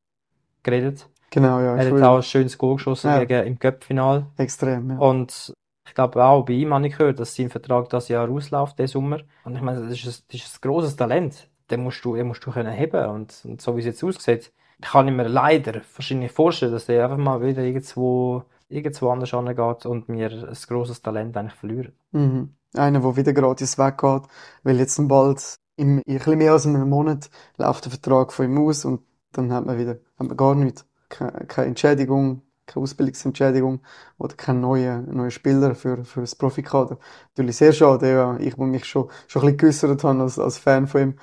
geredet. 0.63 1.09
Genau, 1.31 1.59
ja. 1.59 1.75
Er 1.75 1.91
hat 1.91 2.03
auch 2.03 2.17
ein 2.17 2.23
schönes 2.23 2.57
Goal 2.57 2.75
geschossen 2.75 3.07
Ja. 3.07 3.23
gegen, 3.23 3.47
im 3.47 3.59
Cup-Final. 3.59 4.27
Extrem, 4.37 4.91
ja. 4.91 4.97
Und 4.97 5.53
ich 5.87 5.93
glaube 5.95 6.23
auch, 6.23 6.45
bei 6.45 6.53
ihm 6.53 6.73
habe 6.73 6.87
ich 6.87 6.97
gehört, 6.97 7.19
dass 7.19 7.35
sein 7.35 7.49
Vertrag 7.49 7.89
das 7.89 8.07
Jahr 8.07 8.29
ausläuft, 8.29 8.77
diesen 8.79 8.93
Sommer. 8.93 9.19
Und 9.43 9.55
ich 9.55 9.61
meine, 9.61 9.81
das 9.81 9.91
ist 9.91 10.05
ein, 10.05 10.23
das 10.31 10.41
ist 10.41 10.55
ein 10.57 10.69
grosses 10.69 10.95
Talent. 10.95 11.49
Den 11.71 11.81
musst 11.83 12.05
du, 12.05 12.15
den 12.15 12.27
musst 12.27 12.45
du 12.45 12.51
können 12.51 12.71
heben. 12.71 13.05
Und, 13.07 13.41
und 13.45 13.61
so 13.61 13.75
wie 13.75 13.79
es 13.79 13.85
jetzt 13.85 14.03
aussieht, 14.03 14.51
kann 14.81 15.07
ich 15.07 15.13
mir 15.13 15.27
leider 15.27 15.81
wahrscheinlich 15.95 16.31
vorstellen, 16.31 16.71
dass 16.71 16.85
der 16.85 17.03
einfach 17.03 17.17
mal 17.17 17.41
wieder 17.41 17.63
irgendwo, 17.63 18.43
irgendwo 18.69 19.09
anders 19.09 19.33
angeht 19.33 19.85
und 19.85 20.09
mir 20.09 20.29
ein 20.31 20.57
grosses 20.67 21.01
Talent 21.01 21.35
eigentlich 21.35 21.53
verliert. 21.53 21.93
Mhm. 22.11 22.53
Einer, 22.75 23.01
der 23.01 23.15
wieder 23.15 23.33
gratis 23.33 23.77
weggeht, 23.77 24.23
weil 24.63 24.79
jetzt 24.79 24.99
bald 25.07 25.55
im, 25.75 25.99
in 25.99 26.13
ein 26.13 26.17
bisschen 26.17 26.37
mehr 26.37 26.53
als 26.53 26.65
einem 26.65 26.89
Monat 26.89 27.29
läuft 27.57 27.85
der 27.85 27.91
Vertrag 27.91 28.33
von 28.33 28.45
ihm 28.45 28.57
aus 28.57 28.85
und 28.85 29.01
dann 29.31 29.51
hat 29.51 29.65
man 29.65 29.77
wieder, 29.77 29.93
hat 30.17 30.27
man 30.27 30.37
gar 30.37 30.55
nichts. 30.55 30.85
Keine, 31.09 31.45
keine 31.47 31.67
Entschädigung, 31.67 32.41
keine 32.65 32.83
Ausbildungsentschädigung 32.83 33.81
oder 34.17 34.35
keinen 34.35 34.61
neuen, 34.61 35.13
neuen 35.15 35.31
Spieler 35.31 35.75
für, 35.75 36.05
für 36.05 36.21
das 36.21 36.35
Profikader. 36.35 36.97
Natürlich 37.31 37.57
sehr 37.57 37.73
schade, 37.73 38.11
ja. 38.11 38.37
Ich, 38.39 38.57
wo 38.57 38.65
mich 38.65 38.85
schon, 38.85 39.09
schon 39.27 39.43
ein 39.43 39.57
bisschen 39.57 39.57
geäussert 39.57 40.03
habe 40.03 40.21
als, 40.21 40.39
als 40.39 40.57
Fan 40.57 40.87
von 40.87 41.01
ihm. 41.01 41.15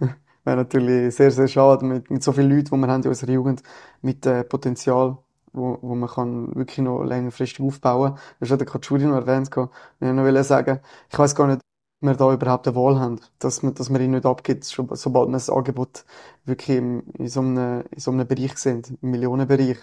Wäre 0.44 0.56
natürlich 0.56 1.14
sehr, 1.14 1.30
sehr 1.30 1.48
schade 1.48 1.84
mit, 1.84 2.10
mit 2.10 2.22
so 2.22 2.32
vielen 2.32 2.50
Leuten, 2.50 2.74
die 2.74 2.80
wir 2.80 2.88
haben 2.88 3.02
in 3.02 3.08
unserer 3.08 3.30
Jugend, 3.32 3.62
mit 4.02 4.24
äh, 4.26 4.44
Potenzial, 4.44 5.18
wo, 5.52 5.78
wo 5.82 5.94
man 5.94 6.08
kann 6.08 6.54
wirklich 6.54 6.78
noch 6.78 7.02
längerfristig 7.04 7.60
aufbauen. 7.64 8.14
Du 8.14 8.42
hast 8.42 8.50
ja 8.50 8.56
den 8.56 8.66
Katschuri 8.66 9.04
noch 9.04 9.16
erwähnt, 9.16 9.48
ich 9.48 9.56
noch 9.56 10.22
wollte 10.24 10.44
sagen, 10.44 10.80
ich 11.10 11.18
weiß 11.18 11.34
gar 11.34 11.46
nicht, 11.46 11.60
ob 12.00 12.08
wir 12.08 12.14
da 12.14 12.32
überhaupt 12.32 12.68
eine 12.68 12.76
Wahl 12.76 12.98
haben, 13.00 13.20
dass 13.38 13.62
man, 13.62 13.74
dass 13.74 13.90
man 13.90 14.00
ihn 14.00 14.12
nicht 14.12 14.26
abgibt, 14.26 14.64
sobald 14.64 15.28
wir 15.28 15.32
das 15.32 15.50
Angebot 15.50 16.04
wirklich 16.44 16.78
im, 16.78 17.02
in 17.14 17.28
so 17.28 17.40
einem, 17.40 17.84
in 17.90 18.00
so 18.00 18.10
einem 18.10 18.26
Bereich 18.26 18.56
sind, 18.58 18.90
im 19.02 19.10
Millionenbereich, 19.10 19.78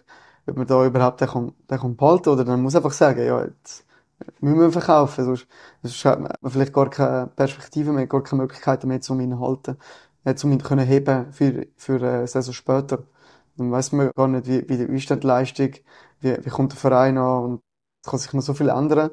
ob 0.47 0.57
man 0.57 0.67
da 0.67 0.85
überhaupt 0.85 1.21
den 1.21 1.27
kann, 1.27 1.53
den 1.69 1.79
kann 1.79 1.95
behalten 1.97 2.29
oder 2.29 2.45
dann 2.45 2.61
muss 2.61 2.75
einfach 2.75 2.91
sagen, 2.93 3.25
ja, 3.25 3.43
jetzt 3.43 3.85
müssen 4.39 4.59
wir 4.59 4.71
verkaufen, 4.71 5.25
sonst, 5.25 5.47
sonst 5.83 6.05
hat 6.05 6.19
man 6.19 6.51
vielleicht 6.51 6.73
gar 6.73 6.89
keine 6.89 7.27
Perspektive 7.27 7.91
mehr, 7.91 8.07
gar 8.07 8.23
keine 8.23 8.43
Möglichkeiten 8.43 8.87
mehr, 8.87 8.99
um 9.09 9.19
ihn 9.19 9.31
zu 9.31 9.39
halten, 9.39 9.77
äh, 10.23 10.35
um 10.43 10.51
ihn 10.51 10.63
können 10.63 10.85
heben 10.85 11.31
für, 11.33 11.67
für 11.77 11.95
eine 11.95 12.27
Saison 12.27 12.53
später. 12.53 13.03
Dann 13.57 13.71
weiß 13.71 13.91
man 13.93 14.11
gar 14.15 14.27
nicht, 14.27 14.47
wie, 14.47 14.67
wie, 14.69 14.77
die 14.77 15.27
Leistung, 15.27 15.71
wie, 16.19 16.37
wie 16.43 16.49
kommt 16.49 16.73
der 16.73 16.79
Verein 16.79 17.17
an 17.17 17.43
und 17.43 17.61
es 18.03 18.09
kann 18.09 18.19
sich 18.19 18.33
noch 18.33 18.41
so 18.41 18.53
viel 18.53 18.69
ändern 18.69 19.11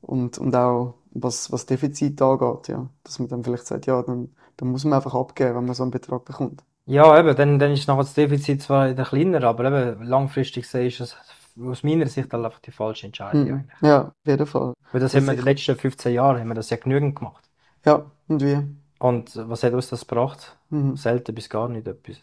und, 0.00 0.38
und 0.38 0.54
auch 0.56 0.94
was, 1.10 1.52
was 1.52 1.66
Defizit 1.66 2.20
angeht, 2.20 2.68
ja, 2.68 2.88
dass 3.04 3.18
man 3.18 3.28
dann 3.28 3.44
vielleicht 3.44 3.66
sagt, 3.66 3.86
ja, 3.86 4.02
dann, 4.02 4.34
dann 4.56 4.68
muss 4.68 4.84
man 4.84 4.94
einfach 4.94 5.14
abgeben, 5.14 5.56
wenn 5.56 5.66
man 5.66 5.74
so 5.74 5.82
einen 5.84 5.92
Betrag 5.92 6.24
bekommt. 6.24 6.64
Ja, 6.86 7.18
eben, 7.18 7.34
dann, 7.36 7.58
dann 7.58 7.72
ist 7.72 7.88
nachher 7.88 8.02
das 8.02 8.14
Defizit 8.14 8.62
zwar 8.62 8.90
wieder 8.90 9.04
kleiner, 9.04 9.42
aber 9.44 9.64
eben 9.66 10.02
langfristig 10.02 10.64
gesehen 10.64 10.88
ist 10.88 11.00
es 11.00 11.16
aus 11.62 11.82
meiner 11.82 12.06
Sicht 12.06 12.32
halt 12.32 12.44
einfach 12.44 12.60
die 12.60 12.72
falsche 12.72 13.06
Entscheidung. 13.06 13.44
Mhm. 13.44 13.54
eigentlich. 13.54 13.80
Ja, 13.82 14.02
auf 14.08 14.26
jeden 14.26 14.46
Fall. 14.46 14.74
Weil 14.92 15.00
das 15.00 15.12
Das 15.12 15.20
haben 15.20 15.26
wir 15.26 15.32
in 15.32 15.38
den 15.38 15.44
letzten 15.46 15.76
15 15.76 16.12
Jahren 16.12 16.40
haben 16.40 16.48
wir 16.48 16.54
das 16.54 16.70
ja 16.70 16.76
genügend 16.76 17.16
gemacht. 17.16 17.48
Ja, 17.86 18.10
und 18.28 18.42
wie? 18.42 18.58
Und 18.98 19.36
was 19.36 19.62
hat 19.62 19.72
uns 19.72 19.88
das 19.88 20.06
gebracht? 20.06 20.56
Mhm, 20.70 20.96
Selten 20.96 21.34
bis 21.34 21.48
gar 21.48 21.68
nicht 21.68 21.86
etwas. 21.86 22.16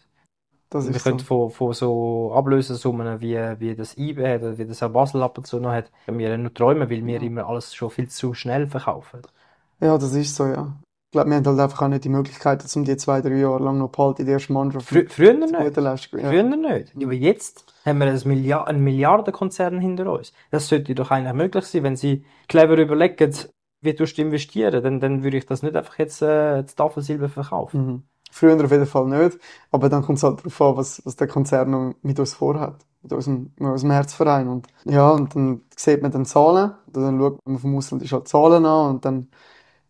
Das 0.72 0.92
wir 0.92 0.98
können 1.00 1.18
so. 1.18 1.24
von, 1.24 1.50
von 1.50 1.72
so 1.72 2.32
Ablösesummen, 2.34 3.20
wie, 3.20 3.36
wie 3.58 3.74
das 3.74 3.96
IB 3.96 4.26
hat 4.26 4.42
oder 4.42 4.58
wie 4.58 4.66
das 4.66 4.82
auch 4.82 4.90
Basel 4.90 5.22
ab 5.22 5.38
und 5.38 5.46
zu 5.46 5.60
noch 5.60 5.72
hat, 5.72 5.90
können 6.06 6.18
wir 6.18 6.36
nur 6.38 6.52
träumen, 6.52 6.88
weil 6.90 7.04
wir 7.04 7.20
Ja. 7.20 7.22
immer 7.22 7.46
alles 7.46 7.74
schon 7.74 7.90
viel 7.90 8.08
zu 8.08 8.34
schnell 8.34 8.66
verkaufen. 8.66 9.22
Ja, 9.80 9.98
das 9.98 10.14
ist 10.14 10.34
so, 10.34 10.46
ja. 10.46 10.76
Ich 11.10 11.14
glaube, 11.14 11.28
wir 11.28 11.36
haben 11.36 11.46
halt 11.46 11.60
einfach 11.60 11.82
auch 11.82 11.88
nicht 11.88 12.04
die 12.04 12.08
Möglichkeit, 12.08 12.64
um 12.74 12.84
die 12.84 12.96
zwei, 12.96 13.20
drei 13.20 13.36
Jahre 13.36 13.62
lang 13.62 13.78
noch 13.78 13.90
behalten 13.90 14.22
in 14.22 14.26
der 14.26 14.34
ersten 14.34 14.54
Mannschaft 14.54 14.88
Frü 14.88 15.06
früher 15.06 15.34
nicht. 15.34 15.76
Leistung. 15.76 16.20
Ja. 16.20 16.30
Früher 16.30 16.42
nicht. 16.42 16.94
Aber 16.96 17.12
jetzt 17.12 17.66
haben 17.84 17.98
wir 17.98 18.06
ein 18.06 18.20
Milliard 18.24 18.68
einen 18.68 18.82
Milliardenkonzern 18.82 19.78
hinter 19.78 20.10
uns. 20.10 20.32
Das 20.50 20.68
sollte 20.68 20.94
doch 20.94 21.10
eigentlich 21.10 21.34
möglich 21.34 21.66
sein, 21.66 21.82
wenn 21.82 21.96
Sie 21.96 22.24
clever 22.48 22.78
überlegen, 22.78 23.34
wie 23.82 23.92
du 23.92 24.04
investieren, 24.04 24.82
dann, 24.82 25.00
dann 25.00 25.22
würde 25.22 25.36
ich 25.36 25.44
das 25.46 25.62
nicht 25.62 25.76
einfach 25.76 25.98
jetzt 25.98 26.22
äh, 26.22 26.62
das 26.62 26.74
Tafelsilber 26.76 27.28
verkaufen. 27.28 27.86
Mhm. 27.86 28.02
Früher 28.34 28.54
auf 28.64 28.70
jeden 28.70 28.86
Fall 28.86 29.06
nicht, 29.08 29.38
aber 29.70 29.90
dann 29.90 30.02
kommt 30.02 30.16
es 30.16 30.24
halt 30.24 30.38
darauf 30.40 30.60
an, 30.62 30.76
was, 30.78 31.04
was 31.04 31.16
der 31.16 31.26
Konzern 31.28 31.70
noch 31.70 31.94
mit 32.02 32.18
uns 32.18 32.32
vorhat, 32.32 32.84
mit 33.02 33.12
unserem, 33.12 33.52
mit 33.58 33.70
unserem 33.70 33.90
Herzverein. 33.90 34.48
Und 34.48 34.68
ja, 34.84 35.10
und 35.10 35.34
dann 35.36 35.60
sieht 35.76 36.00
man 36.00 36.12
dann 36.12 36.24
Zahlen, 36.24 36.72
oder 36.88 37.00
dann 37.02 37.18
schaut 37.18 37.38
man 37.46 37.58
vom 37.58 37.76
Ausland 37.76 38.02
ist 38.02 38.12
halt 38.12 38.28
Zahlen 38.28 38.64
an 38.64 38.90
und 38.94 39.04
dann 39.04 39.28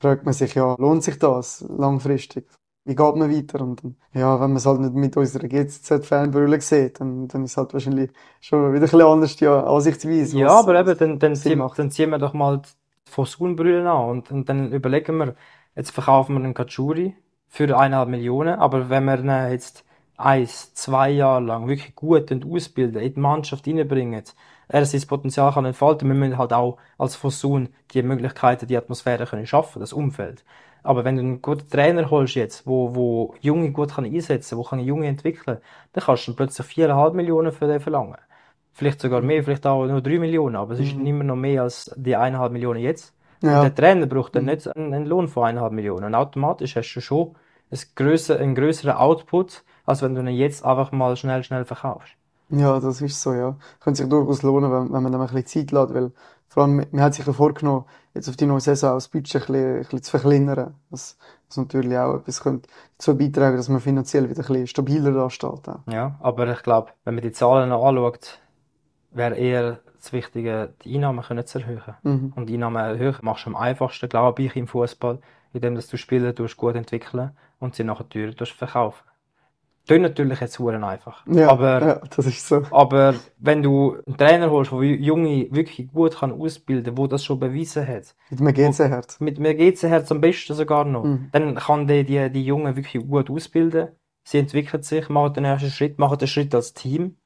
fragt 0.00 0.24
man 0.24 0.34
sich, 0.34 0.54
ja, 0.54 0.74
lohnt 0.78 1.04
sich 1.04 1.18
das 1.20 1.64
langfristig? 1.68 2.48
Wie 2.84 2.96
geht 2.96 3.14
man 3.14 3.30
weiter? 3.30 3.60
Und 3.60 3.84
dann, 3.84 3.96
ja, 4.12 4.34
wenn 4.40 4.50
man 4.50 4.56
es 4.56 4.66
halt 4.66 4.80
nicht 4.80 4.94
mit 4.94 5.16
unserer 5.16 5.46
GZ-Fanbrille 5.46 6.60
sieht, 6.60 6.98
dann, 6.98 7.28
dann 7.28 7.44
ist 7.44 7.56
halt 7.56 7.72
wahrscheinlich 7.72 8.10
schon 8.40 8.72
wieder 8.72 8.80
ein 8.80 8.80
bisschen 8.80 9.02
anders 9.02 9.36
die 9.36 9.46
Ansichtsweise. 9.46 10.36
Ja, 10.36 10.58
aber 10.58 10.80
eben, 10.80 10.98
dann, 10.98 11.18
dann, 11.20 11.36
ziehen, 11.36 11.58
macht. 11.58 11.78
dann 11.78 11.92
ziehen 11.92 12.10
wir 12.10 12.18
doch 12.18 12.32
mal 12.34 12.58
die 12.58 13.10
Fosunbrille 13.12 13.88
an 13.88 14.10
und, 14.10 14.32
und 14.32 14.48
dann 14.48 14.72
überlegen 14.72 15.16
wir, 15.18 15.36
jetzt 15.76 15.92
verkaufen 15.92 16.34
wir 16.34 16.42
einen 16.42 16.54
Katschuri 16.54 17.14
für 17.54 17.64
eineinhalb 17.78 18.08
Millionen, 18.08 18.54
aber 18.58 18.88
wenn 18.90 19.04
wir 19.04 19.18
ihn 19.20 19.50
jetzt 19.52 19.84
eins, 20.16 20.72
zwei 20.74 21.10
Jahre 21.10 21.42
lang 21.44 21.68
wirklich 21.68 21.94
gut 21.94 22.30
und 22.32 22.46
ausbilden, 22.46 23.02
in 23.02 23.14
die 23.14 23.20
Mannschaft 23.20 23.66
reinbringen, 23.66 24.22
er 24.68 24.86
sein 24.86 25.06
Potenzial 25.06 25.52
kann 25.52 25.66
entfalten, 25.66 26.08
wir 26.08 26.14
müssen 26.14 26.38
halt 26.38 26.52
auch 26.54 26.78
als 26.98 27.14
Fosun 27.16 27.68
die 27.92 28.02
Möglichkeiten, 28.02 28.66
die 28.66 28.76
Atmosphäre 28.76 29.26
können 29.26 29.46
schaffen, 29.46 29.80
das 29.80 29.92
Umfeld. 29.92 30.44
Aber 30.82 31.04
wenn 31.04 31.16
du 31.16 31.22
einen 31.22 31.42
guten 31.42 31.68
Trainer 31.68 32.10
holst 32.10 32.34
jetzt, 32.36 32.66
wo, 32.66 32.94
wo 32.94 33.34
Junge 33.40 33.70
gut 33.72 33.92
kann 33.94 34.04
einsetzen, 34.06 34.56
wo 34.58 34.62
kann 34.64 34.80
Junge 34.80 35.06
entwickeln, 35.08 35.58
dann 35.92 36.04
kannst 36.04 36.26
du 36.26 36.34
plötzlich 36.34 36.66
viereinhalb 36.66 37.14
Millionen 37.14 37.52
für 37.52 37.66
den 37.66 37.80
verlangen. 37.80 38.16
Vielleicht 38.72 39.00
sogar 39.00 39.20
mehr, 39.20 39.44
vielleicht 39.44 39.66
auch 39.66 39.86
nur 39.86 40.00
drei 40.00 40.18
Millionen, 40.18 40.56
aber 40.56 40.72
es 40.74 40.80
ist 40.80 40.96
Mhm. 40.96 41.06
immer 41.06 41.24
noch 41.24 41.36
mehr 41.36 41.62
als 41.62 41.92
die 41.96 42.16
eineinhalb 42.16 42.52
Millionen 42.52 42.80
jetzt. 42.80 43.14
Und 43.50 43.50
Ja, 43.50 43.60
der 43.60 43.74
Trainer 43.74 44.06
braucht 44.06 44.34
dann 44.34 44.44
Mhm. 44.44 44.50
nicht 44.50 44.66
einen, 44.74 44.94
einen 44.94 45.06
Lohn 45.06 45.28
von 45.28 45.44
eineinhalb 45.44 45.72
Millionen. 45.72 46.06
Und 46.06 46.14
automatisch 46.14 46.76
hast 46.76 46.94
du 46.94 47.00
schon 47.00 47.36
ein 47.72 47.78
grösser, 47.96 48.38
einen 48.38 48.54
größeren 48.54 48.92
Output, 48.92 49.64
als 49.86 50.02
wenn 50.02 50.14
du 50.14 50.20
ihn 50.20 50.28
jetzt 50.28 50.64
einfach 50.64 50.92
mal 50.92 51.16
schnell, 51.16 51.42
schnell 51.42 51.64
verkaufst. 51.64 52.12
Ja, 52.50 52.78
das 52.78 53.00
ist 53.00 53.20
so, 53.20 53.32
ja. 53.32 53.56
Könnte 53.80 54.02
sich 54.02 54.08
durchaus 54.08 54.42
lohnen, 54.42 54.70
wenn, 54.70 54.92
wenn 54.92 55.02
man 55.02 55.10
dann 55.10 55.22
ein 55.22 55.26
bisschen 55.28 55.46
Zeit 55.46 55.72
lässt, 55.72 55.94
weil 55.94 56.12
vor 56.48 56.64
allem, 56.64 56.84
man 56.90 57.00
hat 57.00 57.14
sich 57.14 57.26
ja 57.26 57.32
vorgenommen, 57.32 57.86
jetzt 58.12 58.28
auf 58.28 58.36
die 58.36 58.44
neue 58.44 58.60
Saison 58.60 58.90
auch 58.90 58.96
das 58.96 59.08
Budget 59.08 59.36
ein 59.36 59.40
bisschen, 59.40 59.74
ein 59.74 59.78
bisschen 59.78 60.02
zu 60.02 60.10
verkleinern. 60.10 60.74
Was, 60.90 61.16
was 61.48 61.56
natürlich 61.56 61.96
auch 61.96 62.16
etwas 62.16 62.42
könnte 62.42 62.68
dazu 62.98 63.16
beitragen, 63.16 63.56
dass 63.56 63.70
man 63.70 63.80
finanziell 63.80 64.28
wieder 64.28 64.42
ein 64.42 64.46
bisschen 64.46 64.66
stabiler 64.66 65.12
dasteht. 65.12 65.66
Auch. 65.66 65.80
Ja, 65.90 66.16
aber 66.20 66.52
ich 66.52 66.62
glaube, 66.62 66.90
wenn 67.04 67.14
man 67.14 67.22
die 67.22 67.32
Zahlen 67.32 67.70
noch 67.70 67.82
anschaut, 67.82 68.38
wäre 69.12 69.34
eher 69.34 69.78
das 69.96 70.12
Wichtige, 70.12 70.74
die 70.84 70.94
Einnahmen 70.96 71.24
können 71.24 71.46
zu 71.46 71.60
erhöhen. 71.60 71.94
Mhm. 72.02 72.32
Und 72.36 72.46
die 72.50 72.54
Einnahmen 72.54 72.84
erhöhen 72.84 73.16
machst 73.22 73.46
du 73.46 73.50
am 73.50 73.56
einfachsten, 73.56 74.10
glaube 74.10 74.42
ich, 74.42 74.54
im 74.54 74.66
Fußball, 74.66 75.20
indem 75.54 75.74
dass 75.74 75.88
du 75.88 75.96
Spieler 75.96 76.34
gut 76.34 76.74
entwickeln 76.74 77.30
und 77.62 77.74
sie 77.74 77.84
nachher 77.84 78.08
tust 78.08 78.52
verkaufen. 78.52 79.04
Tönt 79.86 80.02
natürlich 80.02 80.40
jetzt 80.40 80.56
verdammt 80.56 80.84
einfach. 80.84 81.24
Ja, 81.26 81.48
aber, 81.48 81.80
ja, 81.86 82.00
das 82.14 82.26
ist 82.26 82.46
so. 82.46 82.62
aber 82.70 83.14
wenn 83.38 83.62
du 83.64 83.96
einen 84.06 84.16
Trainer 84.16 84.50
holst, 84.50 84.70
der 84.70 84.80
Junge 84.82 85.48
wirklich 85.50 85.88
gut 85.92 86.16
kann 86.18 86.30
ausbilden, 86.32 86.96
wo 86.96 87.08
das 87.08 87.24
schon 87.24 87.40
bewiesen 87.40 87.86
hat, 87.86 88.14
Mit 88.30 88.40
einem 88.40 88.54
GC-Herz. 88.72 89.18
mit 89.20 89.38
mir 89.40 89.54
geht's 89.54 89.82
Herz 89.82 90.10
am 90.12 90.20
besten 90.20 90.54
sogar 90.54 90.84
noch, 90.84 91.04
Mhm. 91.04 91.28
dann 91.32 91.54
kann 91.56 91.86
der 91.88 92.04
die, 92.04 92.30
die 92.30 92.44
Jungen 92.44 92.76
wirklich 92.76 93.04
gut 93.08 93.28
ausbilden. 93.30 93.88
Sie 94.24 94.38
entwickeln 94.38 94.84
sich, 94.84 95.08
machen 95.08 95.34
den 95.34 95.44
ersten 95.44 95.70
Schritt, 95.70 95.98
machen 95.98 96.18
den 96.18 96.28
Schritt 96.28 96.54
als 96.54 96.74
Team, 96.74 97.16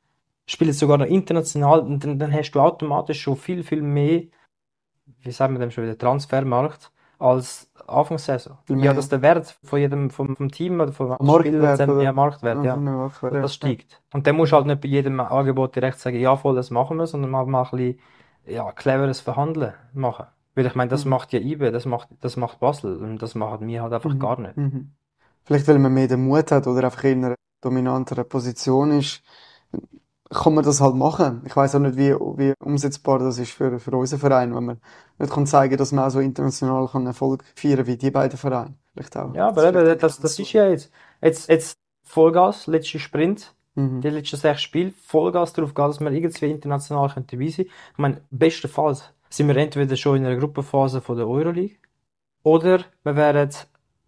spielen 0.46 0.72
sogar 0.72 0.96
noch 0.96 1.06
international 1.06 1.80
und 1.80 2.02
dann, 2.04 2.18
dann 2.18 2.32
hast 2.32 2.52
du 2.52 2.60
automatisch 2.60 3.20
schon 3.20 3.36
viel, 3.36 3.64
viel 3.64 3.82
mehr, 3.82 4.22
wie 5.20 5.30
sagen 5.30 5.54
wir 5.54 5.60
dem 5.60 5.70
schon 5.70 5.84
wieder, 5.84 5.98
Transfermarkt 5.98 6.90
als 7.18 7.70
Anfangssaison. 7.86 8.58
Viel 8.66 8.84
Ja, 8.84 8.92
dass 8.92 9.08
der 9.08 9.22
Wert 9.22 9.58
von 9.64 9.78
jedem, 9.78 10.10
vom, 10.10 10.36
vom 10.36 10.50
Team 10.50 10.80
oder 10.80 10.92
vom 10.92 11.08
Marktwert, 11.08 11.40
Spieler, 11.46 11.70
zusammen- 11.76 12.00
ja, 12.00 12.12
Marktwert, 12.12 12.64
Ja, 12.64 12.76
Marktwert, 12.76 13.34
ja. 13.34 13.40
das 13.42 13.54
steigt. 13.54 14.02
Und 14.12 14.26
dann 14.26 14.36
musst 14.36 14.52
du 14.52 14.56
halt 14.56 14.66
nicht 14.66 14.80
bei 14.80 14.88
jedem 14.88 15.18
Angebot 15.20 15.74
direkt 15.76 15.98
sagen, 15.98 16.18
ja 16.18 16.36
voll, 16.36 16.54
das 16.56 16.70
machen 16.70 16.96
wir, 16.98 17.06
sondern 17.06 17.30
mal, 17.30 17.46
mal 17.46 17.62
ein 17.64 17.70
bisschen, 17.70 17.98
ja, 18.46 18.70
cleveres 18.72 19.20
Verhandeln 19.20 19.72
machen. 19.94 20.26
Weil 20.54 20.66
ich 20.66 20.74
meine, 20.74 20.90
das 20.90 21.04
Mhm. 21.04 21.10
macht 21.10 21.32
ja 21.32 21.40
IBE, 21.40 21.70
das 21.72 21.86
macht, 21.86 22.08
das 22.20 22.36
macht 22.36 22.60
Basel 22.60 22.96
und 22.96 23.18
das 23.22 23.34
machen 23.34 23.66
wir 23.66 23.82
halt 23.82 23.92
einfach 23.92 24.14
Mhm. 24.14 24.18
gar 24.18 24.40
nicht. 24.40 24.56
Mhm. 24.56 24.92
Vielleicht, 25.44 25.68
weil 25.68 25.78
man 25.78 25.94
mehr 25.94 26.08
den 26.08 26.24
Mut 26.24 26.50
hat 26.50 26.66
oder 26.66 26.84
einfach 26.84 27.04
in 27.04 27.24
einer 27.24 27.34
dominanteren 27.62 28.28
Position 28.28 28.90
ist, 28.98 29.22
kann 30.30 30.54
man 30.54 30.64
das 30.64 30.80
halt 30.80 30.94
machen. 30.94 31.42
Ich 31.46 31.56
weiß 31.56 31.74
auch 31.76 31.80
nicht, 31.80 31.96
wie, 31.96 32.12
wie 32.14 32.54
umsetzbar 32.64 33.18
das 33.18 33.38
ist 33.38 33.52
für, 33.52 33.78
für 33.78 33.96
unseren 33.96 34.20
Verein, 34.20 34.54
wenn 34.54 34.64
man 34.64 34.80
nicht 35.18 35.32
kann 35.32 35.46
zeigen, 35.46 35.76
dass 35.76 35.92
man 35.92 36.04
auch 36.04 36.10
so 36.10 36.20
international 36.20 36.88
kann 36.88 37.06
Erfolg 37.06 37.44
feiern 37.54 37.86
wie 37.86 37.96
die 37.96 38.10
beiden 38.10 38.38
Vereine. 38.38 38.74
Vielleicht 38.92 39.16
auch. 39.16 39.34
Ja, 39.34 39.52
Das 39.52 39.64
aber 39.64 39.94
das, 39.96 40.16
die 40.16 40.22
das 40.22 40.38
ist 40.38 40.52
ja 40.52 40.68
jetzt, 40.68 40.90
jetzt, 41.22 41.48
jetzt 41.48 41.78
Vollgas, 42.04 42.66
letzter 42.66 42.98
Sprint, 42.98 43.52
Mhm. 43.78 44.00
die 44.00 44.08
letzten 44.08 44.36
sechs 44.38 44.62
Spiele, 44.62 44.90
Vollgas 44.92 45.52
darauf 45.52 45.74
gehen, 45.74 45.86
dass 45.88 46.00
wir 46.00 46.10
irgendwie 46.10 46.50
international 46.50 47.10
können 47.10 47.26
dabei 47.30 47.48
sein. 47.48 47.66
Ich 47.66 47.98
meine, 47.98 48.22
bestenfalls 48.30 49.12
sind 49.28 49.48
wir 49.48 49.56
entweder 49.58 49.96
schon 49.96 50.16
in 50.16 50.24
einer 50.26 50.36
Gruppenphase 50.36 51.02
von 51.02 51.16
der 51.18 51.28
Euroleague 51.28 51.76
oder 52.42 52.84
wir 53.04 53.16
wären 53.16 53.50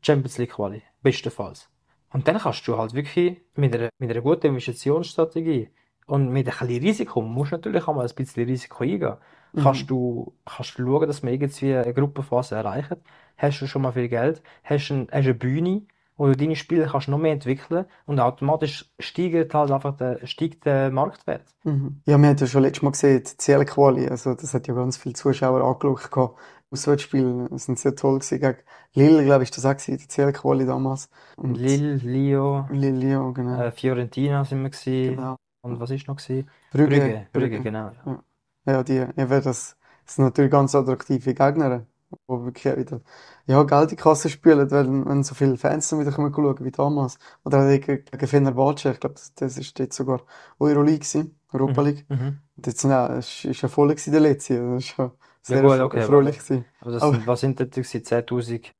Champions 0.02 0.38
League 0.38 0.52
Quali. 0.52 0.82
Bestenfalls. 1.02 1.68
Und 2.12 2.26
dann 2.28 2.38
kannst 2.38 2.66
du 2.66 2.78
halt 2.78 2.94
wirklich 2.94 3.42
mit 3.56 3.74
einer, 3.74 3.90
mit 3.98 4.10
einer 4.10 4.22
guten 4.22 4.46
Investitionsstrategie 4.48 5.68
und 6.08 6.30
mit 6.30 6.48
ein 6.48 6.58
bisschen 6.68 6.82
Risiko, 6.84 7.22
man 7.22 7.32
muss 7.32 7.50
natürlich 7.52 7.86
auch 7.88 7.94
mal 7.94 8.06
ein 8.08 8.14
bisschen 8.14 8.44
Risiko 8.44 8.84
eingehen, 8.84 9.16
Mhm. 9.52 9.62
kannst 9.62 9.88
du, 9.90 10.34
kannst 10.44 10.78
du 10.78 10.84
schauen, 10.84 11.06
dass 11.08 11.22
wir 11.22 11.32
irgendwie 11.32 11.74
eine 11.74 11.94
Gruppenphase 11.94 12.54
erreichen. 12.56 12.96
Hast 13.38 13.60
du 13.62 13.66
schon 13.66 13.82
mal 13.82 13.92
viel 13.92 14.08
Geld, 14.08 14.42
hast, 14.64 14.90
ein, 14.90 15.08
hast 15.10 15.24
eine 15.24 15.34
Bühne, 15.34 15.82
wo 16.16 16.26
du 16.26 16.36
deine 16.36 16.56
Spiele 16.56 16.86
kannst 16.86 17.08
noch 17.08 17.18
mehr 17.18 17.32
entwickeln 17.32 17.86
und 18.06 18.20
automatisch 18.20 18.90
steigt 18.98 19.54
halt 19.54 19.70
einfach 19.70 19.96
der, 19.96 20.26
steigt 20.26 20.66
der 20.66 20.90
Marktwert. 20.90 21.44
Mhm. 21.64 22.02
Ja, 22.06 22.18
wir 22.18 22.28
haben 22.28 22.36
ja 22.36 22.46
schon 22.46 22.62
letztes 22.62 22.82
Mal 22.82 22.90
gesehen, 22.90 23.22
die 23.24 23.36
CL-Quali, 23.36 24.08
also 24.08 24.34
das 24.34 24.52
hat 24.54 24.66
ja 24.68 24.74
ganz 24.74 24.96
viele 24.96 25.14
Zuschauer 25.14 25.62
angeschaut 25.62 26.10
gehabt. 26.10 26.38
Auswärtsspiele 26.70 27.48
sind 27.58 27.78
sehr 27.78 27.94
toll 27.96 28.18
gewesen. 28.18 28.40
Gegen 28.40 28.58
Lille, 28.92 29.24
glaube 29.24 29.42
ich, 29.44 29.50
das 29.50 29.64
auch 29.64 29.70
gewesen, 29.76 29.98
die 29.98 30.08
CL-Quali 30.08 30.66
damals. 30.66 31.08
Und 31.36 31.54
Lille, 31.56 31.96
Lio, 31.96 32.66
Lille, 32.70 32.98
Lyon, 32.98 33.32
genau. 33.34 33.62
äh, 33.62 33.70
Fiorentina 33.72 34.44
sind 34.44 34.62
wir 34.62 34.70
gewesen. 34.70 35.16
Genau. 35.16 35.36
Und 35.68 35.80
was 35.80 35.90
ist 35.90 36.06
noch 36.08 36.16
gewesen? 36.16 36.48
Brügge, 36.72 36.88
Brügge, 37.00 37.26
Brügge, 37.32 37.60
genau. 37.60 37.90
Ja. 38.06 38.22
Ja, 38.66 38.82
die, 38.82 38.94
ja, 38.96 39.26
das, 39.40 39.76
sind 40.04 40.24
natürlich 40.24 40.50
ganz 40.50 40.74
attraktive 40.74 41.34
Gegner, 41.34 41.86
die 42.10 42.16
wirklich 42.28 42.76
wieder, 42.76 43.00
ja, 43.46 43.62
Geld 43.62 43.82
in 43.84 43.88
die 43.90 43.96
Kasse 43.96 44.28
spülen, 44.28 44.70
wenn, 44.70 45.06
wenn 45.06 45.22
so 45.22 45.34
viele 45.34 45.56
Fans 45.56 45.88
dann 45.88 46.00
wieder 46.00 46.12
kommen 46.12 46.32
schauen 46.34 46.56
wie 46.64 46.70
damals. 46.70 47.18
Oder 47.44 47.78
gegen, 47.78 48.04
Fenerbahce, 48.26 48.92
ich 48.92 49.00
glaube, 49.00 49.14
das, 49.14 49.34
das 49.34 49.58
ist 49.58 49.78
jetzt 49.78 49.96
sogar 49.96 50.20
Euroleague 50.58 50.98
gewesen, 51.00 51.38
Europa 51.52 51.82
League. 51.82 52.04
Mhm. 52.08 52.38
Und 52.56 52.66
jetzt, 52.66 52.84
nein, 52.84 53.12
es 53.18 53.44
ist 53.44 53.62
ja 53.62 53.68
voll 53.68 53.88
gewesen, 53.88 54.12
der 54.12 54.20
letzte, 54.20 54.74
das 54.74 54.96
ja 54.96 55.12
sehr 55.42 55.62
gut, 55.62 55.72
erfre- 55.72 55.82
okay, 55.84 55.98
erfreulich 55.98 56.38
gewesen. 56.38 56.64
Aber 56.80 56.90
das 56.92 57.02
Aber- 57.02 57.26
was 57.26 57.40
sind 57.40 57.60
das 57.60 57.70
gewesen? 57.70 58.02
10.000 58.04 58.70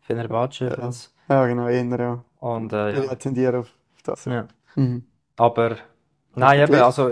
Fenerbahce-Fans. 0.00 1.12
Ja, 1.28 1.46
genau, 1.46 1.68
eher, 1.68 1.84
ja. 1.98 2.24
Und, 2.40 2.72
äh, 2.72 2.92
Ich 3.00 3.06
ja. 3.06 3.14
tendiere 3.16 3.58
auf 3.60 3.70
das. 4.04 4.24
ja. 4.26 4.46
Mhm. 4.76 5.04
Aber, 5.36 5.76
nein, 6.36 6.60
eben, 6.60 6.74
also, 6.76 7.10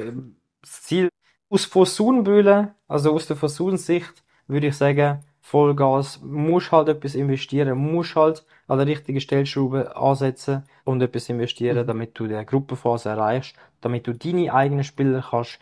das 0.63 0.83
Ziel, 0.83 1.09
aus 1.51 1.65
Fosun-Brille, 1.67 2.75
also 2.89 3.13
aus 3.13 3.27
der 3.27 3.37
Fosun-Sicht, 3.37 4.25
würde 4.47 4.69
ich 4.69 4.77
sagen, 4.77 5.21
Vollgas, 5.41 6.21
musst 6.23 6.73
halt 6.73 6.89
etwas 6.89 7.15
investieren, 7.15 7.77
musst 7.79 8.17
halt 8.17 8.45
an 8.67 8.79
der 8.79 8.87
richtigen 8.87 9.21
Stellschraube 9.21 9.95
ansetzen 9.97 10.65
und 10.85 11.03
etwas 11.03 11.29
investieren, 11.29 11.79
Mhm. 11.83 11.87
damit 11.87 12.19
du 12.19 12.27
die 12.27 12.45
Gruppenphase 12.47 13.11
erreichst, 13.11 13.55
damit 13.83 14.07
du 14.07 14.15
deine 14.15 14.53
eigenen 14.55 14.85
Spieler 14.85 15.23
kannst 15.31 15.59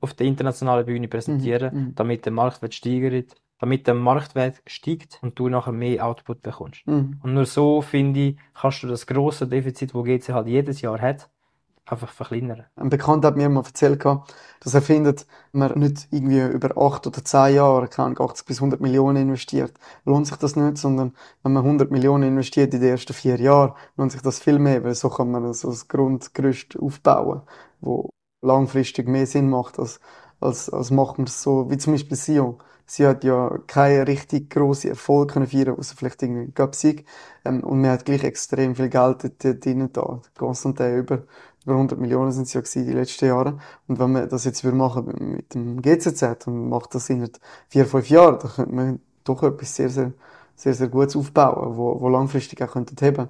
auf 0.00 0.12
der 0.14 0.26
internationalen 0.26 0.84
Bühne 0.86 1.08
präsentieren, 1.08 1.74
Mhm, 1.74 1.80
mhm. 1.86 1.94
damit 1.94 2.24
der 2.26 2.32
Marktwert 2.32 2.74
steigert, 2.74 3.34
damit 3.58 3.86
der 3.86 3.94
Marktwert 3.94 4.60
steigt 4.66 5.18
und 5.22 5.38
du 5.38 5.48
nachher 5.48 5.72
mehr 5.72 6.04
Output 6.06 6.42
bekommst. 6.42 6.86
Mhm. 6.86 7.18
Und 7.22 7.32
nur 7.34 7.46
so, 7.46 7.80
finde 7.80 8.20
ich, 8.20 8.36
kannst 8.52 8.82
du 8.82 8.88
das 8.88 9.06
grosse 9.06 9.46
Defizit, 9.48 9.94
wo 9.94 10.02
GC 10.02 10.34
halt 10.34 10.48
jedes 10.48 10.82
Jahr 10.82 11.00
hat, 11.00 11.30
einfach 11.86 12.10
verkleinern. 12.10 12.64
Ein 12.76 12.88
Bekannter 12.88 13.28
hat 13.28 13.36
mir 13.36 13.48
mal 13.48 13.64
erzählt, 13.64 14.04
dass 14.04 14.74
er 14.74 14.82
findet, 14.82 15.26
wenn 15.52 15.60
man 15.60 15.78
nicht 15.78 16.08
irgendwie 16.10 16.40
über 16.40 16.76
acht 16.78 17.06
oder 17.06 17.24
zehn 17.24 17.56
Jahre, 17.56 17.88
keine 17.88 18.06
Ahnung, 18.06 18.30
80 18.30 18.46
bis 18.46 18.58
100 18.58 18.80
Millionen 18.80 19.22
investiert, 19.22 19.74
lohnt 20.04 20.26
sich 20.26 20.36
das 20.36 20.56
nicht, 20.56 20.78
sondern 20.78 21.14
wenn 21.42 21.52
man 21.52 21.64
100 21.64 21.90
Millionen 21.90 22.24
investiert 22.24 22.72
in 22.74 22.80
die 22.80 22.88
ersten 22.88 23.12
vier 23.12 23.38
Jahre, 23.40 23.74
lohnt 23.96 24.12
sich 24.12 24.22
das 24.22 24.38
viel 24.38 24.58
mehr, 24.58 24.82
weil 24.84 24.94
so 24.94 25.10
kann 25.10 25.30
man 25.30 25.52
so 25.52 25.68
das 25.68 25.88
Grundgerüst 25.88 26.78
aufbauen, 26.78 27.42
wo 27.80 28.08
langfristig 28.42 29.08
mehr 29.08 29.26
Sinn 29.26 29.50
macht, 29.50 29.78
als, 29.78 30.00
als, 30.40 30.70
als 30.70 30.90
macht 30.90 31.18
man 31.18 31.26
es 31.26 31.42
so, 31.42 31.70
wie 31.70 31.78
zum 31.78 31.94
Beispiel 31.94 32.16
Sion. 32.16 32.62
Sie 32.86 33.06
hat 33.06 33.24
ja 33.24 33.58
keinen 33.66 34.04
richtig 34.04 34.50
grossen 34.50 34.90
Erfolg 34.90 35.32
können 35.32 35.46
feiern, 35.46 35.78
außer 35.78 35.96
vielleicht 35.96 36.22
irgendwie 36.22 36.52
Cup-Sieg. 36.52 37.06
Ähm, 37.44 37.64
und 37.64 37.80
man 37.80 37.90
hat 37.92 38.04
gleich 38.04 38.24
extrem 38.24 38.74
viel 38.76 38.90
Geld 38.90 39.24
dort, 39.24 39.42
dort 39.44 39.64
drin 39.64 39.90
da. 39.92 40.20
Constantin 40.36 40.98
über, 40.98 41.24
über 41.64 41.76
100 41.76 41.98
Millionen 41.98 42.32
sind 42.32 42.44
es 42.44 42.52
ja 42.54 42.60
gewesen, 42.60 42.86
die 42.86 42.92
letzten 42.92 43.26
Jahre. 43.26 43.58
Und 43.86 43.98
wenn 43.98 44.12
man 44.12 44.28
das 44.28 44.44
jetzt 44.44 44.64
würde 44.64 44.76
machen 44.76 45.14
mit 45.34 45.54
dem 45.54 45.80
GCZ 45.82 46.46
und 46.46 46.68
macht 46.68 46.94
das 46.94 47.08
in 47.10 47.28
vier, 47.68 47.86
fünf 47.86 48.08
Jahren, 48.10 48.38
dann 48.38 48.50
könnte 48.50 48.74
man 48.74 49.00
doch 49.24 49.42
etwas 49.42 49.74
sehr, 49.76 49.88
sehr, 49.90 50.12
sehr, 50.56 50.74
sehr 50.74 50.88
Gutes 50.88 51.16
aufbauen, 51.16 51.76
wo, 51.76 52.00
wo 52.00 52.08
langfristig 52.08 52.62
auch 52.62 52.72
könnte 52.72 52.94
heben. 53.04 53.28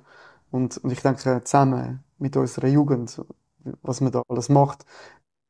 Und, 0.50 0.78
und 0.78 0.90
ich 0.90 1.00
denke, 1.02 1.42
zusammen 1.44 2.04
mit 2.18 2.36
unserer 2.36 2.68
Jugend, 2.68 3.20
was 3.82 4.00
man 4.00 4.12
da 4.12 4.22
alles 4.28 4.48
macht, 4.48 4.84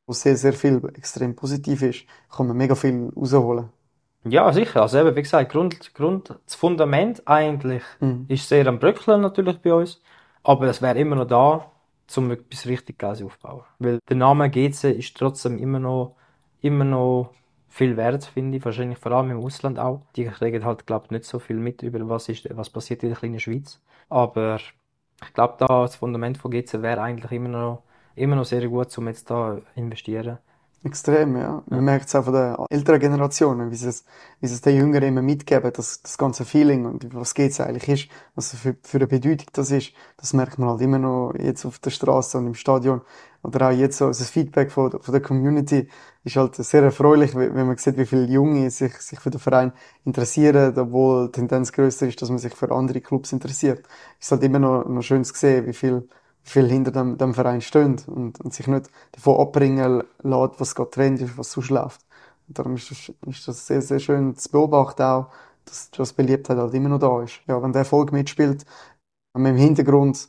wo 0.07 0.13
sehr, 0.13 0.37
sehr 0.37 0.53
viel 0.53 0.83
extrem 0.95 1.35
positiv 1.37 1.83
ist, 1.83 2.07
kann 2.31 2.47
man 2.49 2.57
mega 2.57 2.75
viel 2.75 3.11
rausholen. 3.17 3.71
Ja, 4.25 4.53
sicher. 4.53 4.83
Also 4.83 4.99
eben, 4.99 5.15
wie 5.17 5.23
gesagt, 5.23 5.53
Grund, 5.53 5.95
Grund, 5.95 6.35
das 6.47 6.55
Fundament 6.55 7.27
eigentlich 7.27 7.83
Mhm. 8.01 8.27
ist 8.29 8.49
sehr 8.49 8.67
am 8.67 8.79
Bröckeln 8.79 9.21
natürlich 9.21 9.61
bei 9.61 9.75
uns, 9.75 10.01
aber 10.43 10.67
es 10.69 10.81
wäre 10.81 10.99
immer 10.99 11.17
noch 11.17 11.27
da, 11.27 11.71
um 12.17 12.31
etwas 12.31 12.67
richtig 12.67 12.99
Geiles 12.99 13.23
aufzubauen. 13.23 13.65
Weil 13.79 13.99
der 14.09 14.17
Name 14.17 14.51
GC 14.51 14.91
ist 14.91 15.17
trotzdem 15.17 15.59
immer 15.59 15.79
noch, 15.79 16.17
immer 16.61 16.85
noch 16.85 17.31
viel 17.69 17.97
wert, 17.97 18.25
finde 18.25 18.59
ich. 18.59 18.65
Wahrscheinlich 18.65 18.99
vor 18.99 19.13
allem 19.13 19.31
im 19.31 19.39
Ausland 19.39 19.79
auch. 19.79 20.03
Die 20.17 20.25
kriegen 20.25 20.65
halt, 20.65 20.87
glaube 20.87 21.07
ich, 21.07 21.11
nicht 21.11 21.25
so 21.25 21.39
viel 21.39 21.57
mit 21.57 21.83
über 21.83 22.09
was 22.09 22.29
ist, 22.29 22.47
was 22.57 22.71
passiert 22.71 23.03
in 23.03 23.11
der 23.11 23.19
kleinen 23.19 23.41
Schweiz. 23.41 23.81
Aber 24.09 24.57
ich 24.57 25.33
glaube, 25.35 25.57
da 25.59 25.67
das 25.67 25.97
Fundament 25.97 26.39
von 26.39 26.51
GC 26.51 26.83
wäre 26.83 27.01
eigentlich 27.01 27.33
immer 27.33 27.49
noch, 27.49 27.83
immer 28.15 28.37
noch 28.37 28.45
sehr 28.45 28.67
gut, 28.69 28.97
um 28.99 29.09
jetzt 29.09 29.31
da 29.31 29.61
investieren. 29.75 30.39
Extrem, 30.87 31.35
ja. 31.39 31.63
Man 31.71 31.83
merkt 31.83 32.09
es 32.09 32.15
auch 32.15 32.25
von 32.25 32.35
den 32.35 32.57
älteren 32.69 33.01
Generationen, 33.01 33.71
wie 33.71 33.75
sie 33.75 33.89
es, 33.89 34.05
wie 34.41 34.47
sie 34.49 34.55
es 34.55 34.61
den 34.61 34.77
Jüngeren 34.77 35.09
immer 35.09 35.23
mitgeben, 35.23 35.73
das, 35.73 36.03
das 36.03 36.19
ganze 36.19 36.45
Feeling 36.45 36.85
und 36.85 37.15
was 37.15 37.33
geht's 37.33 37.59
eigentlich 37.59 37.89
ist, 37.89 38.11
was 38.35 38.55
für, 38.55 38.77
für 38.83 38.99
eine 38.99 39.07
Bedeutung 39.07 39.47
das 39.55 39.71
ist. 39.71 39.93
Das 40.19 40.35
merkt 40.35 40.59
man 40.59 40.69
halt 40.69 40.83
immer 40.83 40.99
noch 40.99 41.33
jetzt 41.39 41.65
auf 41.65 41.79
der 41.79 41.89
Straße 41.89 42.37
und 42.37 42.49
im 42.49 42.55
Stadion. 42.55 43.01
Oder 43.43 43.69
auch 43.69 43.73
jetzt 43.73 43.97
so, 43.97 44.09
das 44.09 44.29
Feedback 44.29 44.71
von, 44.71 44.91
von 45.01 45.13
der 45.13 45.23
Community 45.23 45.89
ist 46.23 46.37
halt 46.37 46.55
sehr 46.57 46.83
erfreulich, 46.83 47.35
wenn 47.35 47.55
man 47.67 47.77
sieht, 47.79 47.97
wie 47.97 48.05
viele 48.07 48.27
Junge 48.27 48.71
sich, 48.71 48.95
sich 48.99 49.19
für 49.21 49.31
den 49.31 49.41
Verein 49.41 49.73
interessieren, 50.05 50.77
obwohl 50.79 51.27
die 51.27 51.33
Tendenz 51.33 51.73
größer 51.73 52.07
ist, 52.09 52.21
dass 52.21 52.29
man 52.29 52.39
sich 52.39 52.55
für 52.55 52.71
andere 52.71 53.01
Clubs 53.01 53.33
interessiert. 53.33 53.87
Ist 54.21 54.31
halt 54.33 54.43
immer 54.43 54.59
noch, 54.59 54.85
noch 54.87 55.03
schön 55.03 55.25
zu 55.25 55.35
sehen, 55.35 55.67
wie 55.67 55.73
viel 55.73 56.09
viel 56.45 56.69
hinter 56.69 56.93
dem, 56.93 57.19
dem 57.19 57.35
Verein 57.35 57.61
stehen 57.63 58.01
und, 58.07 58.41
und 58.41 58.55
sich 58.55 58.67
nicht 58.67 58.91
davon 59.13 59.41
abbringen 59.41 60.05
lässt, 60.23 60.61
was 60.61 60.75
gerade 60.75 60.91
Trend 60.91 61.21
ist, 61.21 61.39
was 61.39 61.53
sonst 61.53 61.71
läuft. 61.71 62.03
Und 62.49 62.59
darum 62.59 62.75
ist 62.77 62.91
das, 62.91 63.13
ist 63.27 63.49
das 63.49 63.67
sehr, 63.67 63.83
sehr 63.83 63.99
schön 64.01 64.37
zu 64.37 64.51
beobachten 64.51 65.03
auch, 65.03 65.31
dass 65.65 65.91
dass 65.91 66.13
Beliebtheit 66.13 66.59
halt 66.59 66.75
immer 66.75 66.91
noch 66.91 66.99
da 66.99 67.23
ist. 67.23 67.41
Ja, 67.47 67.63
wenn 67.63 67.73
der 67.73 67.81
Erfolg 67.81 68.13
mitspielt, 68.13 68.65
wenn 69.35 69.43
man 69.43 69.53
im 69.53 69.59
Hintergrund 69.59 70.29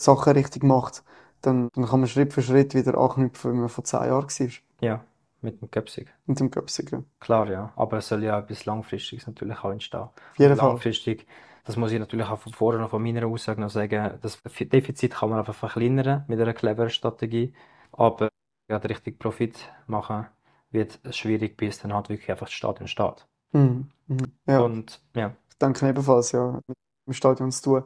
Sachen 0.00 0.34
richtig 0.34 0.64
macht, 0.64 1.04
dann, 1.42 1.68
dann 1.74 1.86
kann 1.86 2.00
man 2.00 2.08
Schritt 2.08 2.32
für 2.34 2.42
Schritt 2.42 2.74
wieder 2.74 2.98
anknüpfen, 2.98 3.52
wie 3.54 3.58
man 3.58 3.68
vor 3.68 3.84
zehn 3.84 4.04
Jahren 4.06 4.28
war. 4.28 4.48
Ja, 4.80 5.04
mit 5.40 5.60
dem 5.60 5.70
Köpsig. 5.70 6.12
Mit 6.26 6.40
dem 6.40 6.50
Köpsig, 6.50 6.92
ja. 6.92 6.98
Auf 6.98 7.04
Klar, 7.20 7.50
ja. 7.50 7.72
Aber 7.76 7.98
es 7.98 8.08
soll 8.08 8.24
ja 8.24 8.38
etwas 8.38 8.64
Langfristiges 8.64 9.26
natürlich 9.26 9.58
auch 9.62 9.70
entstehen. 9.70 10.08
jeden 10.38 10.52
Und 10.52 10.56
Fall. 10.56 10.68
langfristig, 10.68 11.26
das 11.64 11.76
muss 11.76 11.92
ich 11.92 11.98
natürlich 11.98 12.26
auch 12.26 12.38
von 12.38 12.52
vorher 12.52 12.80
noch 12.80 12.90
von 12.90 13.02
meiner 13.02 13.26
Aussage 13.26 13.60
noch 13.60 13.70
sagen, 13.70 14.18
das 14.22 14.40
Defizit 14.42 15.14
kann 15.14 15.30
man 15.30 15.38
einfach 15.38 15.54
verkleinern 15.54 16.24
mit 16.28 16.40
einer 16.40 16.54
cleveren 16.54 16.90
Strategie. 16.90 17.54
Aber 17.92 18.28
ja, 18.68 18.76
richtig 18.78 19.18
Profit 19.18 19.70
machen 19.86 20.26
wird 20.70 20.98
es 21.04 21.16
schwierig, 21.16 21.56
bis 21.56 21.78
dann 21.80 21.92
halt 21.94 22.08
wirklich 22.08 22.30
einfach 22.30 22.46
das 22.46 22.54
Stadion 22.54 22.88
steht. 22.88 23.26
Mhm. 23.52 23.88
Mhm. 24.08 24.32
Ja. 24.46 24.60
Und 24.60 25.02
ja, 25.14 25.36
Ich 25.50 25.58
denke 25.58 25.88
ebenfalls, 25.88 26.32
ja, 26.32 26.60
mit 26.66 26.76
dem 27.06 27.12
Stadion 27.14 27.52
zu 27.52 27.62
tun. 27.62 27.84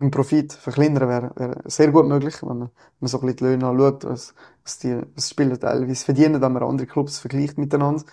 Im 0.00 0.10
Profit 0.10 0.52
verkleinern 0.54 1.08
wäre, 1.08 1.32
wäre 1.36 1.62
sehr 1.70 1.92
gut 1.92 2.06
möglich, 2.06 2.42
wenn 2.42 2.48
man, 2.48 2.70
man 3.00 3.08
so 3.08 3.18
ein 3.20 3.26
bisschen 3.26 3.36
die 3.38 3.44
Löhne 3.44 3.66
anschaut, 3.68 4.04
was, 4.04 4.34
was 4.64 4.78
die, 4.80 5.00
was 5.14 5.30
Spieler 5.30 5.60
teilweise 5.60 6.04
verdienen, 6.04 6.40
wenn 6.42 6.52
man 6.52 6.62
andere 6.62 6.86
Clubs 6.88 7.18
vergleicht 7.20 7.58
miteinander. 7.58 8.04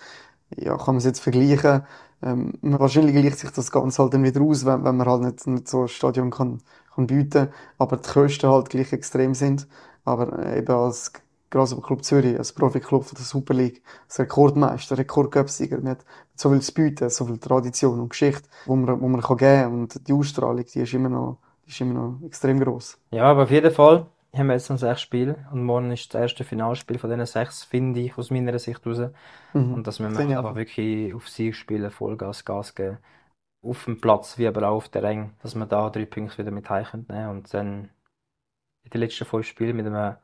Ja, 0.56 0.76
kann 0.76 0.94
man 0.94 0.96
es 0.96 1.04
jetzt 1.04 1.20
vergleichen. 1.20 1.82
Ähm, 2.22 2.54
wahrscheinlich 2.62 3.14
gleicht 3.14 3.38
sich 3.38 3.50
das 3.50 3.70
Ganze 3.70 4.02
halt 4.02 4.14
dann 4.14 4.24
wieder 4.24 4.40
aus, 4.40 4.64
wenn, 4.64 4.84
wenn 4.84 4.96
man 4.96 5.08
halt 5.08 5.22
nicht, 5.22 5.46
nicht 5.46 5.68
so 5.68 5.82
ein 5.82 5.88
Stadion 5.88 6.30
kann, 6.30 6.60
kann 6.94 7.06
bieten, 7.06 7.48
aber 7.78 7.96
die 7.96 8.08
Kosten 8.08 8.50
halt 8.50 8.70
gleich 8.70 8.92
extrem 8.92 9.34
sind. 9.34 9.68
Aber 10.04 10.38
äh, 10.38 10.58
eben 10.58 10.74
als 10.74 11.12
Grasshopper 11.50 11.86
Club 11.86 12.04
Zürich, 12.04 12.38
als 12.38 12.52
Profiklub 12.52 13.04
von 13.04 13.16
der 13.16 13.24
Super 13.24 13.54
League, 13.54 13.82
als 14.06 14.18
Rekordmeister, 14.18 14.98
Rekordcupsieger, 14.98 15.78
mit 15.78 15.98
so 16.34 16.50
viel 16.50 16.60
zu 16.60 16.74
bieten, 16.74 17.08
so 17.08 17.24
viel 17.24 17.38
Tradition 17.38 18.00
und 18.00 18.10
Geschichte, 18.10 18.48
wo 18.66 18.76
man, 18.76 19.00
wo 19.00 19.08
man 19.08 19.22
kann 19.22 19.36
geben 19.36 19.80
und 19.80 20.08
die 20.08 20.12
Ausstrahlung, 20.12 20.64
die 20.64 20.80
ist 20.80 20.92
immer 20.92 21.08
noch, 21.08 21.38
die 21.64 21.70
ist 21.70 21.80
immer 21.80 21.94
noch 21.94 22.26
extrem 22.26 22.60
groß. 22.60 22.98
Ja, 23.12 23.24
aber 23.24 23.44
auf 23.44 23.50
jeden 23.50 23.72
Fall 23.72 24.06
haben 24.34 24.46
wir 24.48 24.54
jetzt 24.54 24.68
noch 24.70 24.78
sechs 24.78 25.00
Spiele 25.00 25.46
und 25.52 25.64
morgen 25.64 25.90
ist 25.90 26.12
das 26.12 26.20
erste 26.20 26.44
Finalspiel 26.44 26.98
von 26.98 27.10
diesen 27.10 27.26
sechs, 27.26 27.64
finde 27.64 28.00
ich, 28.00 28.16
aus 28.18 28.30
meiner 28.30 28.58
Sicht 28.58 28.86
raus. 28.86 29.10
Mhm. 29.54 29.74
Und 29.74 29.86
dass 29.86 29.98
wir 30.00 30.10
Finde 30.10 30.32
ich 30.32 30.36
aber 30.38 30.54
wirklich 30.54 31.14
auf 31.14 31.28
Sieg 31.28 31.54
spielen, 31.56 31.90
Vollgas, 31.90 32.44
Gas 32.44 32.74
geben. 32.74 32.98
Auf 33.62 33.84
dem 33.86 34.00
Platz, 34.00 34.38
wie 34.38 34.46
aber 34.46 34.68
auch 34.68 34.76
auf 34.76 34.88
der 34.88 35.02
Ränge, 35.02 35.30
dass 35.42 35.54
wir 35.54 35.66
da 35.66 35.90
drei 35.90 36.04
Punkte 36.04 36.38
wieder 36.38 36.50
mit 36.50 36.70
heim 36.70 36.84
können 36.84 37.28
und 37.30 37.52
dann 37.52 37.90
in 38.84 38.90
den 38.90 39.00
letzten 39.00 39.24
fünf 39.24 39.46
Spielen 39.46 39.76
mit 39.76 39.86
einem, 39.86 40.16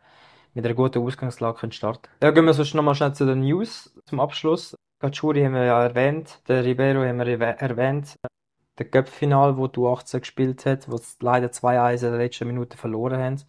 mit 0.55 0.65
einer 0.65 0.75
guten 0.75 1.03
Ausgangslage 1.03 1.59
können 1.59 1.73
starten. 1.73 2.09
Ja, 2.23 2.31
gehen 2.31 2.45
wir 2.45 2.55
sonst 2.55 2.75
nochmal 2.75 2.95
schnell 2.95 3.13
zu 3.15 3.27
den 3.27 3.41
News 3.41 3.99
zum 4.07 4.21
Abschluss. 4.21 4.77
Gatschuri 5.01 5.43
haben 5.43 5.55
wir 5.55 5.65
ja 5.65 5.83
erwähnt, 5.83 6.41
der 6.47 6.65
Ribeiro 6.65 7.05
haben 7.05 7.19
wir 7.19 7.27
erwäh- 7.27 7.59
erwähnt. 7.59 8.17
Der 8.79 8.89
Cup-Final, 8.89 9.57
wo 9.57 9.67
du 9.69 9.89
18 9.89 10.21
gespielt 10.21 10.65
hast, 10.67 10.91
wo 10.91 10.97
sie 10.97 11.17
leider 11.21 11.49
2-1 11.53 12.05
in 12.05 12.11
der 12.13 12.19
letzten 12.19 12.47
Minute 12.47 12.77
verloren 12.77 13.21
haben. 13.21 13.43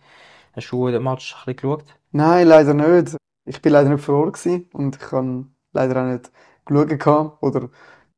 Hast 0.55 0.71
du 0.71 0.89
den 0.89 1.03
Match 1.03 1.35
ein 1.35 1.53
bisschen 1.53 1.55
geschaut? 1.57 1.83
Nein, 2.11 2.47
leider 2.47 2.73
nicht. 2.73 3.17
Ich 3.43 3.61
bin 3.61 3.73
leider 3.73 3.89
nicht 3.89 4.03
vor 4.03 4.23
Ort 4.23 4.35
gewesen 4.35 4.69
und 4.71 4.95
ich 4.95 5.01
kann 5.01 5.53
leider 5.73 6.01
auch 6.01 6.05
nicht 6.05 6.31
gehabt 6.65 7.43
oder 7.43 7.69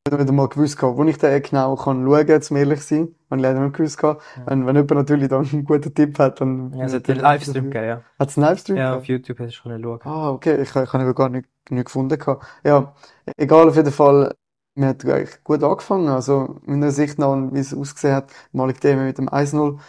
nicht 0.09 0.29
einmal 0.29 0.47
gewusst 0.47 0.77
gehabt, 0.77 0.97
wo 0.97 1.03
ich 1.03 1.17
den 1.17 1.41
genau 1.41 1.75
kann 1.75 2.05
schauen, 2.05 2.41
zum 2.43 2.57
ehrlich 2.57 2.81
sein. 2.81 3.15
Habe 3.31 3.37
ich 3.37 3.41
leider 3.41 3.59
nicht 3.59 3.75
gewusst 3.75 3.97
gehabt. 3.97 4.21
Wenn, 4.45 4.67
wenn 4.67 4.75
jemand 4.75 4.91
natürlich 4.91 5.29
dann 5.29 5.49
einen 5.51 5.65
guten 5.65 5.93
Tipp 5.93 6.19
hat, 6.19 6.39
dann... 6.39 6.73
Ja, 6.73 6.85
es 6.85 6.93
hat 6.93 7.07
den 7.07 7.17
Livestream 7.17 7.71
gegeben, 7.71 7.87
ja. 7.87 8.01
Hat 8.19 8.29
es 8.29 8.37
einen 8.37 8.45
Livestream 8.45 8.77
Ja, 8.77 8.95
auf 8.97 9.05
YouTube 9.05 9.39
hast 9.39 9.57
du 9.57 9.63
können 9.63 9.83
schauen. 9.83 9.99
Ah, 10.03 10.29
okay, 10.29 10.61
ich, 10.61 10.69
ich 10.69 10.75
habe 10.75 11.13
gar 11.15 11.29
nicht, 11.29 11.49
nicht 11.71 11.85
gefunden 11.85 12.19
gehabt. 12.19 12.45
Ja, 12.63 12.93
egal, 13.35 13.67
auf 13.67 13.75
jeden 13.75 13.91
Fall, 13.91 14.35
wir 14.75 14.87
hat 14.89 15.03
eigentlich 15.03 15.43
gut 15.43 15.63
angefangen. 15.63 16.07
Also, 16.07 16.57
meiner 16.65 16.91
Sicht 16.91 17.17
nach, 17.17 17.35
wie 17.51 17.59
es 17.59 17.73
ausgesehen 17.73 18.15
hat, 18.15 18.31
Malik 18.51 18.79
Deme 18.79 19.05
mit 19.05 19.17
dem 19.17 19.27
1-0, 19.27 19.79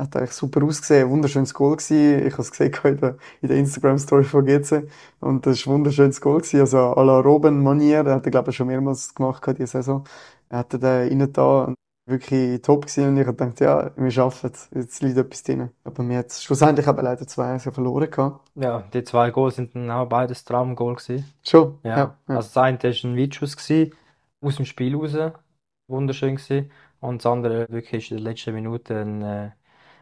hat 0.00 0.16
eigentlich 0.16 0.32
super 0.32 0.64
ausgesehen. 0.64 1.08
Wunderschönes 1.10 1.54
Goal 1.54 1.76
gewesen. 1.76 2.26
Ich 2.26 2.32
habe 2.32 2.42
es 2.42 2.50
gesehen 2.50 2.72
in 2.84 2.96
der, 2.98 3.16
in 3.42 3.48
der 3.48 3.56
Instagram-Story 3.58 4.24
von 4.24 4.44
GC. 4.44 4.88
Und 5.20 5.46
das 5.46 5.58
ist 5.58 5.66
ein 5.66 5.72
wunderschönes 5.72 6.20
Goal 6.20 6.38
gewesen. 6.38 6.60
Also, 6.60 6.78
à 6.78 7.04
la 7.04 7.20
Robben-Manier, 7.20 8.04
der 8.04 8.14
hat 8.14 8.24
er, 8.24 8.30
glaube 8.30 8.50
ich, 8.50 8.56
schon 8.56 8.66
mehrmals 8.66 9.14
gemacht 9.14 9.46
diese 9.46 9.66
Saison. 9.66 10.04
Er 10.48 10.58
hat 10.58 10.72
den 10.72 10.82
rein 10.82 11.32
da 11.32 11.74
wirklich 12.06 12.60
top 12.62 12.86
gewesen. 12.86 13.08
Und 13.08 13.16
ich 13.18 13.26
habe 13.26 13.36
gedacht, 13.36 13.60
ja, 13.60 13.90
wir 13.96 14.10
schaffen 14.10 14.50
es. 14.52 14.68
Jetzt 14.74 15.02
liegt 15.02 15.16
etwas 15.16 15.42
drin. 15.42 15.70
Aber 15.84 16.06
wir 16.06 16.18
hat 16.18 16.32
schlussendlich 16.32 16.86
aber 16.86 17.02
leider 17.02 17.24
2-1 17.24 17.70
verloren 17.70 18.10
gehabt. 18.10 18.50
Ja, 18.56 18.82
die 18.92 19.04
zwei 19.04 19.30
Goals 19.30 19.56
sind 19.56 19.74
dann 19.74 19.90
auch 19.90 20.06
beides 20.06 20.44
Traumgoal 20.44 20.96
gewesen. 20.96 21.24
Schon? 21.46 21.78
Ja, 21.82 21.90
ja. 21.90 22.16
ja. 22.28 22.36
also 22.36 22.48
das 22.48 22.56
eine 22.56 22.82
war 22.82 22.90
ein 22.90 23.16
Weitschuss 23.16 23.56
gewesen, 23.56 23.94
aus 24.40 24.56
dem 24.56 24.64
Spiel 24.64 24.96
raus, 24.96 25.16
wunderschön 25.88 26.36
gewesen. 26.36 26.70
Und 27.00 27.24
das 27.24 27.26
andere 27.32 27.66
wirklich 27.70 28.10
in 28.10 28.18
der 28.18 28.24
letzten 28.24 28.54
Minute 28.54 29.00
ein, 29.00 29.22
äh, 29.22 29.50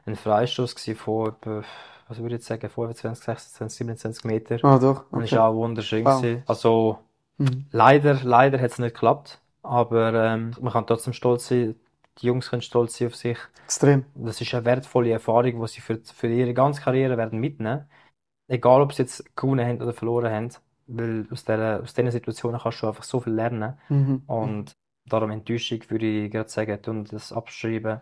ein 0.09 0.17
Freistoß 0.17 0.75
etwa, 0.89 1.63
was 2.09 2.19
würde 2.19 2.35
ich 2.35 2.41
jetzt 2.41 2.47
sagen, 2.47 2.69
25, 2.69 3.25
26, 3.25 3.79
27 3.79 4.25
Meter. 4.25 4.59
Ah, 4.63 4.79
doch. 4.79 5.05
Und 5.13 5.23
ist 5.23 5.33
Okay. 5.33 5.39
auch 5.39 5.55
wunderschön 5.55 6.05
Wow. 6.05 6.23
gewesen. 6.23 6.43
Also 6.47 6.99
Mhm. 7.39 7.67
leider, 7.71 8.15
leider 8.25 8.61
hat 8.61 8.73
es 8.73 8.79
nicht 8.79 8.95
geklappt, 8.95 9.41
aber 9.63 10.13
ähm, 10.15 10.55
man 10.61 10.73
kann 10.73 10.87
trotzdem 10.87 11.13
stolz 11.13 11.49
sein. 11.49 11.77
Die 12.19 12.27
Jungs 12.27 12.51
können 12.51 12.63
stolz 12.63 12.99
sein 12.99 13.09
auf 13.09 13.17
sich. 13.17 13.39
Extrem. 13.65 14.05
Das 14.17 14.41
ist 14.41 14.53
eine 14.55 14.65
wertvolle 14.65 15.11
Erfahrung, 15.13 15.61
die 15.61 15.69
sie 15.69 15.81
für, 15.81 16.01
für 16.03 16.27
ihre 16.29 16.55
ganze 16.55 16.81
Karriere 16.83 17.17
werden 17.17 17.39
mitnehmen. 17.39 17.85
Egal, 18.49 18.81
ob 18.81 18.93
sie 18.95 19.03
jetzt 19.03 19.37
gewonnen 19.37 19.67
haben 19.67 19.81
oder 19.83 19.93
verloren 19.93 20.33
haben, 20.33 20.49
weil 20.87 21.27
aus 21.31 21.45
dieser, 21.45 21.83
aus 21.83 21.95
diesen 21.95 22.11
Situationen 22.11 22.61
kannst 22.61 22.83
du 22.83 22.89
einfach 22.89 23.05
so 23.05 23.21
viel 23.21 23.35
lernen. 23.35 23.79
Mhm. 23.89 24.23
Und 24.27 24.73
darum 25.07 25.31
Enttäuschung 25.31 25.81
würde 25.89 26.07
ich 26.07 26.31
gerade 26.31 26.49
sagen, 26.49 26.81
tun 26.83 27.05
das 27.05 27.33
abschreiben 27.33 28.01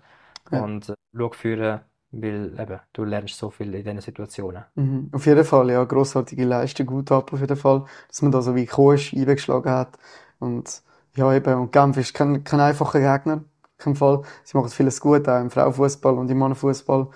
Ja. 0.52 0.60
und 0.60 0.88
äh, 0.88 0.94
führen, 1.34 1.80
weil 2.22 2.58
eben, 2.58 2.80
du 2.92 3.04
lernst 3.04 3.36
so 3.36 3.50
viel 3.50 3.74
in 3.74 3.84
diesen 3.84 4.00
Situationen. 4.00 4.64
Mhm. 4.74 5.10
Auf 5.12 5.26
jeden 5.26 5.44
Fall, 5.44 5.70
ja, 5.70 5.84
grossartige 5.84 6.44
Leistung, 6.44 6.86
gut 6.86 7.12
ab 7.12 7.32
auf 7.32 7.40
jeden 7.40 7.56
Fall, 7.56 7.84
dass 8.08 8.22
man 8.22 8.32
da 8.32 8.42
so 8.42 8.54
wie 8.54 8.64
ist, 8.64 9.12
eingeschlagen 9.14 9.70
hat. 9.70 9.98
Und 10.38 10.82
ja, 11.16 11.32
eben, 11.34 11.54
und 11.54 11.72
Genf 11.72 11.96
ist 11.96 12.14
kein, 12.14 12.44
kein 12.44 12.60
einfacher 12.60 13.00
Gegner, 13.00 13.44
kein 13.78 13.94
Fall. 13.96 14.22
Sie 14.44 14.56
machen 14.56 14.70
vieles 14.70 15.00
gut, 15.00 15.28
auch 15.28 15.40
im 15.40 15.50
Frauenfußball 15.50 16.14
und 16.18 16.30
im 16.30 16.38
Mannenfußball. 16.38 17.08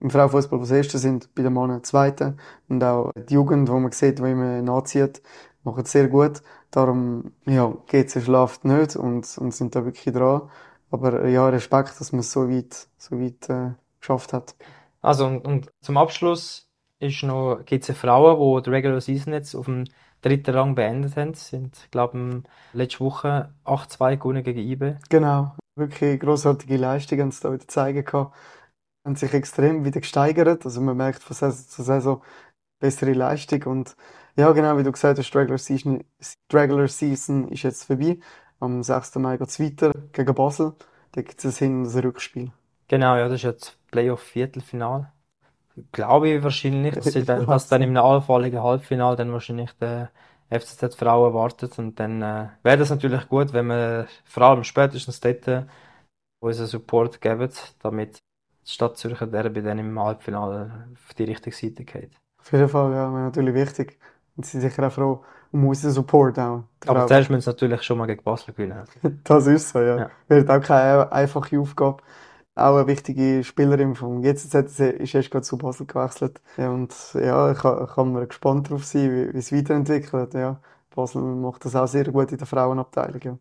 Im 0.00 0.10
Frauenfußball, 0.10 0.64
sie 0.64 0.76
Erste 0.76 0.98
sind, 0.98 1.34
bei 1.34 1.42
den 1.42 1.52
Männern 1.54 1.82
Zweite. 1.84 2.36
Und 2.68 2.82
auch 2.84 3.12
die 3.16 3.34
Jugend, 3.34 3.68
wo 3.70 3.78
man 3.78 3.92
sieht, 3.92 4.20
wo 4.20 4.26
immer 4.26 4.62
nachzieht, 4.62 5.22
machen 5.64 5.82
es 5.84 5.92
sehr 5.92 6.08
gut. 6.08 6.42
Darum, 6.70 7.32
ja, 7.46 7.74
GC 7.86 8.22
schlaft 8.22 8.64
nicht 8.64 8.96
und, 8.96 9.38
und 9.38 9.54
sind 9.54 9.74
da 9.74 9.84
wirklich 9.84 10.14
dran. 10.14 10.50
Aber 10.90 11.26
ja, 11.28 11.48
Respekt, 11.48 12.00
dass 12.00 12.12
man 12.12 12.22
so 12.22 12.48
weit, 12.48 12.88
so 12.98 13.20
weit 13.20 13.48
äh, 13.50 13.72
geschafft 14.06 14.32
hat. 14.32 14.54
Also, 15.02 15.26
und, 15.26 15.44
und 15.44 15.70
zum 15.80 15.96
Abschluss 15.96 16.68
ist 16.98 17.22
noch, 17.22 17.62
gibt 17.64 17.88
es 17.88 17.96
Frauen, 17.96 18.38
die 18.58 18.64
die 18.64 18.70
Regular 18.70 19.00
Season 19.00 19.32
jetzt 19.32 19.54
auf 19.54 19.66
dem 19.66 19.84
dritten 20.22 20.54
Rang 20.54 20.74
beendet 20.74 21.16
haben. 21.16 21.34
Sind, 21.34 21.88
glaube 21.90 22.18
ich, 22.18 22.50
letzte 22.72 23.00
Woche 23.00 23.52
8-2 23.64 24.16
gewonnen 24.16 24.42
gegen 24.42 24.60
IBE. 24.60 24.98
Genau, 25.08 25.54
wirklich 25.76 26.20
großartige 26.20 26.76
Leistung 26.76 27.20
haben 27.20 27.30
sie 27.30 27.42
da 27.42 27.52
wieder 27.52 27.68
zeigen 27.68 28.04
können. 28.04 28.30
Haben 29.06 29.16
sich 29.16 29.32
extrem 29.34 29.84
wieder 29.84 30.00
gesteigert. 30.00 30.64
Also 30.64 30.80
man 30.80 30.96
merkt 30.96 31.22
von 31.22 31.36
Saison 31.36 31.68
zu 31.68 31.82
Saison 31.82 32.22
bessere 32.80 33.12
Leistung. 33.12 33.62
Und 33.64 33.96
ja, 34.36 34.50
genau, 34.52 34.76
wie 34.78 34.82
du 34.82 34.92
gesagt 34.92 35.18
hast, 35.18 35.30
die 35.30 35.38
Regular 35.38 35.58
Season, 35.58 36.02
die 36.50 36.56
Regular 36.56 36.88
Season 36.88 37.48
ist 37.48 37.62
jetzt 37.62 37.84
vorbei. 37.84 38.18
Am 38.58 38.82
6. 38.82 39.16
Mai 39.16 39.36
geht 39.36 39.48
es 39.48 39.60
weiter 39.60 39.92
gegen 40.12 40.34
Basel. 40.34 40.74
Da 41.12 41.22
gibt 41.22 41.44
es 41.44 41.62
ein 41.62 41.66
Hin- 41.66 41.86
und 41.86 41.94
ein 41.94 42.00
Rückspiel. 42.00 42.52
Genau, 42.88 43.16
ja, 43.16 43.24
das 43.24 43.34
ist 43.36 43.42
jetzt 43.42 43.78
Playoff-Viertelfinal. 43.90 45.12
Glaube 45.92 46.28
ich 46.30 46.42
wahrscheinlich, 46.42 46.94
dass, 46.94 47.04
sie 47.06 47.24
dann, 47.24 47.46
dass 47.46 47.68
dann 47.68 47.82
im 47.82 47.96
allfälligen 47.96 48.62
Halbfinal 48.62 49.16
dann 49.16 49.32
wahrscheinlich 49.32 49.72
der 49.72 50.10
FCZ 50.48 50.94
Frauen 50.94 51.34
wartet. 51.34 51.78
Und 51.78 52.00
dann 52.00 52.22
äh, 52.22 52.48
wäre 52.62 52.78
das 52.78 52.90
natürlich 52.90 53.28
gut, 53.28 53.52
wenn 53.52 53.66
wir 53.66 54.06
vor 54.24 54.44
allem 54.44 54.64
spätestens 54.64 55.20
dort 55.20 55.46
äh, 55.48 55.64
unseren 56.40 56.66
Support 56.66 57.20
geben, 57.20 57.50
damit 57.82 58.18
die 58.66 58.70
Stadt 58.70 58.96
Zürcher 58.96 59.26
Derby 59.26 59.62
dann 59.62 59.78
im 59.78 59.98
Halbfinale 59.98 60.88
auf 60.94 61.14
die 61.14 61.24
richtige 61.24 61.54
Seite 61.54 61.84
geht. 61.84 62.12
Auf 62.40 62.52
jeden 62.52 62.68
Fall, 62.68 62.92
ja, 62.92 63.10
natürlich 63.10 63.54
wichtig. 63.54 63.98
Und 64.36 64.46
sie 64.46 64.60
sind 64.60 64.70
sicher 64.70 64.86
auch 64.86 64.92
froh 64.92 65.24
um 65.52 65.66
unseren 65.66 65.92
Support 65.92 66.38
auch. 66.38 66.64
Aber 66.86 67.06
zuerst 67.06 67.30
müssen 67.30 67.42
sie 67.42 67.50
natürlich 67.50 67.82
schon 67.82 67.98
mal 67.98 68.06
gegen 68.06 68.22
Basel 68.22 68.52
gewinnen. 68.54 68.84
Das 69.24 69.46
ist 69.46 69.70
so, 69.70 69.80
ja. 69.80 69.96
Ja. 69.98 70.10
Wird 70.28 70.50
auch 70.50 70.60
keine 70.60 71.10
einfache 71.12 71.58
Aufgabe. 71.58 72.02
Auch 72.56 72.76
eine 72.78 72.88
wichtige 72.88 73.44
Spielerin 73.44 73.94
vom 73.96 74.22
GCZ 74.22 74.80
ist 74.80 75.14
erst 75.14 75.30
gerade 75.32 75.44
zu 75.46 75.58
Basel 75.58 75.86
gewechselt. 75.86 76.42
Und 76.56 76.94
ja, 77.14 77.52
ich 77.52 77.58
kann, 77.58 77.86
kann 77.88 78.12
mir 78.14 78.26
gespannt 78.26 78.68
darauf 78.68 78.84
sein, 78.86 79.12
wie, 79.12 79.34
wie 79.34 79.38
es 79.38 79.52
weiterentwickelt. 79.52 80.34
Ja, 80.34 80.60
Basel 80.94 81.22
macht 81.22 81.64
das 81.66 81.76
auch 81.76 81.88
sehr 81.88 82.10
gut 82.12 82.32
in 82.32 82.38
der 82.38 82.46
Frauenabteilung. 82.48 83.22
Ja, 83.22 83.38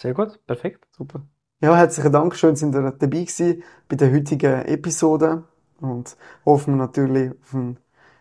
Sehr 0.00 0.14
gut, 0.14 0.40
perfekt. 0.46 0.86
super. 0.96 1.22
Ja, 1.60 1.76
herzlichen 1.76 2.12
Dank, 2.12 2.34
schön, 2.36 2.56
sind 2.56 2.74
ihr 2.74 2.82
dabei 2.82 3.06
gewesen 3.24 3.62
bei 3.88 3.96
der 3.96 4.12
heutigen 4.12 4.62
Episode. 4.66 5.44
Und 5.80 6.16
hoffen 6.44 6.74
wir 6.74 6.78
natürlich 6.86 7.32
auf 7.40 7.54
einen, 7.54 7.78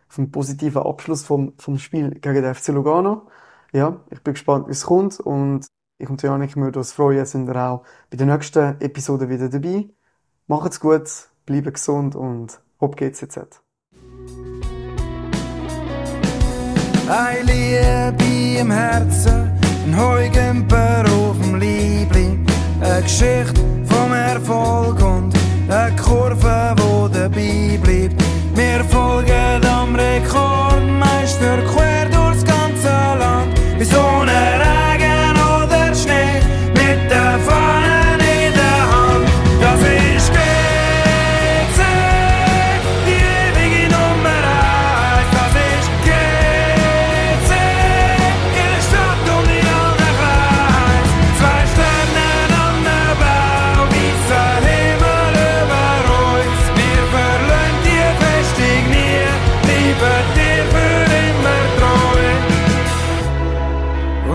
auf 0.09 0.17
einen 0.17 0.31
positiven 0.31 0.83
Abschluss 0.83 1.23
vom, 1.25 1.53
vom 1.57 1.77
Spiel 1.77 2.11
gegen 2.11 2.35
den 2.41 2.55
FC 2.55 2.69
Lugano. 2.69 3.27
Ja, 3.73 4.01
ich 4.11 4.21
bin 4.23 4.33
gespannt, 4.33 4.67
wie 4.67 4.71
es 4.71 4.85
kommt. 4.85 5.19
Und 5.19 5.65
ich 5.97 6.09
und 6.09 6.21
Janik 6.21 6.55
würden 6.55 6.77
uns 6.77 6.93
freuen, 6.93 7.25
sind 7.25 7.47
wir 7.47 7.55
auch 7.57 7.83
bei 8.09 8.17
der 8.17 8.27
nächsten 8.27 8.79
Episode 8.81 9.29
wieder 9.29 9.49
dabei. 9.49 9.89
Macht's 10.47 10.81
gut, 10.81 11.09
bleibt 11.45 11.73
gesund 11.73 12.17
und 12.17 12.59
hopp 12.81 12.97
geht's 12.97 13.21
jetzt. 13.21 13.61
Ein 17.07 17.45
Liebe 17.45 18.59
im 18.59 18.69
Herzen, 18.69 19.51
ein 19.85 19.97
Heugemper 19.97 21.05
auf 21.05 21.39
dem 21.41 21.55
Liebling. 21.55 22.45
Eine 22.81 23.03
Geschichte 23.03 23.61
vom 23.85 24.11
Erfolg 24.11 25.01
und 25.01 25.33
eine 25.69 25.95
Kurve, 25.95 26.75
wo 26.77 27.07
dabei 27.07 27.79
bleibt. 27.81 28.21
Wir 28.53 28.83
folgen 28.83 29.65
am 29.65 29.95
Rekordmeister 29.95 31.57
quer 31.73 32.09
durchs 32.09 32.43
ganze 32.43 32.89
Land. 32.89 33.53
Bei 33.77 33.85
Sonne, 33.85 34.31
Regen 34.59 34.72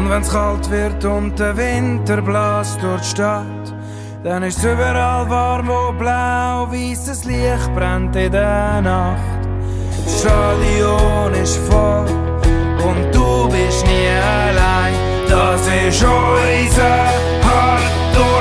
Wenn's 0.09 0.31
kalt 0.31 0.71
wird 0.71 1.05
und 1.05 1.39
der 1.39 1.55
Winter 1.57 2.23
bläst 2.23 2.83
durch 2.83 3.03
die 3.03 3.09
Stadt, 3.09 3.75
dann 4.25 4.43
ist's 4.43 4.65
überall 4.65 5.29
warm, 5.29 5.69
wo 5.69 5.93
blau 5.93 6.67
weißes 6.73 7.25
Licht 7.27 7.75
brennt 7.75 8.17
in 8.17 8.33
der 8.33 8.81
Nacht. 8.81 9.41
Das 10.05 10.21
Stadion 10.21 11.35
ist 11.35 11.59
voll 11.71 12.07
und 12.89 13.15
du 13.15 13.49
bist 13.49 13.87
nie 13.87 14.09
allein. 14.49 14.95
Das 15.29 15.61
ist 15.61 16.03
unser 16.03 17.05
Hart 17.45 17.83
durch 18.15 18.39